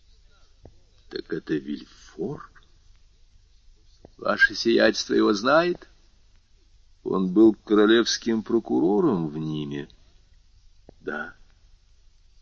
[1.09, 2.49] —Так это Вильфор?
[4.17, 5.87] Ваше сиятельство его знает?
[7.03, 9.89] Он был королевским прокурором в Ниме.
[11.01, 11.33] Да.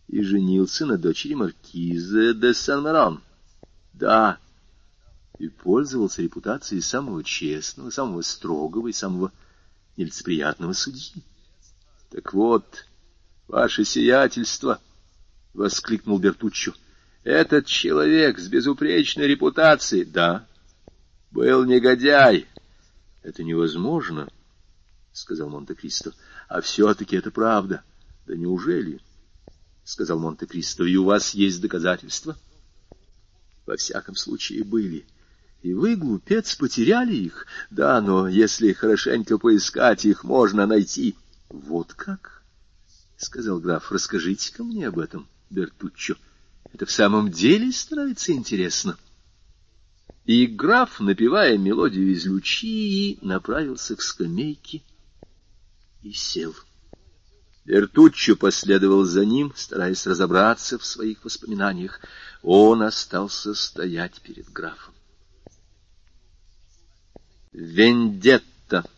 [0.08, 3.22] И женился на дочери маркиза де Сан-Маран.
[3.94, 4.38] Да.
[5.38, 9.32] И пользовался репутацией самого честного, самого строгого и самого
[9.96, 11.24] нелицеприятного судьи.
[12.10, 12.86] Так вот,
[13.48, 14.82] ваше сиятельство,—
[15.54, 16.74] воскликнул Бертуччо,—
[17.24, 20.46] этот человек с безупречной репутацией, да,
[21.32, 22.48] был негодяй.
[23.24, 24.28] Это невозможно.——
[25.14, 26.14] сказал Монте-Кристо.—
[26.48, 27.84] А все-таки это правда.—
[28.28, 29.02] Да неужели?—
[29.84, 32.38] сказал Монте-Кристо.— И у вас есть доказательства?—
[33.66, 35.06] Во всяком случае, были.
[35.62, 37.46] И вы, глупец, потеряли их?
[37.70, 41.16] Да, но если хорошенько поискать, их можно найти.—
[41.50, 42.44] Вот как?—
[43.18, 46.16] сказал граф.— Расскажите-ка мне об этом, Бертуччо.
[46.72, 48.98] Это в самом деле становится интересно.
[50.26, 54.84] И граф, напевая мелодию из Лучии, направился к скамейке,
[56.02, 56.56] и сел.
[57.66, 62.02] Вертуччо последовал за ним, стараясь разобраться в своих воспоминаниях.
[62.42, 64.94] Он остался стоять перед графом.
[67.52, 68.90] Вендетта.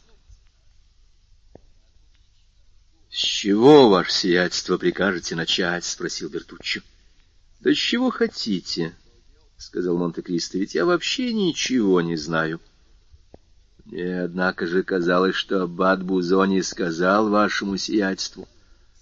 [3.10, 6.82] —С чего, ваше сиятельство, прикажете начать?— спросил Бертуччо.—
[7.60, 8.96] Да с чего хотите,—
[9.58, 12.62] сказал Монте-Кристо,— ведь я вообще ничего не знаю.—
[13.92, 18.48] мне, однако же, казалось, что аббат Бузони сказал вашему сиятельству.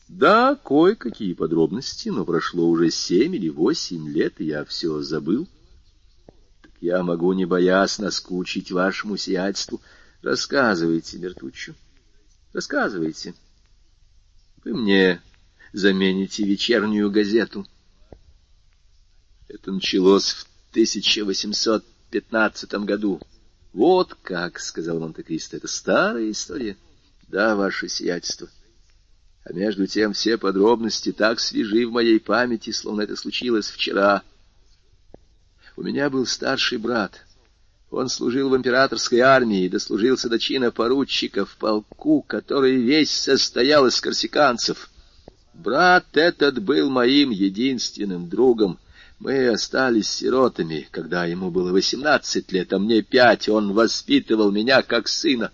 [0.08, 5.48] Да, кое-какие подробности, но прошло уже семь или восемь лет, и я все забыл.
[6.82, 9.80] я могу, не боясь, наскучить вашему сиятельству.
[10.24, 11.76] Рассказывайте, Бертуччо,
[12.52, 13.36] рассказывайте.
[14.64, 15.22] Вы мне
[15.72, 17.68] замените вечернюю газету.
[19.48, 23.22] Это началось в 1815 году.
[23.74, 26.76] Вот как,— сказал Монте-Кристо,— это старая история.
[27.28, 28.50] Да, ваше сиятельство.
[29.44, 34.24] А между тем все подробности так свежи в моей памяти, словно это случилось вчера.
[35.76, 37.26] У меня был старший брат.
[37.92, 43.88] Он служил в императорской армии и дослужился до чина поручика в полку, который весь состоял
[43.88, 44.90] из корсиканцев.
[45.54, 48.78] Брат этот был моим единственным другом.
[49.20, 53.50] Мы остались сиротами, когда ему было восемнадцать лет, а мне пять.
[53.50, 55.52] Он воспитывал меня как сына.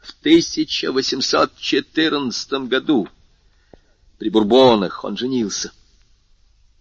[0.00, 3.08] В 1814 году
[4.18, 5.72] при Бурбонах он женился.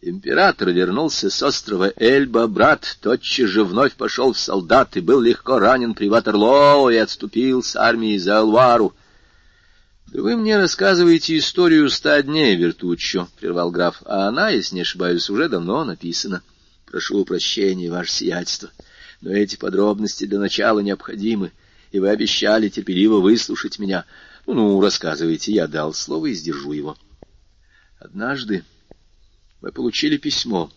[0.02, 5.58] Император вернулся с острова Эльба, брат тотчас же вновь пошел в солдат и был легко
[5.58, 8.94] ранен при Ватерлоо и отступил с армией за Алвару.—
[10.08, 15.30] Да вы мне рассказываете историю ста дней, Вертуччо,— прервал граф,— а она, если не ошибаюсь,
[15.30, 16.44] уже давно написана.
[16.86, 18.70] Прошу прощения, ваше сиятельство,
[19.22, 21.52] но эти подробности для начала необходимы,
[21.92, 24.06] и вы обещали терпеливо выслушать меня.
[24.46, 26.98] Ну, ну, рассказывайте, я дал слово и сдержу его.
[28.00, 28.64] Однажды
[29.62, 30.72] мы получили письмо.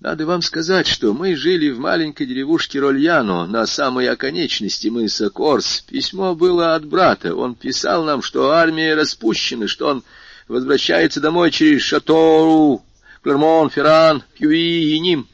[0.00, 5.80] Надо вам сказать, что мы жили в маленькой деревушке Рольяно на самой оконечности мыса Корс.
[5.88, 7.34] Письмо было от брата.
[7.34, 10.04] Он писал нам, что армия распущена, что он
[10.46, 12.84] возвращается домой через Шатору,
[13.22, 15.26] Клермон, Ферран, Пьюи и Ним.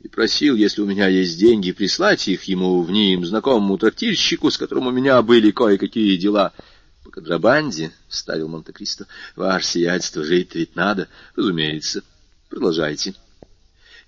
[0.00, 4.58] И просил, если у меня есть деньги, прислать их ему в Ним, знакомому трактирщику, с
[4.58, 6.52] которым у меня были кое-какие дела—
[7.06, 9.06] по контрабанде,— вставил Монте-Кристо.—
[9.36, 11.08] Ваше сиятельство, жить ведь надо.
[11.34, 12.02] Разумеется.
[12.48, 13.14] Продолжайте.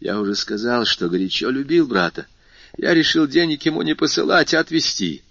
[0.00, 2.26] Я уже сказал, что горячо любил брата.
[2.76, 5.22] Я решил денег ему не посылать, а отвезти.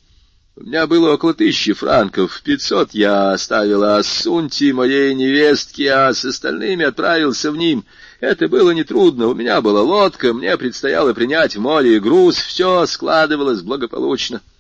[0.56, 2.42] У меня было около тысячи франков.
[2.44, 7.86] Пятьсот я оставил Ассунти, моей невестке, а с остальными отправился в ним.
[8.20, 9.28] Это было нетрудно.
[9.28, 12.38] У меня была лодка, мне предстояло принять в море груз.
[12.38, 14.42] Все складывалось благополучно.—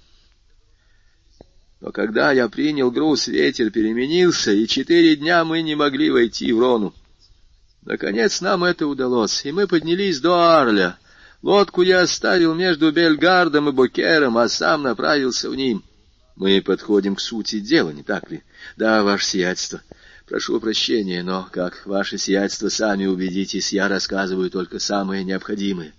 [1.80, 6.60] но когда я принял груз, ветер переменился, и четыре дня мы не могли войти в
[6.60, 6.94] Рону.
[7.88, 10.97] Наконец нам это удалось, и мы поднялись до Арля.
[11.41, 15.85] Лодку я оставил между Бельгардом и Бокером, а сам направился в ним.
[16.35, 18.43] Мы подходим к сути дела, не так ли?
[18.76, 19.81] Да, ваше сиятельство.
[20.27, 25.93] Прошу прощения, но, как ваше сиятельство, сами убедитесь, я рассказываю только самое необходимое.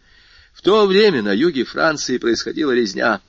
[0.53, 3.23] В то время на юге Франции происходила резня.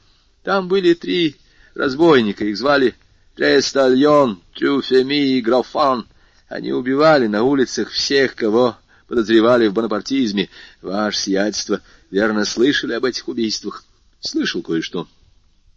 [0.44, 1.38] Там были три
[1.76, 2.44] разбойника.
[2.44, 2.94] Их звали
[3.38, 6.09] Трестальон, Трюфеми и Графан.
[6.50, 8.76] Они убивали на улицах всех, кого
[9.08, 10.50] подозревали в бонапартизме.
[10.82, 13.84] Ваше сиятельство, верно, слышали об этих убийствах?
[14.20, 15.08] Слышал кое-что.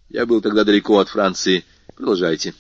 [0.09, 1.65] Я был тогда далеко от Франции.
[1.95, 2.55] Продолжайте.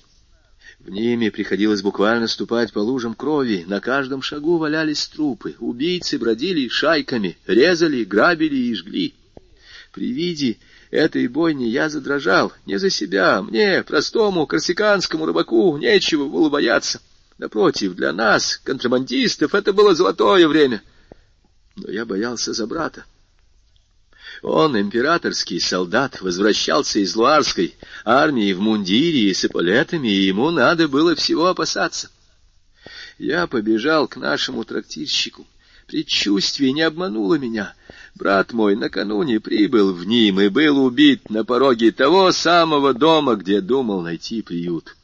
[0.79, 3.65] В ними приходилось буквально ступать по лужам крови.
[3.67, 5.55] На каждом шагу валялись трупы.
[5.59, 9.15] Убийцы бродили шайками, резали, грабили и жгли.
[9.91, 10.59] При виде
[10.91, 12.53] этой бойни я задрожал.
[12.67, 17.01] Не за себя, мне, простому корсиканскому рыбаку, нечего было бояться.
[17.43, 20.81] Напротив, для нас, контрабандистов, это было золотое время.
[21.75, 23.05] Но я боялся за брата.
[24.43, 27.75] Он, императорский солдат, возвращался из Луарской
[28.05, 32.13] армии в мундире и с эполетами, и ему надо было всего опасаться.
[33.19, 35.45] Я побежал к нашему трактирщику.
[35.89, 37.75] Предчувствие не обмануло меня.
[38.15, 43.61] Брат мой накануне прибыл в ним и был убит на пороге того самого дома, где
[43.61, 44.95] думал найти приют.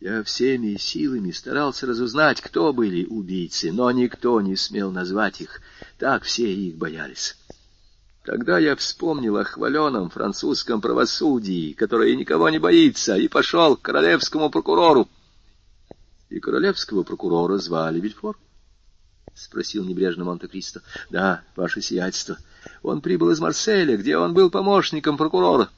[0.00, 5.60] Я всеми силами старался разузнать, кто были убийцы, но никто не смел назвать их.
[5.98, 7.36] Так все их боялись.
[8.24, 14.48] Тогда я вспомнил о хваленом французском правосудии, которое никого не боится, и пошел к королевскому
[14.48, 15.06] прокурору.
[16.30, 18.38] И королевского прокурора звали Вильфор.—
[19.34, 22.38] спросил небрежно Монте-Кристо.— Да, ваше сиятельство.
[22.82, 25.68] Он прибыл из Марселя, где он был помощником прокурора.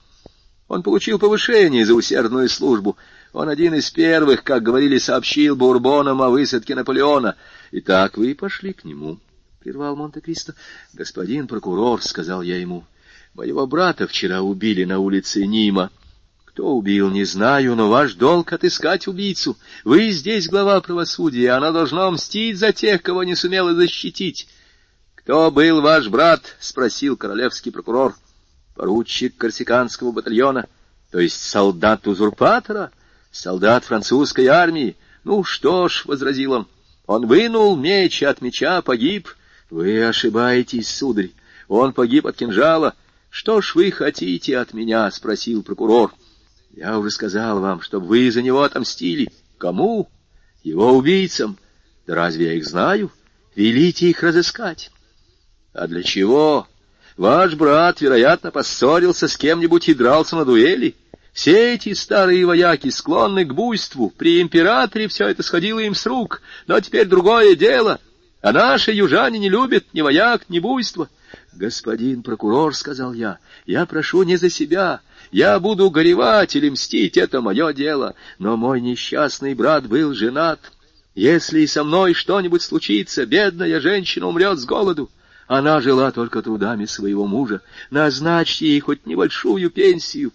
[0.68, 2.96] Он получил повышение за усердную службу.
[3.32, 7.36] Он один из первых, как говорили, сообщил Бурбонам о высадке Наполеона.—
[7.72, 9.18] Итак, вы пошли к нему,—
[9.60, 10.54] прервал Монте-Кристо.—
[10.92, 12.84] Господин прокурор,— сказал я ему,—
[13.34, 15.90] моего брата вчера убили на улице Нима.—
[16.52, 19.56] кто убил, не знаю, но ваш долг— отыскать убийцу.
[19.84, 24.48] Вы здесь глава правосудия, она должна мстить за тех, кого не сумела защитить.—
[25.14, 28.14] Кто был ваш брат?— спросил королевский прокурор.—
[28.74, 30.66] Поручик корсиканского батальона,
[31.10, 32.92] то есть солдат узурпатора,
[33.32, 34.96] солдат французской армии.
[35.24, 36.68] Ну что ж,— возразил он,—
[37.06, 39.28] он вынул меч, от меча погиб.
[39.70, 41.30] Вы ошибаетесь, сударь.
[41.66, 42.94] Он погиб от кинжала.
[43.30, 46.14] Что ж вы хотите от меня?— спросил прокурор.—
[46.76, 49.30] Я уже сказал вам, чтобы вы за него отомстили.
[49.58, 50.08] Кому?
[50.62, 51.58] Его убийцам.
[52.06, 53.10] Да разве я их знаю?
[53.54, 54.90] Велите их разыскать.
[55.72, 56.66] А для чего?
[57.16, 60.94] Ваш брат, вероятно, поссорился с кем-нибудь и дрался на дуэли.
[61.32, 64.10] Все эти старые вояки склонны к буйству.
[64.10, 66.42] При императоре все это сходило им с рук.
[66.66, 68.00] Но теперь другое дело.
[68.42, 71.08] А наши южане не любят ни вояк, ни буйства.
[71.54, 75.00] «Господин прокурор»,— сказал я,— «я прошу не за себя.
[75.30, 78.14] Я буду горевать или мстить, это мое дело.
[78.38, 80.60] Но мой несчастный брат был женат.
[81.14, 85.10] Если и со мной что-нибудь случится, бедная женщина умрет с голоду.
[85.46, 87.60] Она жила только трудами своего мужа.
[87.90, 90.32] Назначьте ей хоть небольшую пенсию».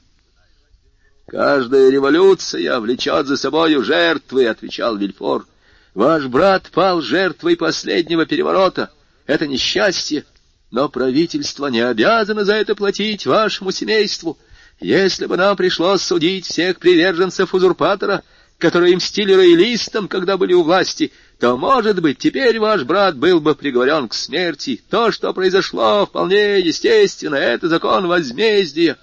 [1.30, 5.46] «Каждая революция влечет за собою жертвы»,— отвечал Вильфор.
[5.94, 8.92] «Ваш брат пал жертвой последнего переворота.
[9.26, 10.24] Это несчастье,
[10.72, 14.38] но правительство не обязано за это платить вашему семейству.
[14.80, 18.24] Если бы нам пришлось судить всех приверженцев узурпатора,
[18.58, 23.54] которые мстили роялистам, когда были у власти, то, может быть, теперь ваш брат был бы
[23.54, 24.82] приговорен к смерти.
[24.90, 28.98] То, что произошло, вполне естественно, это закон возмездия».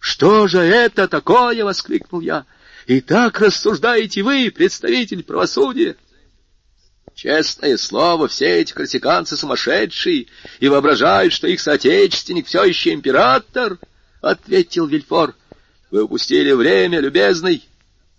[0.00, 2.46] «Что же это такое?»— воскликнул я.
[2.86, 5.96] «И так рассуждаете вы, представитель правосудия?»
[7.14, 10.26] Честное слово, все эти корсиканцы сумасшедшие
[10.58, 13.78] и воображают, что их соотечественник все еще император,—
[14.22, 15.34] ответил Вильфор.—
[15.90, 17.68] Вы упустили время, любезный.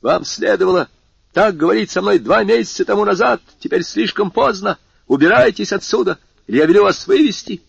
[0.02, 0.88] Вам следовало
[1.34, 3.42] так говорить со мной два месяца тому назад.
[3.60, 4.78] Теперь слишком поздно.
[5.08, 7.64] Убирайтесь отсюда, или я велю вас вывести.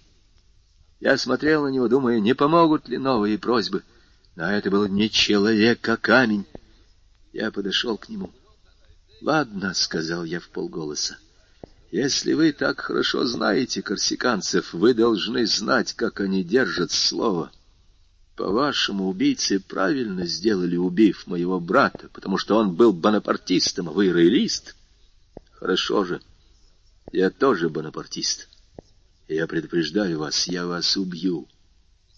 [1.00, 3.82] Я смотрел на него, думая, не помогут ли новые просьбы.
[4.34, 6.46] Но это был не человек, а камень.
[7.32, 8.32] Я подошел к нему.—
[9.22, 11.18] Ладно,— сказал я в полголоса.—
[11.92, 17.52] Если вы так хорошо знаете корсиканцев, вы должны знать, как они держат слово.
[18.36, 24.74] По-вашему, убийцы правильно сделали, убив моего брата, потому что он был бонапартистом, а вы роялист?
[25.52, 26.20] Хорошо же.
[27.12, 28.48] Я тоже бонапартист.
[29.28, 31.46] я предупреждаю вас, я вас убью.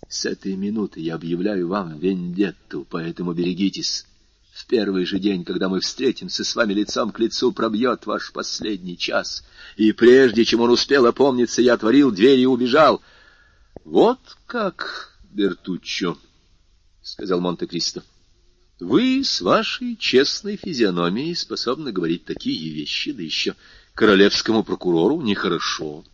[0.09, 4.07] С этой минуты я объявляю вам вендетту, поэтому берегитесь.
[4.53, 8.97] В первый же день, когда мы встретимся с вами лицом к лицу, пробьет ваш последний
[8.97, 9.45] час.
[9.77, 13.03] И прежде чем он успел опомниться, я отворил дверь и убежал.—
[13.85, 16.17] Вот как, Бертуччо,—
[17.03, 18.05] сказал Монте-Кристо,—
[18.81, 23.57] вы с вашей честной физиономией способны говорить такие вещи, да еще
[23.95, 26.05] королевскому прокурору нехорошо.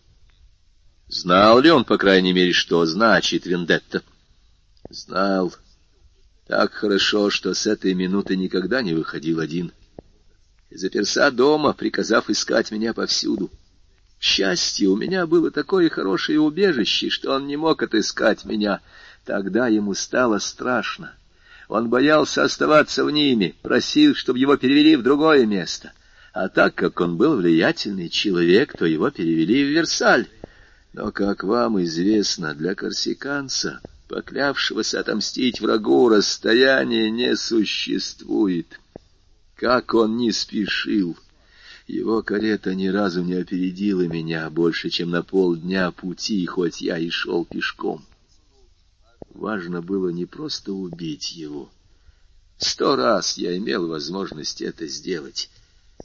[1.10, 4.04] Знал ли он, по крайней мере, что значит вендетта?
[4.90, 5.52] Знал.
[6.46, 9.72] Так хорошо, что с этой минуты никогда не выходил один.
[10.70, 13.50] И заперся дома, приказав искать меня повсюду.
[14.20, 18.80] К счастью, у меня было такое хорошее убежище, что он не мог отыскать меня.
[19.24, 21.14] Тогда ему стало страшно.
[21.68, 25.92] Он боялся оставаться в ними, просил, чтобы его перевели в другое место.
[26.32, 30.28] А так как он был влиятельный человек, то его перевели в Версаль.
[30.92, 38.80] Но, как вам известно, для корсиканца, поклявшегося отомстить врагу, расстояние не существует.
[39.54, 41.16] Как он не спешил!
[41.86, 47.08] Его карета ни разу не опередила меня больше, чем на полдня пути, хоть я и
[47.10, 48.04] шел пешком.
[49.32, 51.70] Важно было не просто убить его.
[52.58, 55.50] Сто раз я имел возможность это сделать.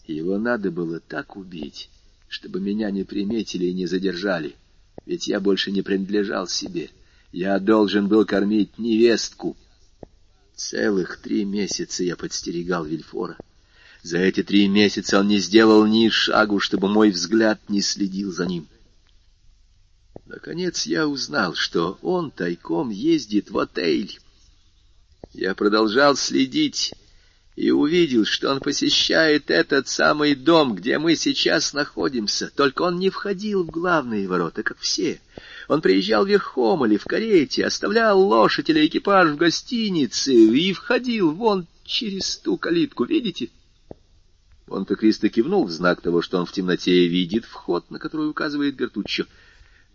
[0.05, 1.89] Его надо было так убить,
[2.27, 4.55] чтобы меня не приметили и не задержали
[5.05, 6.89] ведь я больше не принадлежал себе.
[7.31, 9.55] Я должен был кормить невестку.
[10.55, 13.37] Целых три месяца я подстерегал Вильфора.
[14.03, 18.45] За эти три месяца он не сделал ни шагу, чтобы мой взгляд не следил за
[18.45, 18.67] ним.
[20.25, 24.19] Наконец я узнал, что он тайком ездит в отель.
[25.33, 26.93] Я продолжал следить
[27.55, 33.09] и увидел, что он посещает этот самый дом, где мы сейчас находимся, только он не
[33.09, 35.21] входил в главные ворота, как все.
[35.69, 41.65] Он приезжал верхом или в карете, оставлял лошадь или экипаж в гостинице и входил вон
[41.85, 43.49] через ту калитку, видите?
[44.67, 49.25] Монте-Кристо кивнул в знак того, что он в темноте видит вход, на который указывает Бертуччо.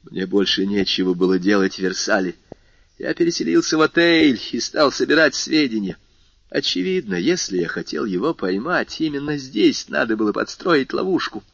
[0.04, 2.36] Мне больше нечего было делать в Версале.
[2.98, 5.98] Я переселился в отель и стал собирать сведения—
[6.51, 11.44] Очевидно, если я хотел его поймать, именно здесь надо было подстроить ловушку.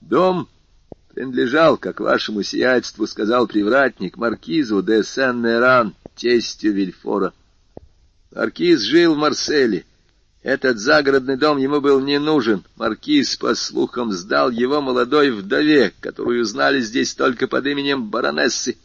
[0.00, 0.48] Дом
[1.12, 7.32] принадлежал, как вашему сиятельству сказал привратник, маркизу де Сен-Меран, тестю Вильфора.
[8.30, 9.84] Маркиз жил в Марселе
[10.42, 12.64] Этот загородный дом ему был не нужен.
[12.76, 18.76] Маркиз, по слухам, сдал его молодой вдове, которую знали здесь только под именем баронессы.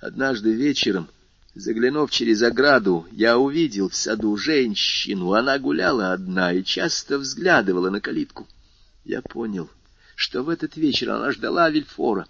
[0.00, 1.08] Однажды вечером,
[1.54, 5.32] заглянув через ограду, я увидел в саду женщину.
[5.32, 8.46] Она гуляла одна и часто взглядывала на калитку.
[9.04, 9.68] Я понял,
[10.14, 12.26] что в этот вечер она ждала Вильфора.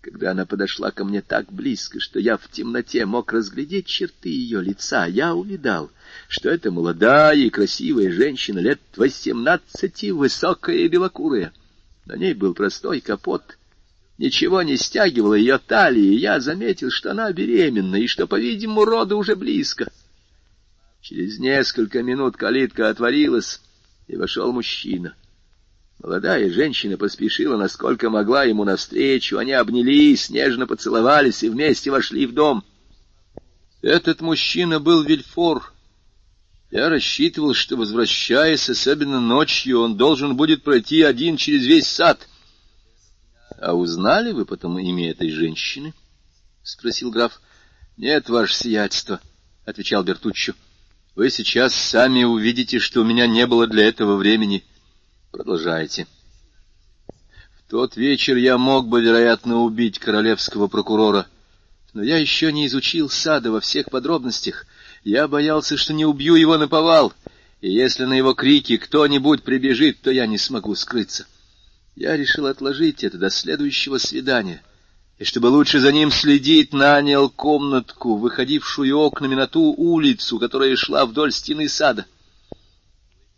[0.00, 4.60] Когда она подошла ко мне так близко, что я в темноте мог разглядеть черты ее
[4.60, 5.92] лица, я увидал,
[6.26, 11.52] что это молодая и красивая женщина лет восемнадцати, высокая и белокурая.
[12.04, 13.56] На ней был простой капот.
[14.22, 19.34] Ничего не стягивало ее талии, я заметил, что она беременна и что, по-видимому, роды уже
[19.34, 19.90] близко.
[21.00, 23.60] Через несколько минут калитка отворилась,
[24.06, 25.16] и вошел мужчина.
[25.98, 29.38] Молодая женщина поспешила, насколько могла ему навстречу.
[29.38, 32.62] Они обнялись, нежно поцеловались и вместе вошли в дом.
[33.80, 35.72] Этот мужчина был Вильфор.
[36.70, 42.28] Я рассчитывал, что, возвращаясь, особенно ночью, он должен будет пройти один через весь сад.—
[43.62, 45.94] А узнали вы потом имя этой женщины?—
[46.64, 47.40] спросил граф.—
[47.96, 49.20] Нет, ваше сиятельство,—
[49.64, 50.54] отвечал Бертуччо.—
[51.14, 54.64] Вы сейчас сами увидите, что у меня не было для этого времени.—
[55.30, 56.08] Продолжайте.
[57.06, 61.28] В тот вечер я мог бы, вероятно, убить королевского прокурора,
[61.92, 64.66] но я еще не изучил сада во всех подробностях.
[65.04, 67.12] Я боялся, что не убью его на повал,
[67.60, 71.28] и если на его крики кто-нибудь прибежит, то я не смогу скрыться.
[71.94, 74.62] Я решил отложить это до следующего свидания,
[75.18, 81.04] и чтобы лучше за ним следить, нанял комнатку, выходившую окнами на ту улицу, которая шла
[81.04, 82.06] вдоль стены сада.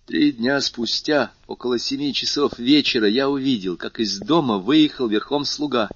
[0.06, 5.88] Три дня спустя, около семи часов вечера, я увидел, как из дома выехал верхом слуга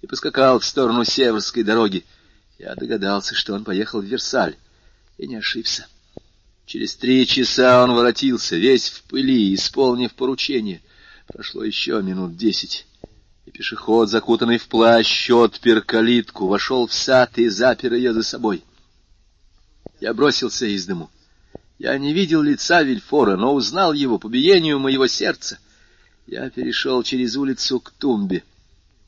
[0.00, 2.04] и поскакал в сторону северской дороги.
[2.58, 4.56] Я догадался, что он поехал в Версаль,
[5.18, 5.86] и не ошибся.
[6.66, 10.80] Через три часа он воротился, весь в пыли, исполнив поручение.
[11.26, 12.86] Прошло еще минут десять,
[13.46, 18.64] и пешеход, закутанный в плащ, отпер калитку, вошел в сад и запер ее за собой.
[20.00, 21.10] Я бросился из дому.
[21.78, 25.58] Я не видел лица Вильфора, но узнал его по биению моего сердца.
[26.26, 28.44] Я перешел через улицу к тумбе,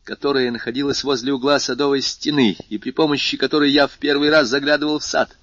[0.05, 4.99] которая находилась возле угла садовой стены, и при помощи которой я в первый раз заглядывал
[4.99, 5.37] в сад.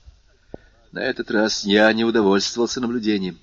[0.92, 3.38] На этот раз я не удовольствовался наблюдением.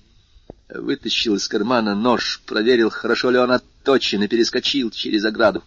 [0.69, 5.63] Вытащил из кармана нож, проверил, хорошо ли он отточен, и перескочил через ограду.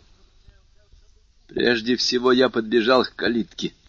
[1.48, 3.74] Прежде всего я подбежал к калитке—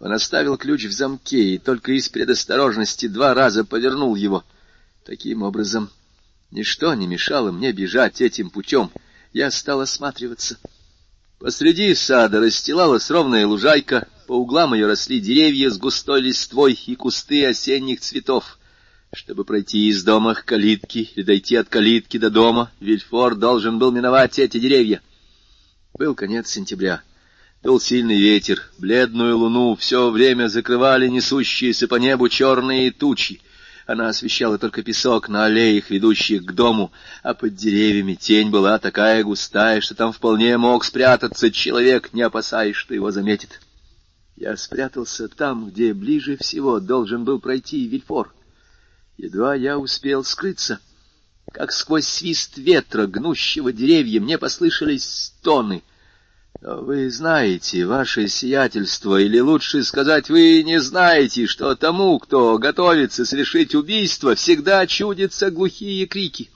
[0.00, 4.44] он оставил ключ в замке и только из предосторожности два раза повернул его.
[5.04, 5.90] Таким образом,
[6.50, 8.90] ничто не мешало мне бежать этим путем.
[9.34, 10.58] Я стал осматриваться.
[11.38, 17.44] Посреди сада расстилалась ровная лужайка, по углам ее росли деревья с густой листвой и кусты
[17.44, 18.58] осенних цветов.
[19.12, 23.90] Чтобы пройти из дома к калитке или дойти от калитки до дома, Вильфор должен был
[23.90, 25.02] миновать эти деревья.
[25.94, 27.02] Был конец сентября.
[27.60, 33.42] Дул сильный ветер, бледную луну все время закрывали несущиеся по небу черные тучи.
[33.84, 36.92] Она освещала только песок на аллеях, ведущих к дому,
[37.24, 42.76] а под деревьями тень была такая густая, что там вполне мог спрятаться человек, не опасаясь,
[42.76, 43.60] что его заметит.
[44.36, 48.32] Я спрятался там, где ближе всего должен был пройти Вильфор.
[49.22, 50.80] Едва я успел скрыться,
[51.52, 55.82] как сквозь свист ветра, гнущего деревья, мне послышались стоны—
[56.62, 63.74] вы знаете, ваше сиятельство, или лучше сказать, вы не знаете, что тому, кто готовится совершить
[63.74, 66.50] убийство, всегда чудятся глухие крики.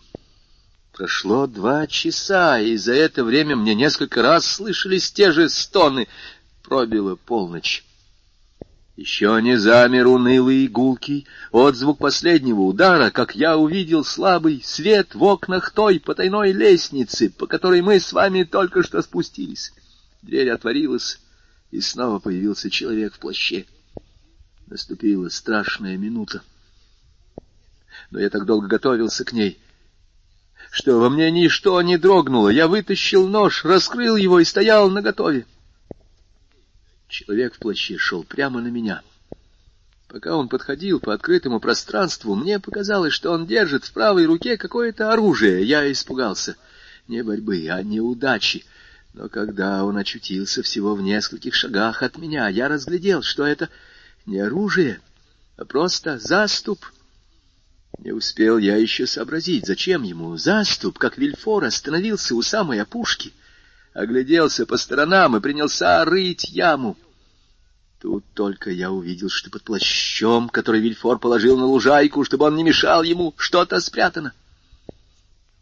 [0.92, 6.06] Прошло два часа, и за это время мне несколько раз слышались те же стоны.
[6.62, 7.82] Пробила полночь.
[8.96, 15.22] Еще не замер унылый и гулкий отзвук последнего удара, как я увидел слабый свет в
[15.24, 19.72] окнах той потайной лестницы, по которой мы с вами только что спустились.
[20.22, 21.20] Дверь отворилась,
[21.72, 23.66] и снова появился человек в плаще.
[24.68, 26.42] Наступила страшная минута.
[28.12, 29.58] Но я так долго готовился к ней,
[30.70, 32.48] что во мне ничто не дрогнуло.
[32.48, 35.46] Я вытащил нож, раскрыл его и стоял наготове.
[37.14, 39.02] Человек в плаще шел прямо на меня.
[40.08, 45.12] Пока он подходил по открытому пространству, мне показалось, что он держит в правой руке какое-то
[45.12, 45.62] оружие.
[45.62, 46.56] Я испугался
[47.06, 48.64] не борьбы, а неудачи.
[49.12, 53.68] Но когда он очутился всего в нескольких шагах от меня, я разглядел, что это
[54.26, 55.00] не оружие,
[55.56, 56.84] а просто заступ.
[57.98, 63.32] Не успел я еще сообразить, зачем ему заступ, как Вильфор остановился у самой опушки,
[63.92, 66.96] огляделся по сторонам и принялся рыть яму.
[68.04, 72.62] Тут только я увидел, что под плащом, который Вильфор положил на лужайку, чтобы он не
[72.62, 74.34] мешал ему, что-то спрятано.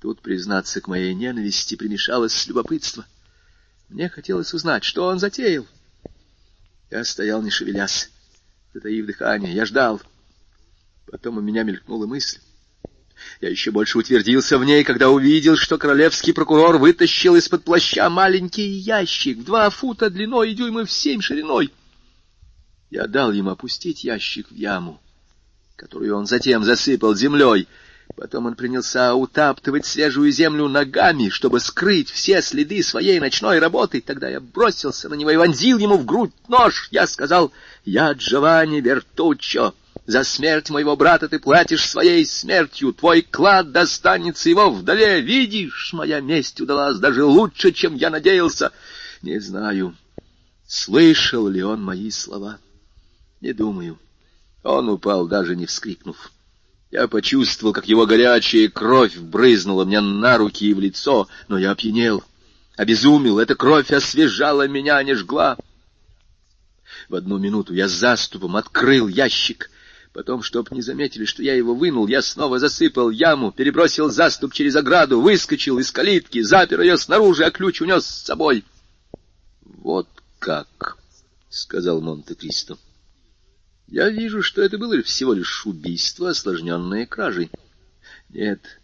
[0.01, 3.07] Тут, признаться, к моей ненависти примешалось любопытство.
[3.89, 5.69] Мне хотелось узнать, что он затеял.
[6.91, 8.11] Я стоял, не шевелясь,
[8.75, 9.55] затаив дыхание.
[9.55, 10.03] Я ждал.
[11.07, 12.41] Потом у меня мелькнула мысль.
[13.41, 18.69] Я еще больше утвердился в ней, когда увидел, что королевский прокурор вытащил из-под плаща маленький
[18.69, 21.71] ящик в два фута длиной и дюймы в семь шириной.
[22.93, 25.01] Я дал ему опустить ящик в яму,
[25.77, 27.67] которую он затем засыпал землей.
[28.17, 34.03] Потом он принялся утаптывать свежую землю ногами, чтобы скрыть все следы своей ночной работы.
[34.03, 36.89] Тогда я бросился на него и вонзил ему в грудь нож.
[36.91, 37.51] Я сказал,
[37.87, 39.75] «Я Джованни Бертуччо».
[40.05, 42.93] За смерть моего брата ты платишь своей смертью.
[42.93, 45.23] Твой клад достанется его вдове.
[45.23, 48.71] Видишь, моя месть удалась даже лучше, чем я надеялся.
[49.23, 49.97] Не знаю,
[50.67, 52.59] слышал ли он мои слова.
[53.43, 53.99] Не думаю.
[54.63, 56.33] Он упал, даже не вскрикнув.
[56.91, 61.73] Я почувствовал, как его горячая кровь брызнула мне на руки и в лицо, но я
[61.73, 62.23] опьянел,
[62.77, 63.39] обезумел.
[63.39, 65.59] Эта кровь освежала меня, не жгла.
[67.09, 69.71] В одну минуту я заступом открыл ящик—
[70.13, 74.77] Потом, чтоб не заметили, что я его вынул, я снова засыпал яму, перебросил заступ через
[74.77, 78.63] ограду, выскочил из калитки, запер ее снаружи, а ключ унес с собой.—
[79.63, 80.07] Вот
[80.39, 80.99] как,—
[81.49, 82.77] сказал Монте-Кристо.—
[83.93, 87.51] Я вижу, что это было всего лишь убийство, осложненное кражей.—
[88.31, 88.81] Нет,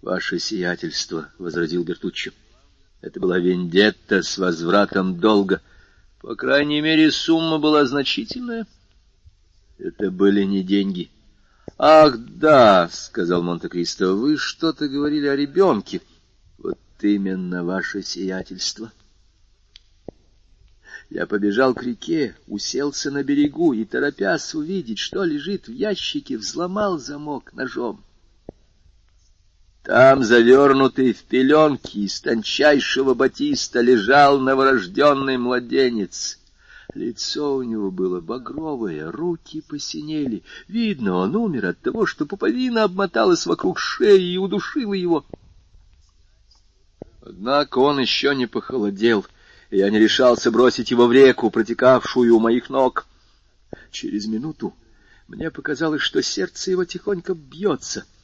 [0.00, 2.30] ваше сиятельство,— возразил Бертуччо.—
[3.00, 5.60] Это была вендетта с возвратом долга.
[6.20, 8.64] По крайней мере, сумма была значительная.—
[9.78, 11.10] это были не деньги.—
[11.76, 16.00] Ах, да,— сказал Монте-Кристо,— вы что-то говорили о ребенке.
[16.58, 18.92] Вот именно ваше сиятельство.
[21.10, 26.98] Я побежал к реке, уселся на берегу и, торопясь увидеть, что лежит в ящике, взломал
[26.98, 28.02] замок ножом.
[29.82, 36.38] Там, завернутый в пеленки из тончайшего батиста, лежал новорожденный младенец—
[36.94, 40.44] Лицо у него было багровое, руки посинели.
[40.68, 45.24] Видно, он умер от того, что пуповина обмоталась вокруг шеи и удушила его.
[47.20, 49.26] Однако он еще не похолодел,
[49.76, 53.06] я не решался бросить его в реку, протекавшую у моих ног.
[53.90, 54.74] Через минуту
[55.28, 58.04] мне показалось, что сердце его тихонько бьется—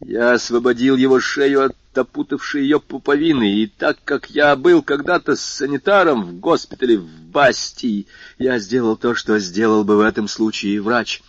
[0.00, 5.40] я освободил его шею от опутавшей ее пуповины, и так как я был когда-то с
[5.42, 8.06] санитаром в госпитале в Бастии,
[8.38, 11.22] я сделал то, что сделал бы в этом случае врач.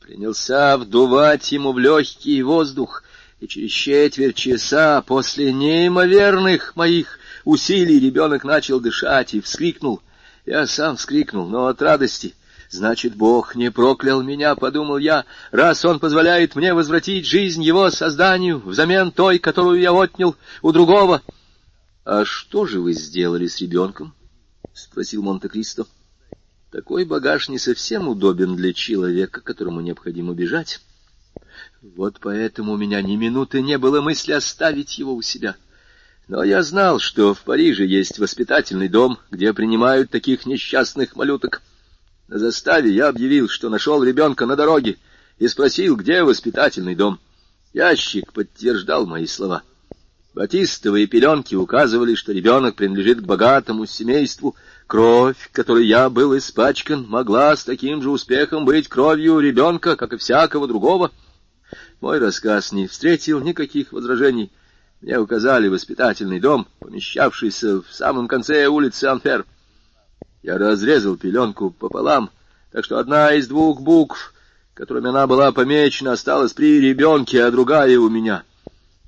[0.00, 3.04] Принялся вдувать ему в легкий воздух,
[3.40, 10.00] и через четверть часа после неимоверных моих усилий ребенок начал дышать и вскрикнул.
[10.46, 12.34] Я сам вскрикнул, но от радости—
[12.72, 18.60] Значит, Бог не проклял меня,— подумал я,— раз Он позволяет мне возвратить жизнь Его созданию
[18.60, 21.20] взамен той, которую я отнял у другого.—
[22.06, 24.14] А что же вы сделали с ребенком?—
[24.72, 25.84] спросил Монте-Кристо.—
[26.72, 30.80] Такой багаж не совсем удобен для человека, которому необходимо бежать.
[31.82, 35.56] Вот поэтому у меня ни минуты не было мысли оставить его у себя.
[36.32, 41.60] Но я знал, что в Париже есть воспитательный дом, где принимают таких несчастных малюток.
[42.26, 44.96] На заставе я объявил, что нашел ребенка на дороге,
[45.38, 47.20] и спросил, где воспитательный дом.
[47.74, 49.62] Ящик подтверждал мои слова.
[50.32, 54.56] Батистовые пеленки указывали, что ребенок принадлежит к богатому семейству.
[54.86, 60.16] Кровь, которой я был испачкан, могла с таким же успехом быть кровью ребенка, как и
[60.16, 61.10] всякого другого.
[62.00, 64.50] Мой рассказ не встретил никаких возражений.
[65.02, 69.44] Мне указали воспитательный дом, помещавшийся в самом конце улицы Анфер.
[70.44, 72.30] Я разрезал пеленку пополам,
[72.70, 74.32] так что одна из двух букв,
[74.74, 78.44] которыми она была помечена, осталась при ребенке, а другая у меня.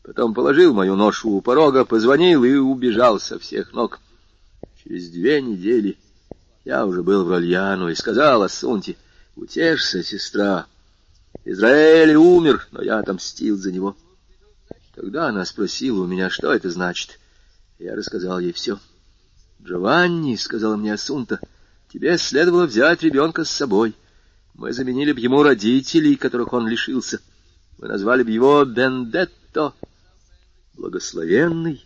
[0.03, 4.01] Потом положил мою ношу у порога, позвонил и убежал со всех ног.
[4.83, 5.97] Через две недели
[6.65, 8.97] я уже был в Рольяну и сказал Ассунте,
[9.37, 10.66] «Утешься, сестра,
[11.45, 13.97] Израиль умер, но я отомстил за него».
[14.95, 17.19] Тогда она спросила у меня, что это значит.
[17.79, 18.79] Я рассказал ей все.—
[19.65, 21.41] «Джованни»,— сказала мне Асунта,—
[21.93, 23.95] «тебе следовало взять ребенка с собой.
[24.55, 27.21] Мы заменили бы ему родителей, которых он лишился.
[27.79, 29.73] Мы назвали бы его Бендетто,
[30.75, 31.85] благословенный,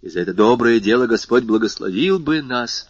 [0.00, 2.88] и за это доброе дело Господь благословил бы нас».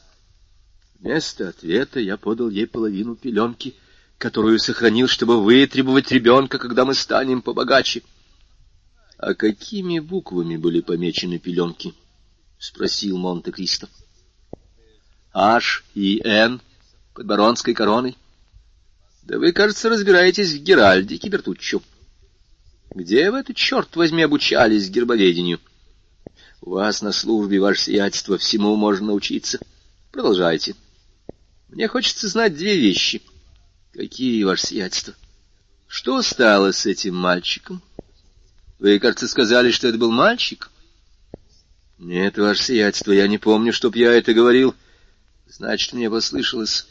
[1.01, 3.75] Вместо ответа я подал ей половину пеленки,
[4.16, 8.03] которую сохранил, чтобы вытребовать ребенка, когда мы станем побогаче.—
[9.19, 11.95] А какими буквами были помечены пеленки?—
[12.59, 13.89] спросил Монте-Кристо.
[15.32, 16.61] H и N,
[17.12, 18.16] под баронской короной.
[19.23, 21.82] Да вы, кажется, разбираетесь в Геральдике, Бертуччо.
[22.95, 25.61] Где вы это, черт возьми, обучались гербоведению?
[26.61, 29.59] У вас на службе, ваше сиятельство, всему можно научиться.
[30.12, 30.77] Продолжайте.
[31.69, 33.23] Мне хочется знать две вещи.
[33.93, 35.15] Какие, ваше сиятельство?
[35.89, 37.82] Что стало с этим мальчиком?
[38.79, 40.71] Вы, кажется, сказали, что это был мальчик?
[41.99, 44.75] Нет, ваше сиятельство, я не помню, чтоб я это говорил.
[45.47, 46.87] Значит, мне послышалось.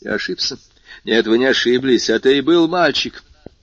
[0.00, 0.58] Я ошибся.
[1.04, 3.22] Нет, вы не ошиблись, это и был мальчик.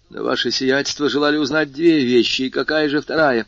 [0.09, 3.45] Но ваше сиятельство желали узнать две вещи, и какая же вторая?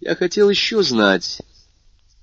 [0.00, 1.42] Я хотел еще знать,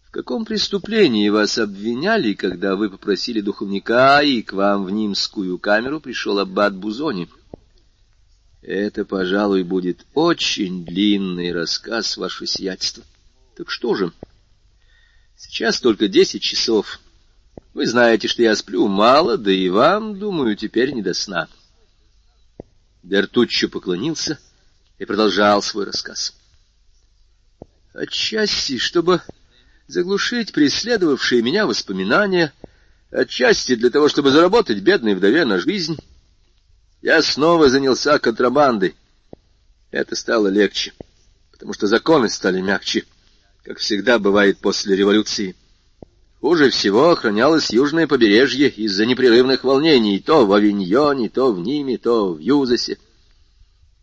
[0.07, 5.99] в каком преступлении вас обвиняли, когда вы попросили духовника, и к вам в Нимскую камеру
[5.99, 7.29] пришел аббат Бузони.
[8.63, 13.03] Это, пожалуй, будет очень длинный рассказ, ваше сиятельство.
[13.57, 14.13] Так что же?
[15.35, 17.01] Сейчас только десять часов.
[17.73, 21.49] Вы знаете, что я сплю мало, да и вам, думаю, теперь не до сна.
[23.03, 24.39] Бертуччо поклонился
[24.97, 26.33] и продолжал свой рассказ.
[27.93, 29.21] Отчасти, чтобы
[29.87, 32.53] заглушить преследовавшие меня воспоминания,
[33.11, 35.97] отчасти для того, чтобы заработать бедной вдове на жизнь,
[37.03, 38.95] я снова занялся контрабандой.
[39.91, 40.93] Это стало легче,
[41.51, 43.03] потому что законы стали мягче,
[43.63, 45.55] как всегда бывает после революции.
[46.39, 52.33] Хуже всего охранялось южное побережье из-за непрерывных волнений, то в Авиньоне, то в Ниме, то
[52.33, 52.97] в Юзасе.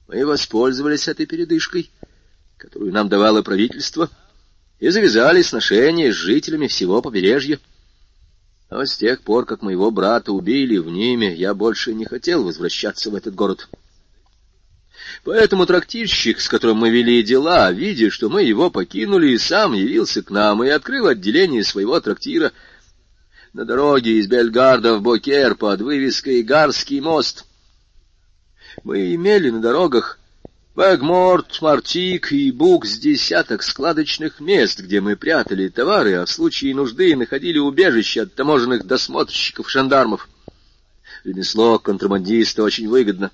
[0.06, 1.90] Мы воспользовались этой передышкой,
[2.58, 4.10] которую нам давало правительство,
[4.78, 7.60] и завязали сношения с жителями всего побережья.
[8.70, 13.10] Но с тех пор, как моего брата убили в Ниме, я больше не хотел возвращаться
[13.10, 13.68] в этот город.
[15.24, 20.30] Поэтому трактирщик, с которым мы вели дела, видя, что мы его покинули, сам явился к
[20.30, 22.52] нам и открыл отделение своего трактира
[23.52, 27.44] на дороге из Бельгарда в Бокер под вывеской «Гарский мост».
[28.84, 30.19] Мы имели на дорогах
[30.76, 36.76] Бэгморт, Мартик и Бук с десяток складочных мест, где мы прятали товары, а в случае
[36.76, 40.28] нужды находили убежище от таможенных досмотрщиков-жандармов.
[41.24, 43.32] Ремесло контрабандиста очень выгодно.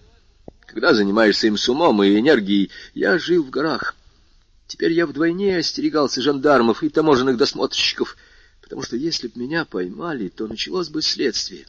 [0.65, 3.95] Когда занимаешься им с умом и энергией, я жил в горах.
[4.67, 8.17] Теперь я вдвойне остерегался жандармов и таможенных досмотрщиков,
[8.63, 11.67] потому что если б меня поймали, то началось бы следствие.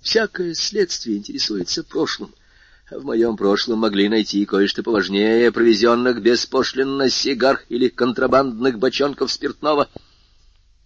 [0.00, 2.34] Всякое следствие интересуется прошлым,
[2.90, 9.88] в моем прошлом могли найти кое-что поважнее провезенных беспошлинно сигар или контрабандных бочонков спиртного.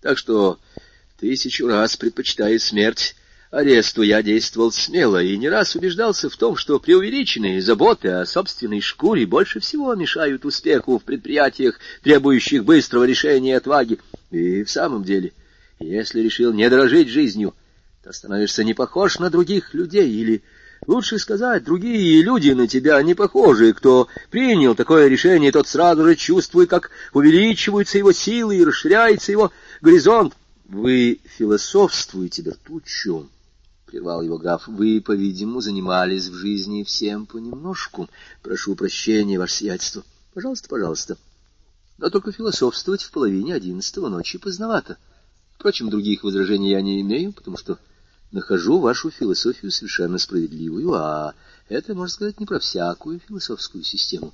[0.02, 0.59] Так что
[1.18, 3.16] тысячу раз предпочитаю смерть
[3.51, 8.81] аресту я действовал смело и не раз убеждался в том, что преувеличенные заботы о собственной
[8.81, 13.98] шкуре больше всего мешают успеху в предприятиях, требующих быстрого решения отваги.
[14.31, 15.32] И в самом деле,
[15.78, 17.55] если решил не дорожить жизнью,
[18.02, 20.43] то становишься не похож на других людей или...
[20.87, 23.73] Лучше сказать, другие люди на тебя не похожи.
[23.73, 29.51] Кто принял такое решение, тот сразу же чувствует, как увеличиваются его силы и расширяется его
[29.81, 30.35] горизонт.
[30.67, 33.27] Вы философствуете, Бертуччо,—
[33.87, 38.09] прервал его граф,— вы, по-видимому, занимались в жизни всем понемножку.
[38.43, 40.05] Прошу прощения, ваше сиятельство.
[40.35, 41.19] Пожалуйста, пожалуйста.
[41.99, 44.99] Но только философствовать в половине одиннадцатого ночи поздновато.
[45.57, 47.79] Впрочем, других возражений я не имею, потому что
[48.32, 51.35] нахожу вашу философию совершенно справедливую, а
[51.69, 54.32] это, можно сказать, не про всякую философскую систему.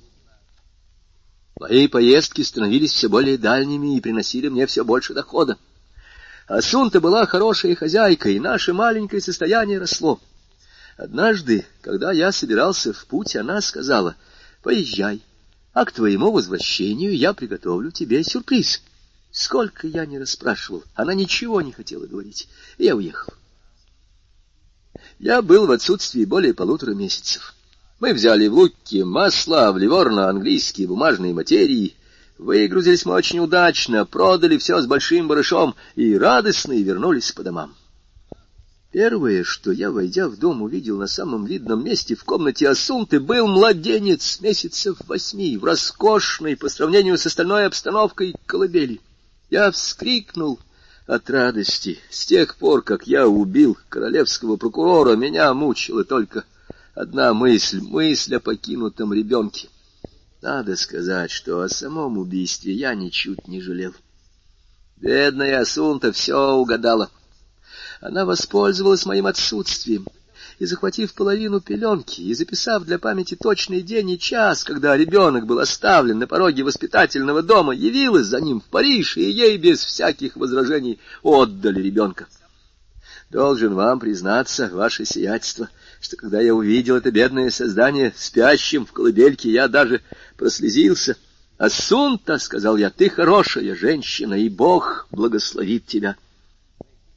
[1.59, 5.57] Мои поездки становились все более дальними и приносили мне все больше дохода.
[6.47, 10.19] Асунта была хорошая хозяйка, и наше маленькое состояние росло.
[10.97, 14.15] Однажды, когда я собирался в путь, она сказала,
[14.61, 15.23] «Поезжай,
[15.73, 18.81] а к твоему возвращению я приготовлю тебе сюрприз».
[19.31, 22.47] Сколько я не расспрашивал, она ничего не хотела говорить,
[22.77, 23.33] и я уехал.
[25.23, 27.53] Я был в отсутствии более полутора месяцев.
[28.01, 31.95] Мы взяли в Луки масло, в Ливорно английские бумажные материи,
[32.37, 37.73] Выгрузились мы очень удачно, продали все с большим барышом и радостно вернулись по домам.
[38.91, 43.47] Первое, что я, войдя в дом, увидел на самом видном месте в комнате Асунты, был
[43.47, 48.99] младенец месяцев восьми, в роскошной, по сравнению с остальной обстановкой, колыбели.
[49.49, 50.59] Я вскрикнул
[51.07, 51.99] от радости.
[52.09, 56.45] С тех пор, как я убил королевского прокурора, меня мучила только
[56.95, 59.69] одна мысль— мысль о покинутом ребенке.
[60.41, 63.93] Надо сказать, что о самом убийстве я ничуть не жалел.
[64.97, 67.09] Бедная Асунта все угадала.
[68.01, 70.05] Она воспользовалась моим отсутствием,
[70.59, 75.59] и, захватив половину пеленки и записав для памяти точный день и час, когда ребенок был
[75.59, 80.99] оставлен на пороге воспитательного дома, явилась за ним в Париж, и ей без всяких возражений
[81.21, 82.27] отдали ребенка.
[83.29, 85.69] Должен вам признаться, ваше сиятельство,
[85.99, 90.01] что когда я увидел это бедное создание спящим в колыбельке, я даже
[90.37, 91.17] прослезился.
[91.57, 96.15] «Асунта»,— сказал я,— «ты хорошая женщина, и Бог благословит тебя».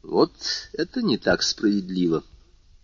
[0.02, 0.32] Вот
[0.72, 2.22] это не так справедливо,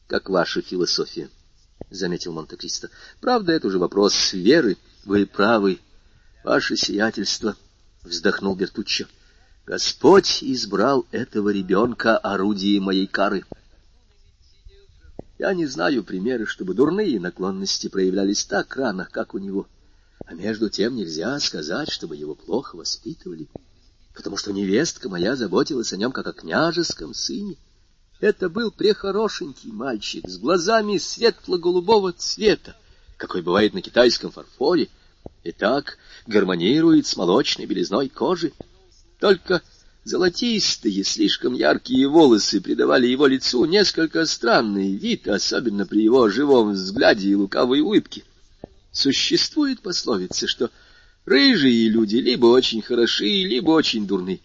[0.07, 1.29] как ваша философия,—
[1.91, 2.91] заметил Монте-Кристо.
[3.21, 4.77] Правда, это уже вопрос веры.
[5.05, 5.81] Вы правы,
[6.45, 7.57] ваше сиятельство,—
[8.03, 9.07] вздохнул Бертуччо.
[9.65, 13.45] Господь избрал этого ребенка орудием моей кары.
[15.39, 19.67] Я не знаю примера, чтобы дурные наклонности проявлялись так рано, как у него.
[20.27, 23.49] А между тем нельзя сказать, чтобы его плохо воспитывали,
[24.15, 27.57] потому что невестка моя заботилась о нем, как о княжеском сыне.
[28.23, 32.77] Это был прехорошенький мальчик с глазами светло-голубого цвета,
[33.17, 34.89] какой бывает на китайском фарфоре,
[35.43, 38.53] и так гармонирует с молочной белизной кожи.
[39.19, 39.61] Только
[40.05, 47.29] золотистые, слишком яркие волосы придавали его лицу несколько странный вид, особенно при его живом взгляде
[47.29, 48.23] и лукавой улыбке.
[48.93, 50.71] Существует пословица, что
[51.25, 54.41] рыжие люди либо очень хороши, либо очень дурны.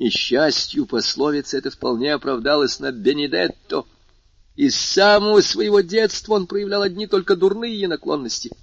[0.00, 3.84] Несчастью пословица это вполне оправдалась над Бенедетто.
[4.56, 8.50] Из самого своего детства он проявлял одни только дурные наклонности—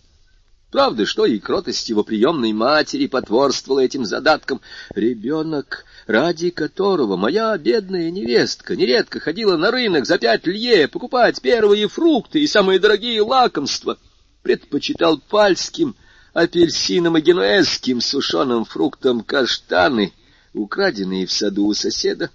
[0.69, 4.59] Правда, что и кротость его приемной матери потворствовала этим задаткам.
[4.93, 11.87] Ребенок, ради которого моя бедная невестка нередко ходила на рынок за пять лье покупать первые
[11.87, 13.97] фрукты и самые дорогие лакомства,
[14.43, 15.95] предпочитал пальским,
[16.33, 20.11] апельсином и генуэзским сушеным фруктам каштаны,
[20.59, 22.29] украденные в саду у соседа,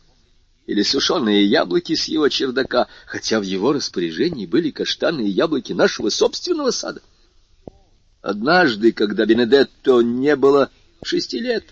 [0.67, 6.09] или сушеные яблоки с его чердака, хотя в его распоряжении были каштаны и яблоки нашего
[6.09, 7.03] собственного сада.
[8.21, 10.71] Однажды, когда Бенедетто не было
[11.03, 11.65] шести лет,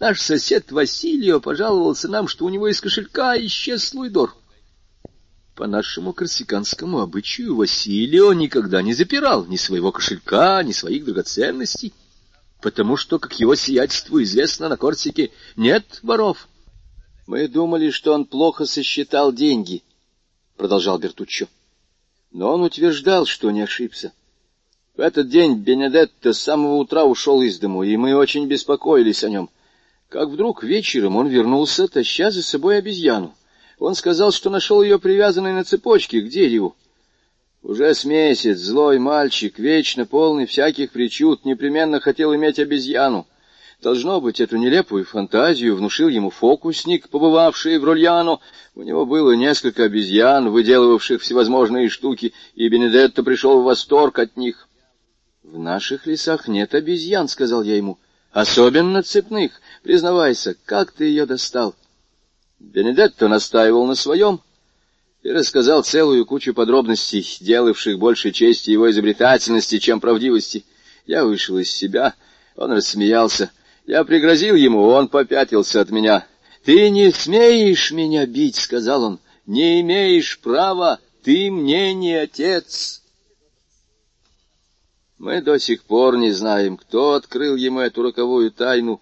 [0.00, 4.34] наш сосед Василио пожаловался нам, что у него из кошелька исчез Луидор.
[5.54, 11.94] По нашему корсиканскому обычаю Василио никогда не запирал ни своего кошелька, ни своих драгоценностей,
[12.64, 16.48] потому что, как его сиятельству известно, на Корсике нет воров.
[17.26, 19.82] Мы думали, что он плохо сосчитал деньги,—
[20.56, 21.46] продолжал Бертуччо.
[22.32, 24.14] Но он утверждал, что не ошибся.
[24.96, 29.28] В этот день Бенедетто с самого утра ушел из дому, и мы очень беспокоились о
[29.28, 29.50] нем.
[30.08, 33.34] Как вдруг вечером он вернулся, таща за собой обезьяну.
[33.78, 36.74] Он сказал, что нашел ее привязанной на цепочке к дереву.
[37.64, 43.26] Уже с месяц злой мальчик, вечно полный всяких причуд, непременно хотел иметь обезьяну.
[43.80, 48.40] Должно быть, эту нелепую фантазию внушил ему фокусник, побывавший в Рольяно.
[48.74, 54.68] У него было несколько обезьян, выделывавших всевозможные штуки, и Бенедетто пришел в восторг от них.
[55.42, 57.98] В наших лесах нет обезьян,— сказал я ему.
[58.30, 59.62] Особенно цепных.
[59.82, 61.74] Признавайся, как ты ее достал?
[62.58, 64.42] Бенедетто настаивал на своем
[65.24, 70.64] и рассказал целую кучу подробностей, делавших больше чести его изобретательности, чем правдивости.
[71.06, 72.14] Я вышел из себя,
[72.56, 73.50] он рассмеялся.
[73.86, 76.26] Я пригрозил ему, он попятился от меня.
[76.64, 79.20] «Ты не смеешь меня бить»,— сказал он.
[79.46, 83.02] «Не имеешь права, ты мне не отец».
[85.18, 89.00] Мы до сих пор не знаем, кто открыл ему эту роковую тайну,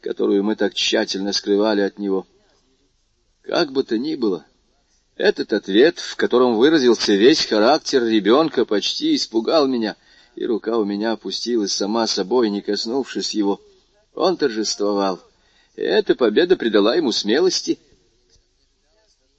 [0.00, 2.26] которую мы так тщательно скрывали от него.
[3.42, 4.44] Как бы то ни было,
[5.16, 9.96] этот ответ, в котором выразился весь характер ребенка, почти испугал меня,
[10.34, 13.60] и рука у меня опустилась сама собой, не коснувшись его.
[14.14, 15.20] Он торжествовал,
[15.76, 17.78] и эта победа придала ему смелости.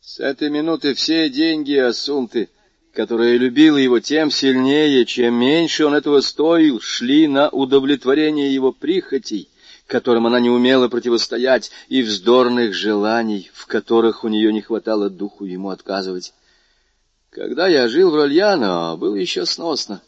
[0.01, 2.49] С этой минуты все деньги Асунты—
[2.97, 9.49] которая любила его тем сильнее, чем меньше он этого стоил, шли на удовлетворение его прихотей,
[9.87, 15.45] которым она не умела противостоять, и вздорных желаний, в которых у нее не хватало духу
[15.45, 16.33] ему отказывать.
[17.29, 20.01] Когда я жил в Рольяно, было еще сносно.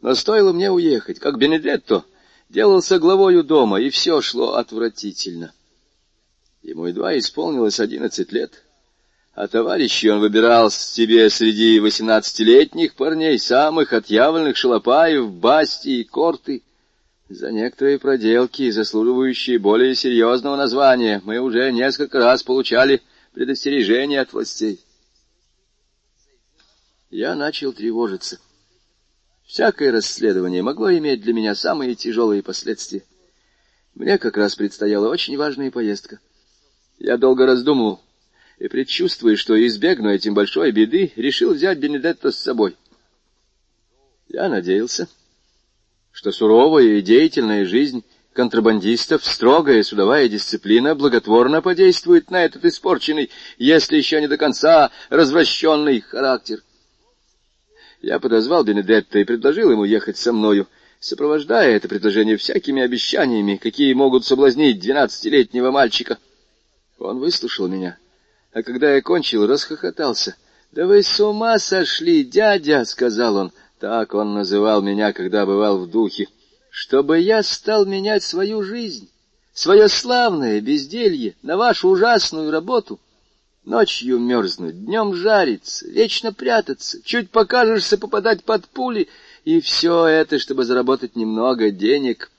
[0.00, 2.04] Но стоило мне уехать, как Бенедетто
[2.48, 5.52] делался главою дома, и все шло отвратительно.
[6.62, 8.62] Ему едва исполнилось одиннадцать лет—
[9.36, 16.62] а товарищи он выбирал себе среди восемнадцатилетних парней самых отъявленных шалопаев, басти и корты.
[17.28, 24.80] За некоторые проделки, заслуживающие более серьезного названия, мы уже несколько раз получали предостережение от властей.
[27.10, 28.38] Я начал тревожиться.
[29.44, 33.02] Всякое расследование могло иметь для меня самые тяжелые последствия.
[33.94, 36.20] Мне как раз предстояла очень важная поездка.
[36.98, 38.00] Я долго раздумывал,
[38.58, 42.76] и, предчувствуя, что избегну этим большой беды, решил взять Бенедетто с собой.
[44.28, 45.08] Я надеялся,
[46.16, 48.02] что суровая и деятельная жизнь
[48.32, 56.00] контрабандистов строгая судовая дисциплина благотворно подействует на этот испорченный, если еще не до конца развращенный
[56.00, 56.62] характер.
[58.00, 60.68] Я подозвал Бенедетта и предложил ему ехать со мною,
[61.00, 66.16] сопровождая это предложение всякими обещаниями, какие могут соблазнить двенадцатилетнего мальчика.
[66.98, 67.98] Он выслушал меня,
[68.54, 70.34] а когда я кончил, расхохотался.—
[70.72, 73.52] Да вы с ума сошли, дядя!— сказал он.
[73.78, 76.28] Так он называл меня, когда бывал в духе.—
[76.70, 79.10] Чтобы я стал менять свою жизнь,
[79.52, 82.98] свое славное безделье на вашу ужасную работу—
[83.66, 89.08] Ночью мерзнуть, днем жариться, вечно прятаться, чуть покажешься попадать под пули,
[89.44, 92.30] и все это, чтобы заработать немного денег.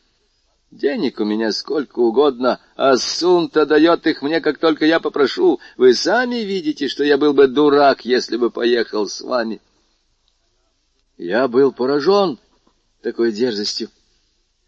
[0.71, 5.59] Денег у меня сколько угодно, а Сун-то дает их мне, как только я попрошу.
[5.75, 9.59] Вы сами видите, что я был бы дурак, если бы поехал с вами.
[11.17, 12.37] Я был поражен
[13.01, 13.89] такой дерзостью.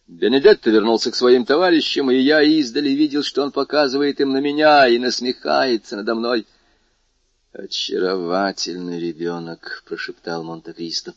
[0.07, 4.88] Бенедетто вернулся к своим товарищам, и я издали видел, что он показывает им на меня
[4.88, 6.47] и насмехается надо мной.
[7.53, 11.13] «Очаровательный ребенок»,— прошептал Монте-Кристо.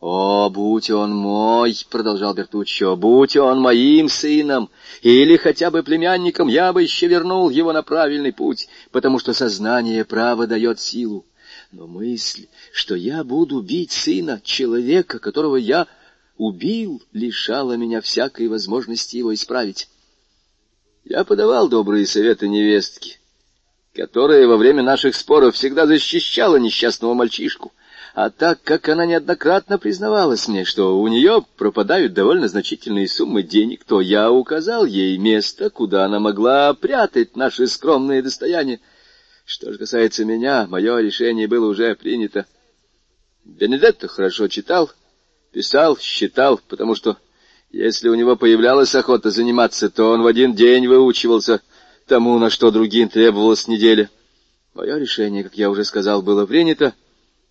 [0.00, 2.96] «О, будь он мой!»— продолжал Бертуччо.
[2.96, 4.70] «Будь он моим сыном
[5.02, 10.06] или хотя бы племянником, я бы еще вернул его на правильный путь, потому что сознание
[10.06, 11.26] права дает силу.
[11.72, 15.86] Но мысль, что я буду бить сына, человека, которого я
[16.36, 19.88] убил, лишало меня всякой возможности его исправить.
[21.04, 23.20] Я подавал добрые советы невестке,
[23.94, 27.72] которая во время наших споров всегда защищала несчастного мальчишку,
[28.14, 33.84] а так как она неоднократно признавалась мне, что у нее пропадают довольно значительные суммы денег,
[33.84, 38.80] то я указал ей место, куда она могла прятать наши скромные достояния.
[39.50, 42.46] Что же касается меня, мое решение было уже принято.
[43.44, 44.92] Бенедетто хорошо читал,
[45.50, 47.16] Писал, считал, потому что
[47.72, 51.62] если у него появлялась охота заниматься, то он в один день выучивался
[52.06, 54.08] тому, на что другим требовалась неделя.
[54.72, 56.94] Мое решение, как я уже сказал, было принято.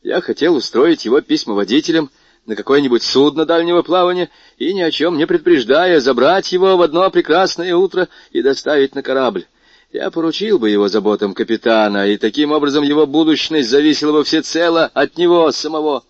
[0.02, 2.12] Я хотел устроить его письмоводителем
[2.46, 7.12] на какое-нибудь судно дальнего плавания и, ни о чем не предупреждая, забрать его в одно
[7.12, 9.48] прекрасное утро и доставить на корабль.
[9.92, 15.18] Я поручил бы его заботам капитана, и таким образом его будущность зависела бы всецело от
[15.18, 16.04] него самого.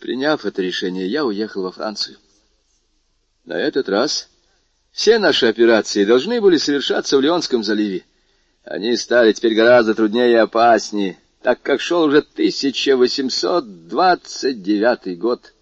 [0.00, 2.16] Приняв это решение, я уехал во Францию.
[3.44, 4.28] На этот раз
[4.90, 8.02] все наши операции должны были совершаться в Леонском заливе.
[8.64, 15.52] Они стали теперь гораздо труднее и опаснее, так как шел уже 1829 год.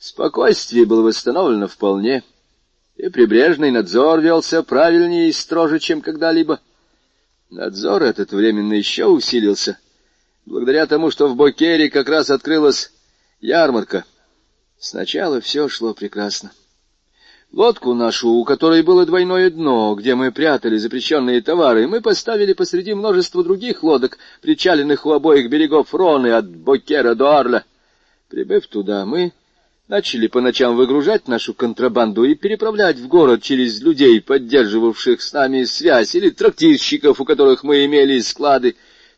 [0.00, 2.24] Спокойствие было восстановлено вполне,
[2.96, 6.58] и прибрежный надзор велся правильнее и строже, чем когда-либо.
[7.52, 9.78] Надзор этот временно еще усилился,
[10.46, 12.90] благодаря тому, что в Бокере как раз открылась
[13.42, 14.06] Ярмарка.
[14.78, 16.50] Сначала все шло прекрасно.
[17.52, 22.94] Лодку нашу, у которой было двойное дно, где мы прятали запрещенные товары, мы поставили посреди
[22.94, 27.66] множества других лодок, причаленных у обоих берегов Роны от Бокера до Арля.
[28.30, 29.34] Прибыв туда, мы
[29.92, 35.64] начали по ночам выгружать нашу контрабанду и переправлять в город через людей, поддерживавших с нами
[35.64, 38.76] связь, или трактирщиков, у которых мы имели склады.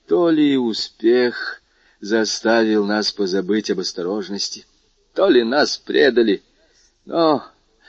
[0.08, 1.62] То ли успех
[2.00, 4.66] заставил нас позабыть об осторожности.
[5.14, 6.42] То ли нас предали,
[7.04, 7.44] но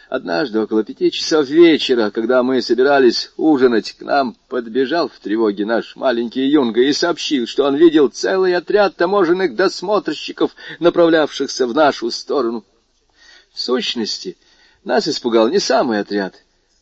[0.07, 5.95] однажды около пяти часов вечера, когда мы собирались ужинать, к нам подбежал в тревоге наш
[5.95, 12.63] маленький юнга и сообщил, что он видел целый отряд таможенных досмотрщиков, направлявшихся в нашу сторону.
[13.55, 14.37] В сущности,
[14.83, 16.35] нас испугал не самый отряд,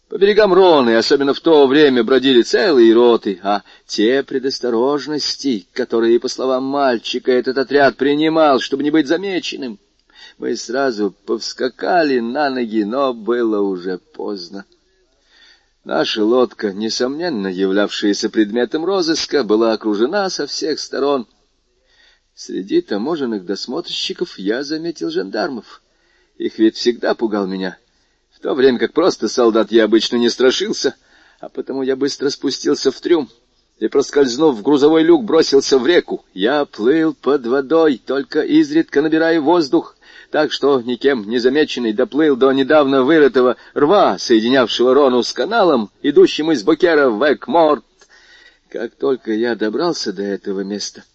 [0.10, 6.28] по берегам Роны, особенно в то время, бродили целые роты, а те предосторожности, которые, по
[6.28, 9.80] словам мальчика, этот отряд принимал, чтобы не быть замеченным,
[10.40, 14.66] мы сразу повскакали на ноги, но было уже поздно.
[15.84, 21.28] Наша лодка, несомненно являвшаяся предметом розыска, была окружена со всех сторон.
[22.34, 25.83] Среди таможенных досмотрщиков я заметил жандармов.
[26.38, 27.78] Их ведь всегда пугал меня—
[28.44, 30.96] то время как просто солдат я обычно не страшился,
[31.40, 33.30] а потому я быстро спустился в трюм
[33.80, 36.26] и, проскользнув в грузовой люк, бросился в реку.
[36.34, 39.96] Я плыл под водой, только изредка набирая воздух,
[40.30, 46.52] так что, никем не замеченный, доплыл до недавно вырытого рва, соединявшего Рону с каналом, идущим
[46.52, 47.86] из Бокера в Экморт.
[48.70, 51.06] Как только я добрался до этого места,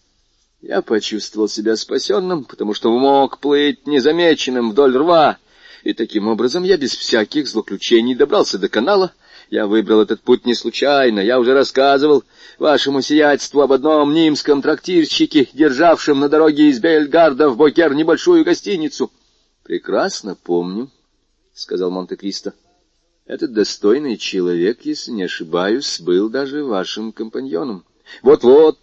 [0.60, 5.38] я почувствовал себя спасенным, потому что мог плыть незамеченным вдоль рва,
[5.84, 9.12] и таким образом я без всяких злоключений добрался до канала.
[9.50, 12.24] Я выбрал этот путь не случайно, я уже рассказывал
[12.58, 19.10] вашему сиятельству об одном нимском трактирщике, державшем на дороге из Бельгарда в Бокер небольшую гостиницу.—
[19.62, 20.90] Прекрасно помню,—
[21.54, 22.52] сказал Монте-Кристо.—
[23.26, 27.84] Этот достойный человек, если не ошибаюсь, был даже вашим компаньоном.
[28.22, 28.78] Вот-вот.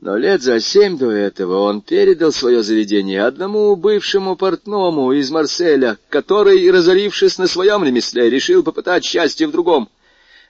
[0.00, 5.98] Но лет за семь до этого он передал свое заведение одному бывшему портному из Марселя,
[6.08, 9.90] который, разорившись на своем ремесле, решил попытать счастье в другом.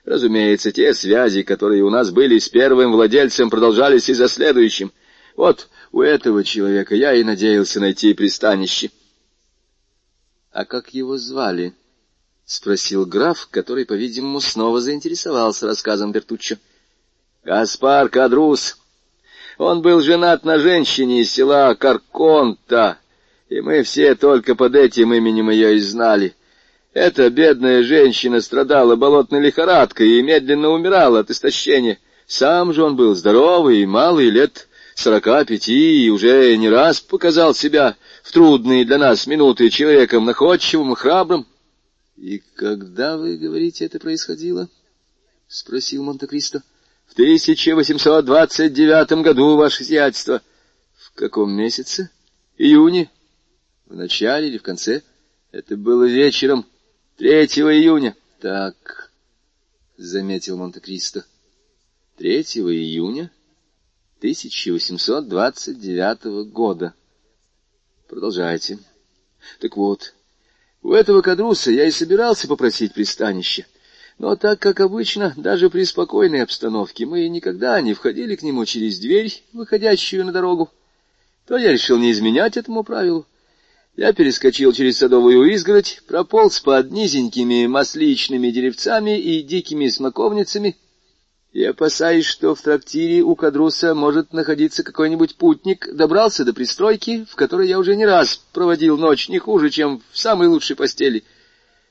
[0.05, 4.93] Разумеется, те связи, которые у нас были с первым владельцем, продолжались и за следующим.
[5.35, 8.89] Вот у этого человека я и надеялся найти пристанище.—
[10.53, 11.73] А как его звали?—
[12.45, 16.57] спросил граф, который, по-видимому, снова заинтересовался рассказом Бертуччо.—
[17.43, 18.80] Гаспар Кадрус.
[19.57, 22.97] Он был женат на женщине из села Карконта,
[23.49, 26.35] и мы все только под этим именем ее и знали.
[26.93, 31.99] Эта бедная женщина страдала болотной лихорадкой и медленно умирала от истощения.
[32.27, 37.53] Сам же он был здоровый и малый, лет сорока пяти, и уже не раз показал
[37.53, 41.45] себя в трудные для нас минуты человеком находчивым и храбрым.—
[42.17, 44.69] И когда, вы говорите, это происходило?—
[45.47, 46.61] спросил Монте-Кристо.—
[47.11, 50.41] В 1829 году, ваше сиятельство.—
[50.95, 52.09] В каком месяце?—
[52.57, 53.11] Июне.—
[53.85, 55.03] В начале или в конце?—
[55.51, 56.65] Это было вечером
[57.17, 58.15] Третьего июня.
[58.39, 59.11] Так,—
[59.97, 61.25] заметил Монте-Кристо.
[62.15, 63.29] Третьего июня
[64.19, 66.93] 1829 года.
[68.07, 68.79] Продолжайте.
[69.59, 70.13] Так вот,
[70.81, 73.65] у этого кадруса я и собирался попросить пристанище.
[74.21, 78.99] Но так как обычно, даже при спокойной обстановке, мы никогда не входили к нему через
[78.99, 80.69] дверь, выходящую на дорогу,
[81.47, 83.25] то я решил не изменять этому правилу
[83.95, 90.77] я перескочил через садовую изгородь, прополз под низенькими масличными деревцами и дикими смоковницами,
[91.51, 97.35] и, опасаясь, что в трактире у Кадруса может находиться какой-нибудь путник, добрался до пристройки, в
[97.35, 101.23] которой я уже не раз проводил ночь не хуже, чем в самой лучшей постели.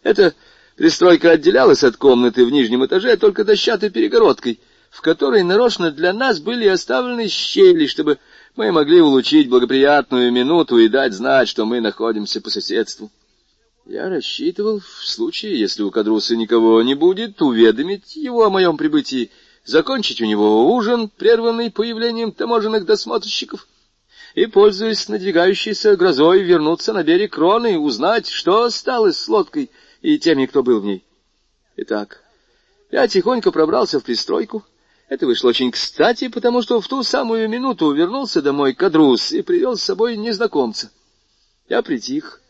[0.02, 0.32] Эта
[0.80, 6.40] пристройка отделялась от комнаты в нижнем этаже только дощатой перегородкой, в которой нарочно для нас
[6.40, 8.16] были оставлены щели, чтобы
[8.56, 13.10] мы могли улучить благоприятную минуту и дать знать, что мы находимся по соседству.
[13.84, 19.30] Я рассчитывал, в случае, если у Кадруса никого не будет, уведомить его о моем прибытии,
[19.66, 23.68] закончить у него ужин, прерванный появлением таможенных досмотрщиков,
[24.34, 29.70] и, пользуясь надвигающейся грозой, вернуться на берег Роны и узнать, что стало с лодкой
[30.02, 31.04] и теми, кто был в ней.
[31.76, 32.22] Итак,
[32.90, 34.64] я тихонько пробрался в пристройку,
[35.08, 39.76] это вышло очень кстати, потому что в ту самую минуту вернулся домой Кадрус и привел
[39.76, 40.90] с собой незнакомца.
[41.68, 42.40] Я притих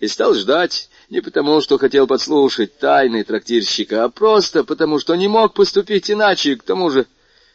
[0.00, 5.28] и стал ждать не потому, что хотел подслушать тайны трактирщика, а просто потому, что не
[5.28, 7.06] мог поступить иначе, к тому же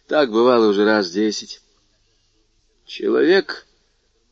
[0.07, 1.61] так бывало уже раз десять.
[2.85, 3.65] Человек,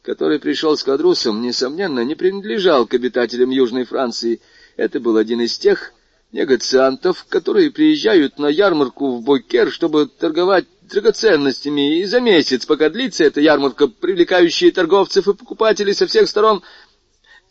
[0.01, 4.41] который пришел с Кадрусом, несомненно, не принадлежал к обитателям Южной Франции.
[4.77, 5.93] Это был один из тех,
[6.31, 13.23] негациантов, которые приезжают на ярмарку в Бокер, чтобы торговать драгоценностями, и за месяц, пока длится
[13.23, 16.63] эта ярмарка, привлекающие торговцев и покупателей со всех сторон,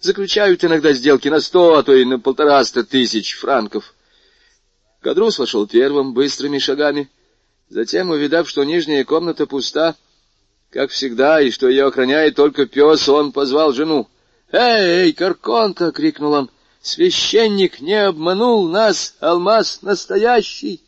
[0.00, 3.94] заключают иногда сделки на сто, а то и на полтораста тысяч франков.
[5.00, 7.10] Кадрус вошел первым, быстрыми шагами.
[7.68, 9.94] Затем, увидав, что нижняя комната пуста,
[10.70, 14.08] как всегда, и что ее охраняет только пес, он позвал жену.
[14.52, 16.50] «Эй, эй, Карконта!»— крикнул он.
[16.82, 20.82] Священник не обманул нас, алмаз настоящий.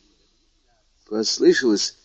[1.09, 1.97] Послышалось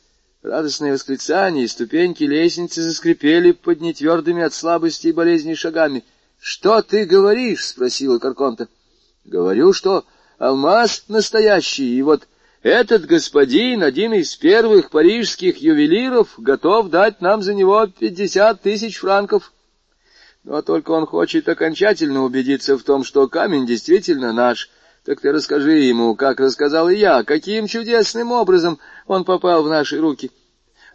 [0.43, 6.03] радостное восклицание, и ступеньки лестницы заскрипели под нетвердыми от слабости и болезни шагами.—
[6.39, 8.68] Что ты говоришь?— спросила Карконта.—
[9.26, 10.05] Говорю, что
[10.38, 12.27] алмаз настоящий, и вот
[12.64, 19.53] этот господин, один из первых парижских ювелиров, готов дать нам за него пятьдесят тысяч франков.—
[20.48, 24.69] но только он хочет окончательно убедиться в том, что камень действительно наш.
[25.03, 29.99] Так ты расскажи ему, как рассказал и я, каким чудесным образом он попал в наши
[29.99, 30.32] руки.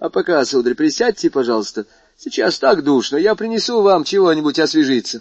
[0.00, 1.84] А пока, сударь, присядьте, пожалуйста.
[2.16, 5.20] Сейчас так душно, я принесу вам чего-нибудь освежиться.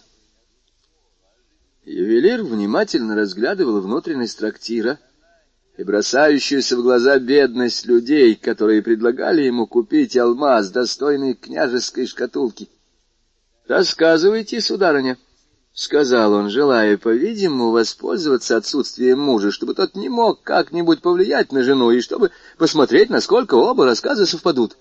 [1.83, 4.97] Ювелир внимательно разглядывал внутренность трактира
[5.75, 12.69] и бросающуюся в глаза бедность людей, которые предлагали ему купить алмаз, достойный княжеской шкатулки.
[13.67, 15.17] «Рассказывайте, сударыня»,—
[15.73, 21.91] сказал он, желая, по-видимому, воспользоваться отсутствием мужа, чтобы тот не мог как-нибудь повлиять на жену
[21.91, 24.75] и чтобы посмотреть, насколько оба рассказа совпадут.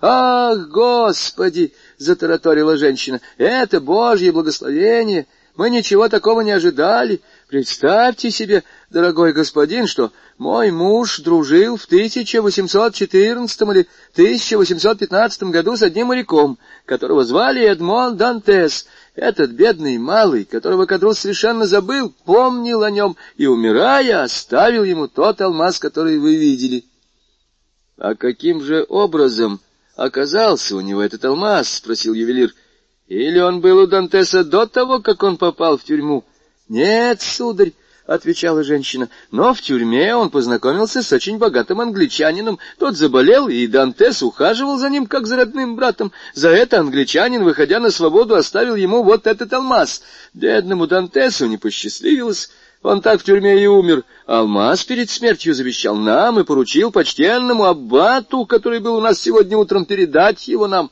[0.00, 3.20] «Ах, Господи!»— затараторила женщина.
[3.38, 5.26] «Это Божье благословение!
[5.54, 7.20] Мы ничего такого не ожидали.
[7.48, 16.08] Представьте себе, дорогой господин, что мой муж дружил в 1814 или 1815 году с одним
[16.08, 23.16] моряком, которого звали Эдмон Дантес, Этот бедный малый, которого Кадрус совершенно забыл, помнил о нем
[23.36, 26.84] и, умирая, оставил ему тот алмаз, который вы видели.—
[27.98, 29.60] А каким же образом
[29.96, 32.54] оказался у него этот алмаз?— спросил ювелир.—
[33.08, 36.24] Или он был у Дантеса до того, как он попал в тюрьму?—
[36.68, 37.72] Нет, сударь,—
[38.14, 39.08] отвечала женщина.
[39.30, 42.58] Но в тюрьме он познакомился с очень богатым англичанином.
[42.78, 46.12] Тот заболел, и Дантес ухаживал за ним, как за родным братом.
[46.34, 50.02] За это англичанин, выходя на свободу, оставил ему вот этот алмаз.
[50.34, 52.50] Бедному Дантесу не посчастливилось.
[52.82, 54.04] Он так в тюрьме и умер.
[54.26, 59.84] Алмаз перед смертью завещал нам и поручил почтенному аббату, который был у нас сегодня утром,
[59.84, 60.90] передать его нам.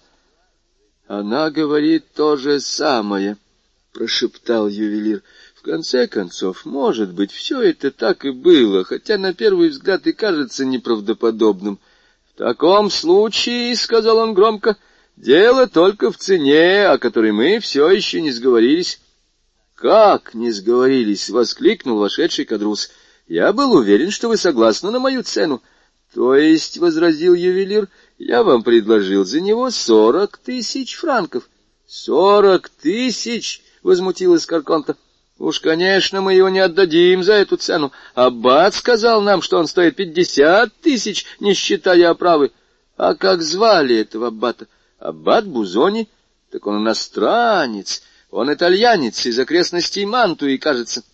[1.08, 3.36] —Она говорит то же самое,—
[3.92, 5.22] прошептал ювелир.
[5.60, 10.14] В конце концов, может быть, все это так и было, хотя на первый взгляд и
[10.14, 11.78] кажется неправдоподобным.—
[12.34, 14.78] В таком случае,— сказал он громко,—
[15.18, 19.02] дело только в цене, о которой мы все еще не сговорились.—
[19.74, 22.90] Как не сговорились?— воскликнул вошедший кадрус.—
[23.28, 25.62] Я был уверен, что вы согласны на мою цену.—
[26.14, 27.88] То есть,— возразил ювелир,—
[28.18, 31.50] я вам предложил за него сорок тысяч франков.—
[31.86, 34.96] Сорок тысяч!— возмутилась Карконта.—
[35.40, 37.92] Уж, конечно, мы его не отдадим за эту цену.
[38.14, 42.52] Аббат сказал нам, что он стоит пятьдесят тысяч, не считая оправы.
[42.98, 44.66] А как звали этого аббата?
[44.98, 46.10] Аббат Бузони?
[46.50, 48.02] Так он иностранец.
[48.30, 51.04] Он итальянец из окрестностей Мантуи, кажется.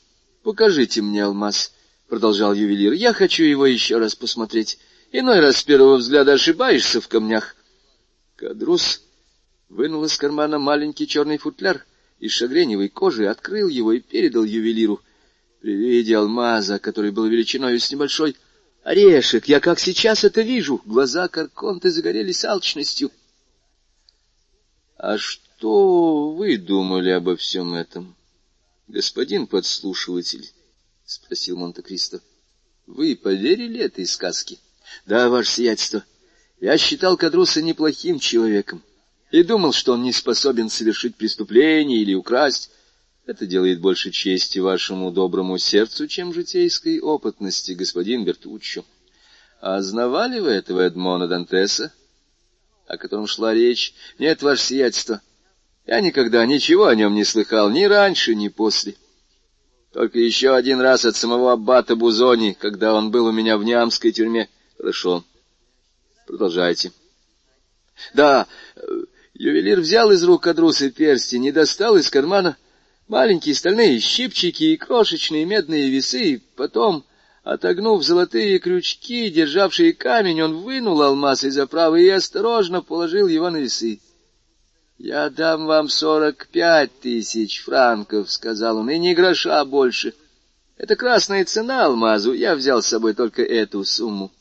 [0.43, 1.73] Покажите мне алмаз,—
[2.09, 2.95] продолжал ювелир.
[2.95, 4.81] Я хочу его еще раз посмотреть.
[5.13, 7.55] Иной раз с первого взгляда ошибаешься в камнях.
[8.35, 9.03] Кадрус
[9.69, 11.87] вынул из кармана маленький черный футляр—
[12.19, 15.01] из шагреневой кожи, открыл его и передал ювелиру.
[15.61, 18.37] При виде алмаза, который был величиной с небольшой
[18.85, 23.11] орешек, я как сейчас это вижу, глаза Карконты загорелись алчностью.—
[24.97, 28.15] А что вы думали обо всем этом,
[28.89, 30.51] господин подслушиватель?—
[31.05, 32.21] спросил Монте-Кристо.—
[32.87, 34.59] Вы поверили этой сказке?—
[35.07, 36.05] Да, ваше сиятельство.
[36.61, 38.83] Я считал Кадруса неплохим человеком
[39.31, 42.71] и думал, что он не способен совершить преступление или украсть.
[43.27, 48.85] Это делает больше чести вашему доброму сердцу, чем житейской опытности, господин Бертуччо.
[49.61, 51.93] А знавали вы этого Эдмона Дантеса,
[52.87, 53.95] о котором шла речь?
[54.19, 55.21] Нет, ваше сиятельство.
[55.87, 58.95] Я никогда ничего о нем не слыхал, ни раньше, ни после.
[59.93, 64.13] Только еще один раз от самого аббата Бузони, когда он был у меня в Нямской
[64.13, 64.49] тюрьме.
[64.77, 65.25] Хорошо.
[66.27, 66.93] Продолжайте.
[68.13, 68.47] Да,
[69.39, 72.57] Ювелир взял из рук кадрусы перстень и достал из кармана
[73.07, 76.43] маленькие стальные щипчики и крошечные медные весы.
[76.57, 77.05] Потом,
[77.45, 83.59] отогнув золотые крючки, державшие камень, он вынул алмаз из оправы и осторожно положил его на
[83.59, 84.01] весы.—
[84.99, 90.15] Я дам вам сорок пять тысяч франков,— сказал он,— и ни гроша больше.
[90.79, 94.33] Это красная цена алмазу, я взял с собой только эту сумму.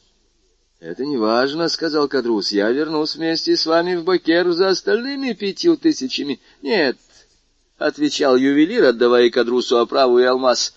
[0.80, 2.52] «Это не важно»,— сказал Кадрус.
[2.52, 6.39] «Я вернусь вместе с вами в Бакер за остальными пятью тысячами».
[6.61, 6.97] «Нет»,—
[7.77, 10.76] отвечал ювелир, отдавая Кадрусу оправу и алмаз.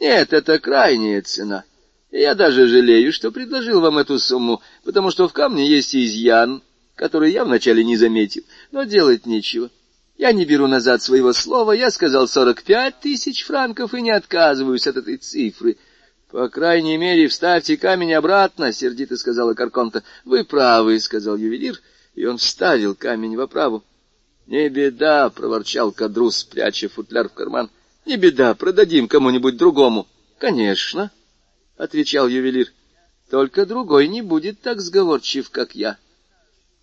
[0.00, 1.64] «Нет, это крайняя цена.
[2.12, 6.62] Я даже жалею, что предложил вам эту сумму, потому что в камне есть изъян,
[6.94, 9.70] который я вначале не заметил, но делать нечего».
[10.18, 14.86] Я не беру назад своего слова, я сказал сорок пять тысяч франков и не отказываюсь
[14.86, 15.78] от этой цифры.—
[16.32, 21.78] По крайней мере, вставьте камень обратно,— сердито сказала Карконта.— Вы правы,— сказал ювелир,
[22.14, 23.84] и он вставил камень в оправу.—
[24.46, 27.68] Не беда,— проворчал Кадрус, пряча футляр в карман.—
[28.06, 31.10] Не беда, продадим кому-нибудь другому.— Конечно,—
[31.76, 32.72] отвечал ювелир.—
[33.30, 35.98] Только другой не будет так сговорчив, как я.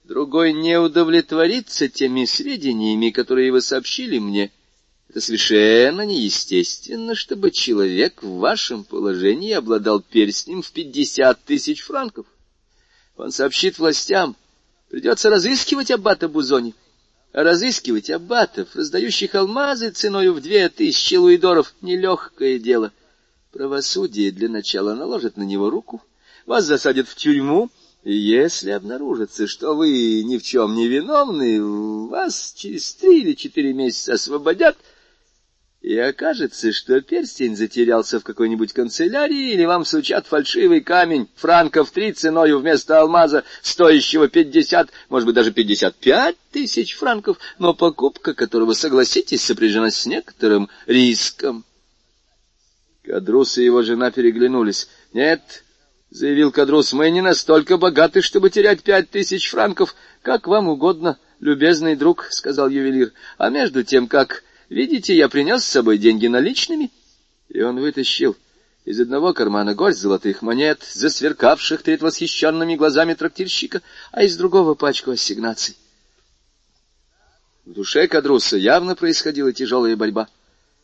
[0.04, 4.52] Другой не удовлетворится теми сведениями, которые вы сообщили мне,—
[5.10, 12.27] это совершенно неестественно, чтобы человек в вашем положении обладал перстнем в пятьдесят тысяч франков.
[13.18, 14.36] Он сообщит властям,
[14.90, 16.76] придется разыскивать аббата Бузони.
[17.31, 22.91] А разыскивать аббатов, раздающих алмазы ценою в две тысячи луидоров, нелегкое дело.
[23.52, 26.03] Правосудие для начала наложит на него руку,
[26.45, 27.69] вас засадят в тюрьму,
[28.03, 31.61] и если обнаружится, что вы ни в чем не виновны,
[32.10, 34.77] вас через три или четыре месяца освободят—
[35.82, 42.12] и окажется, что перстень затерялся в какой-нибудь канцелярии, или вам сучат фальшивый камень, франков три
[42.12, 48.74] ценою вместо алмаза, стоящего пятьдесят, может быть, даже пятьдесят пять тысяч франков, но покупка которого,
[48.74, 51.64] согласитесь, сопряжена с некоторым риском.
[53.04, 55.64] Кадрус и его жена переглянулись.— Нет,—
[56.12, 59.96] заявил Кадрус,— мы не настолько богаты, чтобы терять пять тысяч франков.
[60.22, 65.68] Как вам угодно, любезный друг,— сказал ювелир,— а между тем, как, видите, я принес с
[65.70, 66.91] собой деньги наличными.
[67.50, 68.38] И он вытащил
[68.86, 73.82] из одного кармана горсть золотых монет, засверкавших перед восхищенными глазами трактирщика,
[74.12, 75.76] а из другого пачку ассигнаций.
[77.66, 80.28] В душе Кадруса явно происходила тяжелая борьба.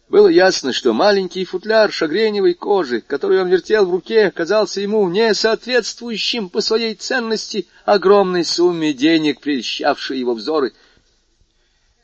[0.07, 5.33] Было ясно, что маленький футляр шагреневой кожи, который он вертел в руке, казался ему не
[5.33, 10.73] соответствующим по своей ценности огромной сумме денег, прельщавшей его взоры.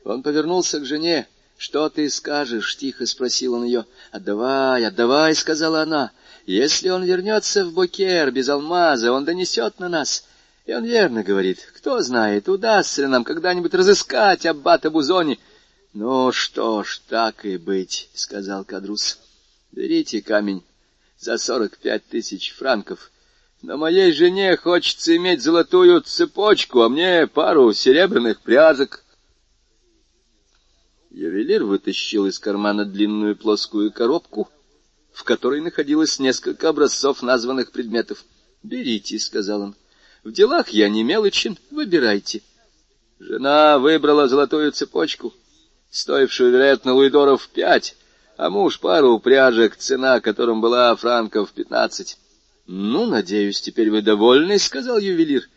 [0.03, 1.27] Он повернулся к жене.
[1.61, 3.85] «Что ты скажешь?»— тихо спросил он ее.
[4.09, 6.11] «Отдавай, отдавай»,— сказала она.
[6.47, 10.25] «Если он вернется в Бокер без алмаза, он донесет на нас».
[10.65, 11.59] И он верно говорит.
[11.75, 15.39] Кто знает, удастся ли нам когда-нибудь разыскать аббата Бузони.—
[15.93, 19.19] Ну что ж, так и быть,— сказал Кадрус.—
[19.71, 20.63] Берите камень
[21.19, 23.11] за сорок пять тысяч франков.
[23.61, 29.03] Но моей жене хочется иметь золотую цепочку, а мне пару серебряных пряжек.
[31.13, 34.49] Ювелир вытащил из кармана длинную плоскую коробку,
[35.11, 38.23] в которой находилось несколько образцов названных предметов.—
[38.63, 39.75] Берите,— сказал он.—
[40.23, 42.41] В делах я не мелочен, выбирайте.
[43.19, 45.33] Жена выбрала золотую цепочку—
[45.91, 47.97] стоившую, вероятно, луидоров пять,
[48.37, 52.17] а муж пару упряжек, цена которым была франков пятнадцать.—
[52.67, 55.49] Ну, надеюсь, теперь вы довольны,— сказал ювелир.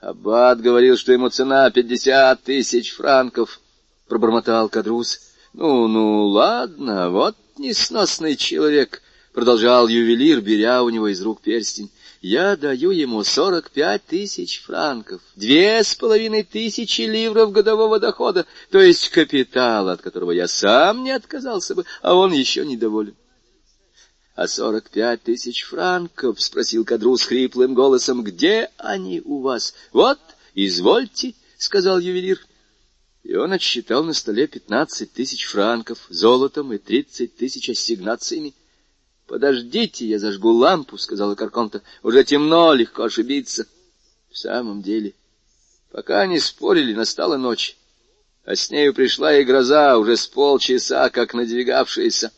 [0.00, 3.60] Аббат говорил, что ему цена пятьдесят тысяч франков,—
[4.10, 5.20] пробормотал Кадрус.—
[5.52, 11.90] Ну, ну, ладно, вот несносный человек,— продолжал ювелир, беря у него из рук перстень.
[12.20, 18.80] Я даю ему сорок пять тысяч франков, две с половиной тысячи ливров годового дохода, то
[18.80, 23.14] есть капитала, от которого я сам не отказался бы, а он еще недоволен.—
[24.34, 30.18] А сорок пять тысяч франков?— спросил Кадру с хриплым голосом.— Где они у вас?— Вот,
[30.54, 32.40] извольте,— сказал ювелир.
[33.22, 38.54] И он отсчитал на столе пятнадцать тысяч франков золотом и тридцать тысяч ассигнациями.
[39.26, 41.82] «Подождите, я зажгу лампу»,— сказала Карконта.
[42.02, 43.66] «Уже темно, легко ошибиться».
[44.30, 45.14] В самом деле,
[45.90, 47.76] пока они спорили, настала ночь,
[48.44, 52.32] а с нею пришла и гроза, уже с полчаса, как надвигавшаяся.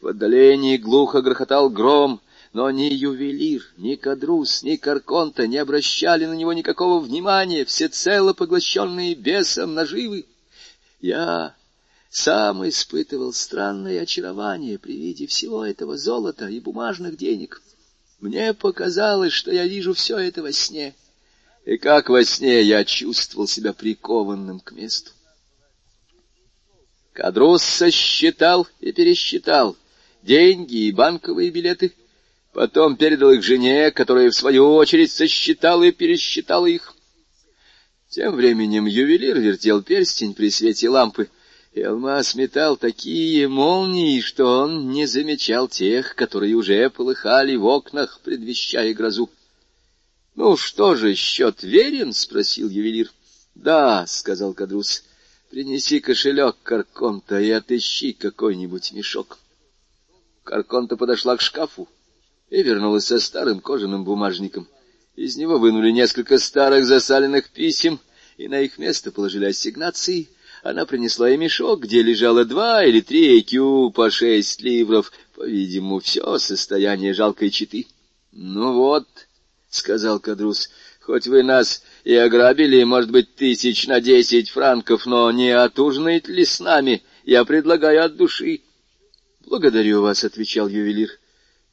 [0.00, 2.20] В отдалении глухо грохотал гром,
[2.56, 9.14] но ни ювелир, ни кадрус, ни карконта не обращали на него никакого внимания, всецело поглощенные
[9.14, 10.24] бесом наживы.
[10.98, 11.54] Я
[12.08, 17.60] сам испытывал странное очарование при виде всего этого золота и бумажных денег.
[18.20, 20.94] Мне показалось, что я вижу все это во сне,
[21.66, 25.10] и как во сне я чувствовал себя прикованным к месту.
[27.12, 29.76] Кадрус сосчитал и пересчитал
[30.22, 31.92] деньги и банковые билеты,
[32.56, 36.94] потом передал их жене, которая, в свою очередь, сосчитала и пересчитала их.
[38.08, 41.28] Тем временем ювелир вертел перстень при свете лампы,
[41.74, 48.20] и алмаз метал такие молнии, что он не замечал тех, которые уже полыхали в окнах,
[48.24, 49.28] предвещая грозу.—
[50.34, 53.12] Ну что же, счет верен?— спросил ювелир.—
[53.54, 55.04] Да,— сказал Кадрус.—
[55.50, 59.38] Принеси кошелек Карконта и отыщи какой-нибудь мешок.
[60.42, 61.86] Карконта подошла к шкафу
[62.56, 64.66] и вернулась со старым кожаным бумажником.
[65.14, 68.00] Из него вынули несколько старых засаленных писем,
[68.38, 70.28] и на их место положили ассигнации—
[70.62, 76.38] она принесла и мешок, где лежало два или три кю по шесть ливров, по-видимому, все
[76.38, 77.86] состояние жалкой читы.—
[78.32, 79.06] Ну вот,—
[79.70, 80.70] сказал Кадрус,—
[81.00, 86.44] хоть вы нас и ограбили, может быть, тысяч на десять франков, но не отужинаете ли
[86.44, 87.04] с нами?
[87.24, 88.62] Я предлагаю от души.—
[89.46, 91.10] Благодарю вас,— отвечал ювелир.—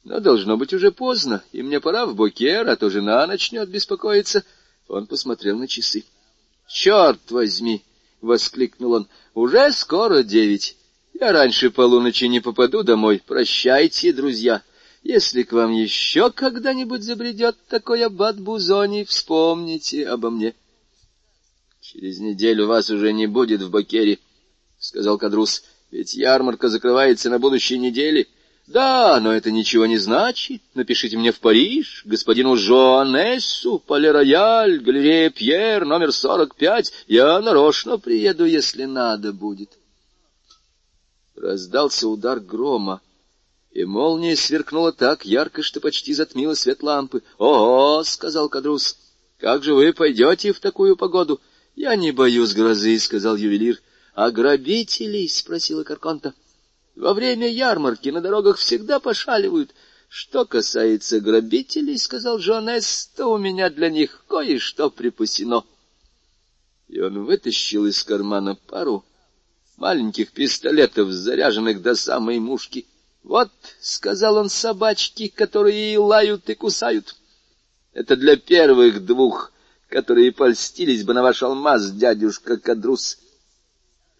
[0.04, 4.44] Но должно быть уже поздно, и мне пора в Бокер, а то жена начнет беспокоиться.
[4.86, 6.04] Он посмотрел на часы.—
[6.68, 7.82] Черт возьми!—
[8.20, 10.76] воскликнул он.— Уже скоро девять.
[11.18, 13.22] Я раньше полуночи не попаду домой.
[13.26, 14.62] Прощайте, друзья.
[15.02, 20.54] Если к вам еще когда-нибудь забредет такой аббат Бузони, вспомните обо мне.—
[21.80, 24.18] Через неделю вас уже не будет в Бакере,—
[24.78, 28.26] сказал Кадрус,— ведь ярмарка закрывается на будущей неделе.—
[28.66, 30.62] да, но это ничего не значит.
[30.72, 36.92] Напишите мне в Париж, господину Жоанессу, Пале-Рояль, галерея Пьер, номер 45.
[37.06, 39.70] Я нарочно приеду, если надо будет.
[41.36, 43.02] Раздался удар грома,
[43.70, 47.22] и молния сверкнула так ярко, что почти затмила свет лампы.
[47.36, 48.96] «Ого!»— сказал Кадрус.
[49.38, 51.38] «Как же вы пойдете в такую погоду?»
[51.76, 53.82] «Я не боюсь грозы»,— сказал ювелир.
[54.14, 56.32] «А грабителей?»— спросила Карконта.
[56.96, 59.74] Во время ярмарки на дорогах всегда пошаливают.
[60.08, 65.64] Что касается грабителей,— сказал Джонес,— то у меня для них кое-что припасено.
[66.86, 69.04] И он вытащил из кармана пару
[69.76, 72.86] маленьких пистолетов, заряженных до самой мушки.
[73.24, 73.50] «Вот»,—
[73.80, 77.16] сказал он,— «собачки, которые и лают, и кусают.
[77.92, 79.50] Это для первых двух,
[79.88, 83.18] которые польстились бы на ваш алмаз, дядюшка Кадрус».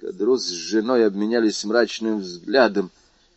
[0.04, 2.90] Кадрус с женой обменялись мрачным взглядом.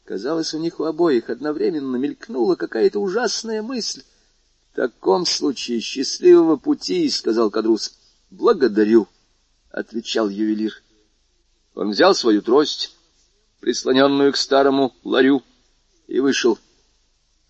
[0.03, 4.03] Казалось, у них у обоих одновременно мелькнула какая-то ужасная мысль.—
[4.73, 7.93] В таком случае счастливого пути,— сказал Кадрус.—
[8.31, 9.07] Благодарю,—
[9.71, 10.73] отвечал ювелир.
[11.73, 12.97] Он взял свою трость,
[13.61, 15.43] прислоненную к старому ларю,
[16.07, 16.59] и вышел.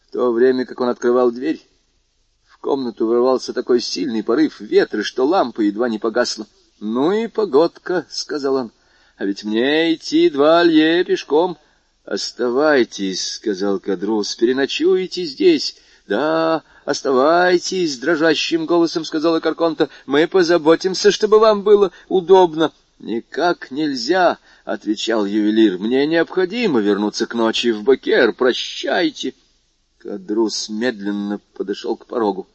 [0.06, 1.68] В то время, как он открывал дверь,
[2.46, 6.46] в комнату ворвался такой сильный порыв ветра, что лампа едва не погасла.—
[6.80, 8.72] Ну и погодка,— сказал он,—
[9.18, 11.58] а ведь мне идти два лье пешком—
[12.08, 15.76] «Оставайтесь»,— сказал Кадрус,— «переночуете здесь».
[16.08, 22.72] «Да, оставайтесь»,— дрожащим голосом сказала Карконта,— «мы позаботимся, чтобы вам было удобно».
[23.00, 29.34] «Никак нельзя»,— отвечал ювелир,— «мне необходимо вернуться к ночи в Бакер, прощайте».
[29.98, 32.48] Кадрус медленно подошел к порогу.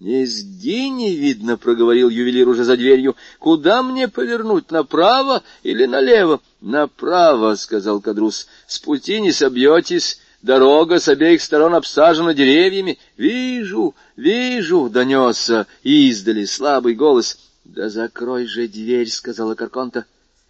[0.00, 3.16] «Низги не видно»,— проговорил ювелир уже за дверью.
[3.40, 8.46] «Куда мне повернуть, направо или налево?» «Направо»,— сказал Кадрус.
[8.68, 12.98] «С пути не собьетесь, дорога с обеих сторон обсажена деревьями».
[13.16, 17.36] «Вижу, вижу»,— донесся издали слабый голос.
[17.64, 20.04] «Да закрой же дверь»,— сказала Карконта.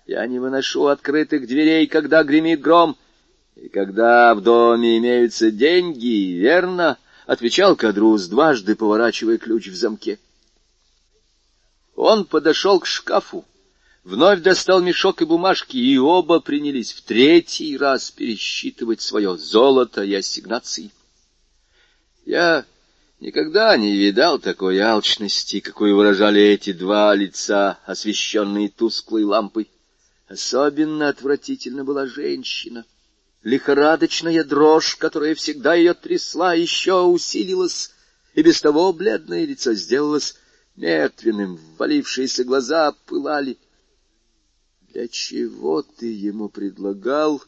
[0.07, 2.99] «Я не выношу открытых дверей, когда гремит гром,
[3.57, 10.19] и когда в доме имеются деньги, верно?» Отвечал Кадрус, дважды поворачивая ключ в замке.
[11.95, 13.45] Он подошел к шкафу,
[14.03, 20.15] вновь достал мешок и бумажки, и оба принялись в третий раз пересчитывать свое золото и
[20.15, 20.91] ассигнации.
[22.25, 22.65] Я
[23.21, 29.69] никогда не видал такой алчности, какую выражали эти два лица, освещенные тусклой лампой.
[30.29, 32.87] Особенно отвратительно была женщина—
[33.43, 37.93] Лихорадочная дрожь, которая всегда ее трясла, еще усилилась,
[38.35, 40.37] и без того бледное лицо сделалось
[40.77, 43.57] мертвенным, ввалившиеся глаза пылали.—
[44.93, 47.43] Для чего ты ему предлагал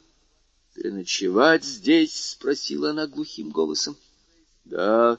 [0.74, 3.96] переночевать здесь?— спросила она глухим голосом.—
[4.64, 5.18] Да,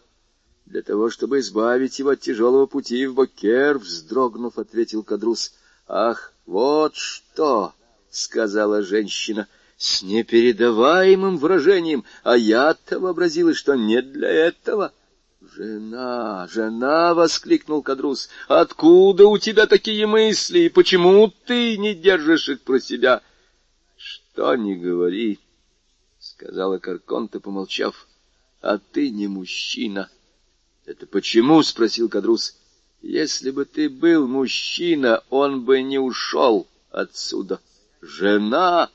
[0.66, 5.54] для того, чтобы избавить его от тяжелого пути в Бокер,— вздрогнув, ответил Кадрус.—
[5.88, 7.74] Ах, вот что!—
[8.10, 9.50] сказала женщина—
[9.82, 14.94] с непередаваемым выражением, а я-то вообразила, что не для этого.
[15.42, 18.30] «Жена, жена!»— воскликнул Кадрус.
[18.48, 23.24] «Откуда у тебя такие мысли, и почему ты не держишь их про себя?»
[23.98, 25.40] «Что не говори»,—
[26.20, 28.08] сказала Карконта, помолчав,—
[28.62, 30.12] «а ты не мужчина».
[30.86, 32.56] «Это почему?»— спросил Кадрус.
[33.02, 37.60] «Если бы ты был мужчина, он бы не ушел отсюда».
[38.00, 38.92] «Жена!»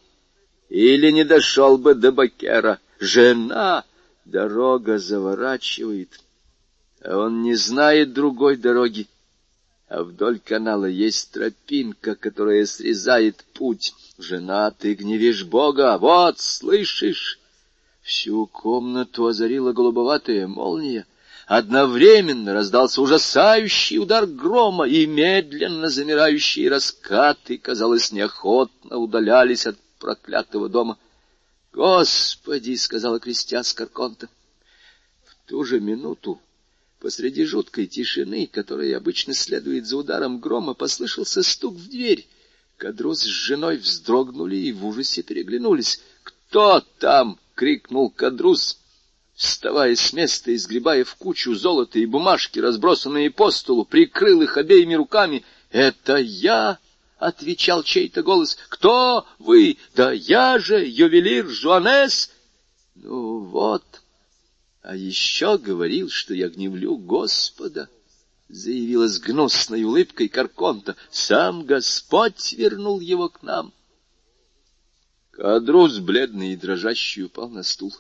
[0.69, 2.81] Или не дошел бы до Бакера.
[2.99, 3.85] Жена!
[4.25, 6.21] Дорога заворачивает,
[7.01, 9.07] а он не знает другой дороги.
[9.89, 13.95] А вдоль канала есть тропинка, которая срезает путь.
[14.19, 17.39] Жена, ты гневишь Бога, вот, слышишь?
[18.03, 21.07] Всю комнату озарила голубоватая молния.
[21.47, 30.99] Одновременно раздался ужасающий удар грома, и медленно замирающие раскаты, казалось, неохотно удалялись от проклятого дома.
[31.73, 34.29] «Господи!»— сказала крестьян Скарконта.
[35.25, 36.41] В ту же минуту
[37.01, 42.27] посреди жуткой тишины, которая обычно следует за ударом грома, послышался стук в дверь.
[42.77, 46.01] Кадрус с женой вздрогнули и в ужасе переглянулись.
[46.23, 48.79] «Кто там?»— крикнул Кадрус,
[49.35, 54.57] вставая с места и сгребая в кучу золота и бумажки, разбросанные по столу, прикрыл их
[54.57, 55.45] обеими руками.
[55.71, 56.79] «Это я!»—
[57.19, 59.79] отвечал чей-то голос.— Кто вы?
[59.95, 62.31] Да я же, ювелир Жуанес.—
[62.95, 63.85] Ну вот,
[64.83, 67.89] а еще говорил, что я гневлю Господа,—
[68.49, 73.73] заявила с гнусной улыбкой Карконта.— Сам Господь вернул его к нам.
[75.33, 77.95] Кадрус, бледный и дрожащий, упал на стул.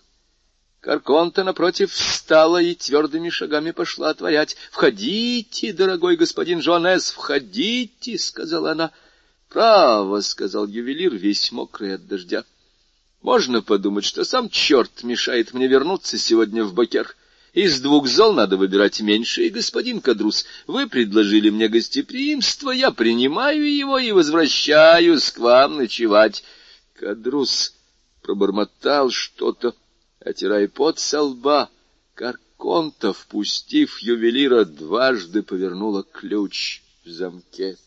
[0.80, 8.92] Карконта, напротив, встала и твердыми шагами пошла отворять.— Входите, дорогой господин Жуанес, входите,— сказала она.——
[9.56, 12.44] Право,— сказал ювелир, весь мокрый от дождя.—
[13.22, 17.16] Можно подумать, что сам черт мешает мне вернуться сегодня в Бакер.
[17.54, 23.74] Из двух зол надо выбирать меньше, и, господин Кадрус, вы предложили мне гостеприимство, я принимаю
[23.74, 26.44] его и возвращаюсь к вам ночевать.
[26.92, 27.72] Кадрус
[28.20, 29.74] пробормотал что-то,
[30.20, 31.70] отирая пот со лба.
[32.12, 37.78] Карконта, впустив ювелира, дважды повернула ключ в замке.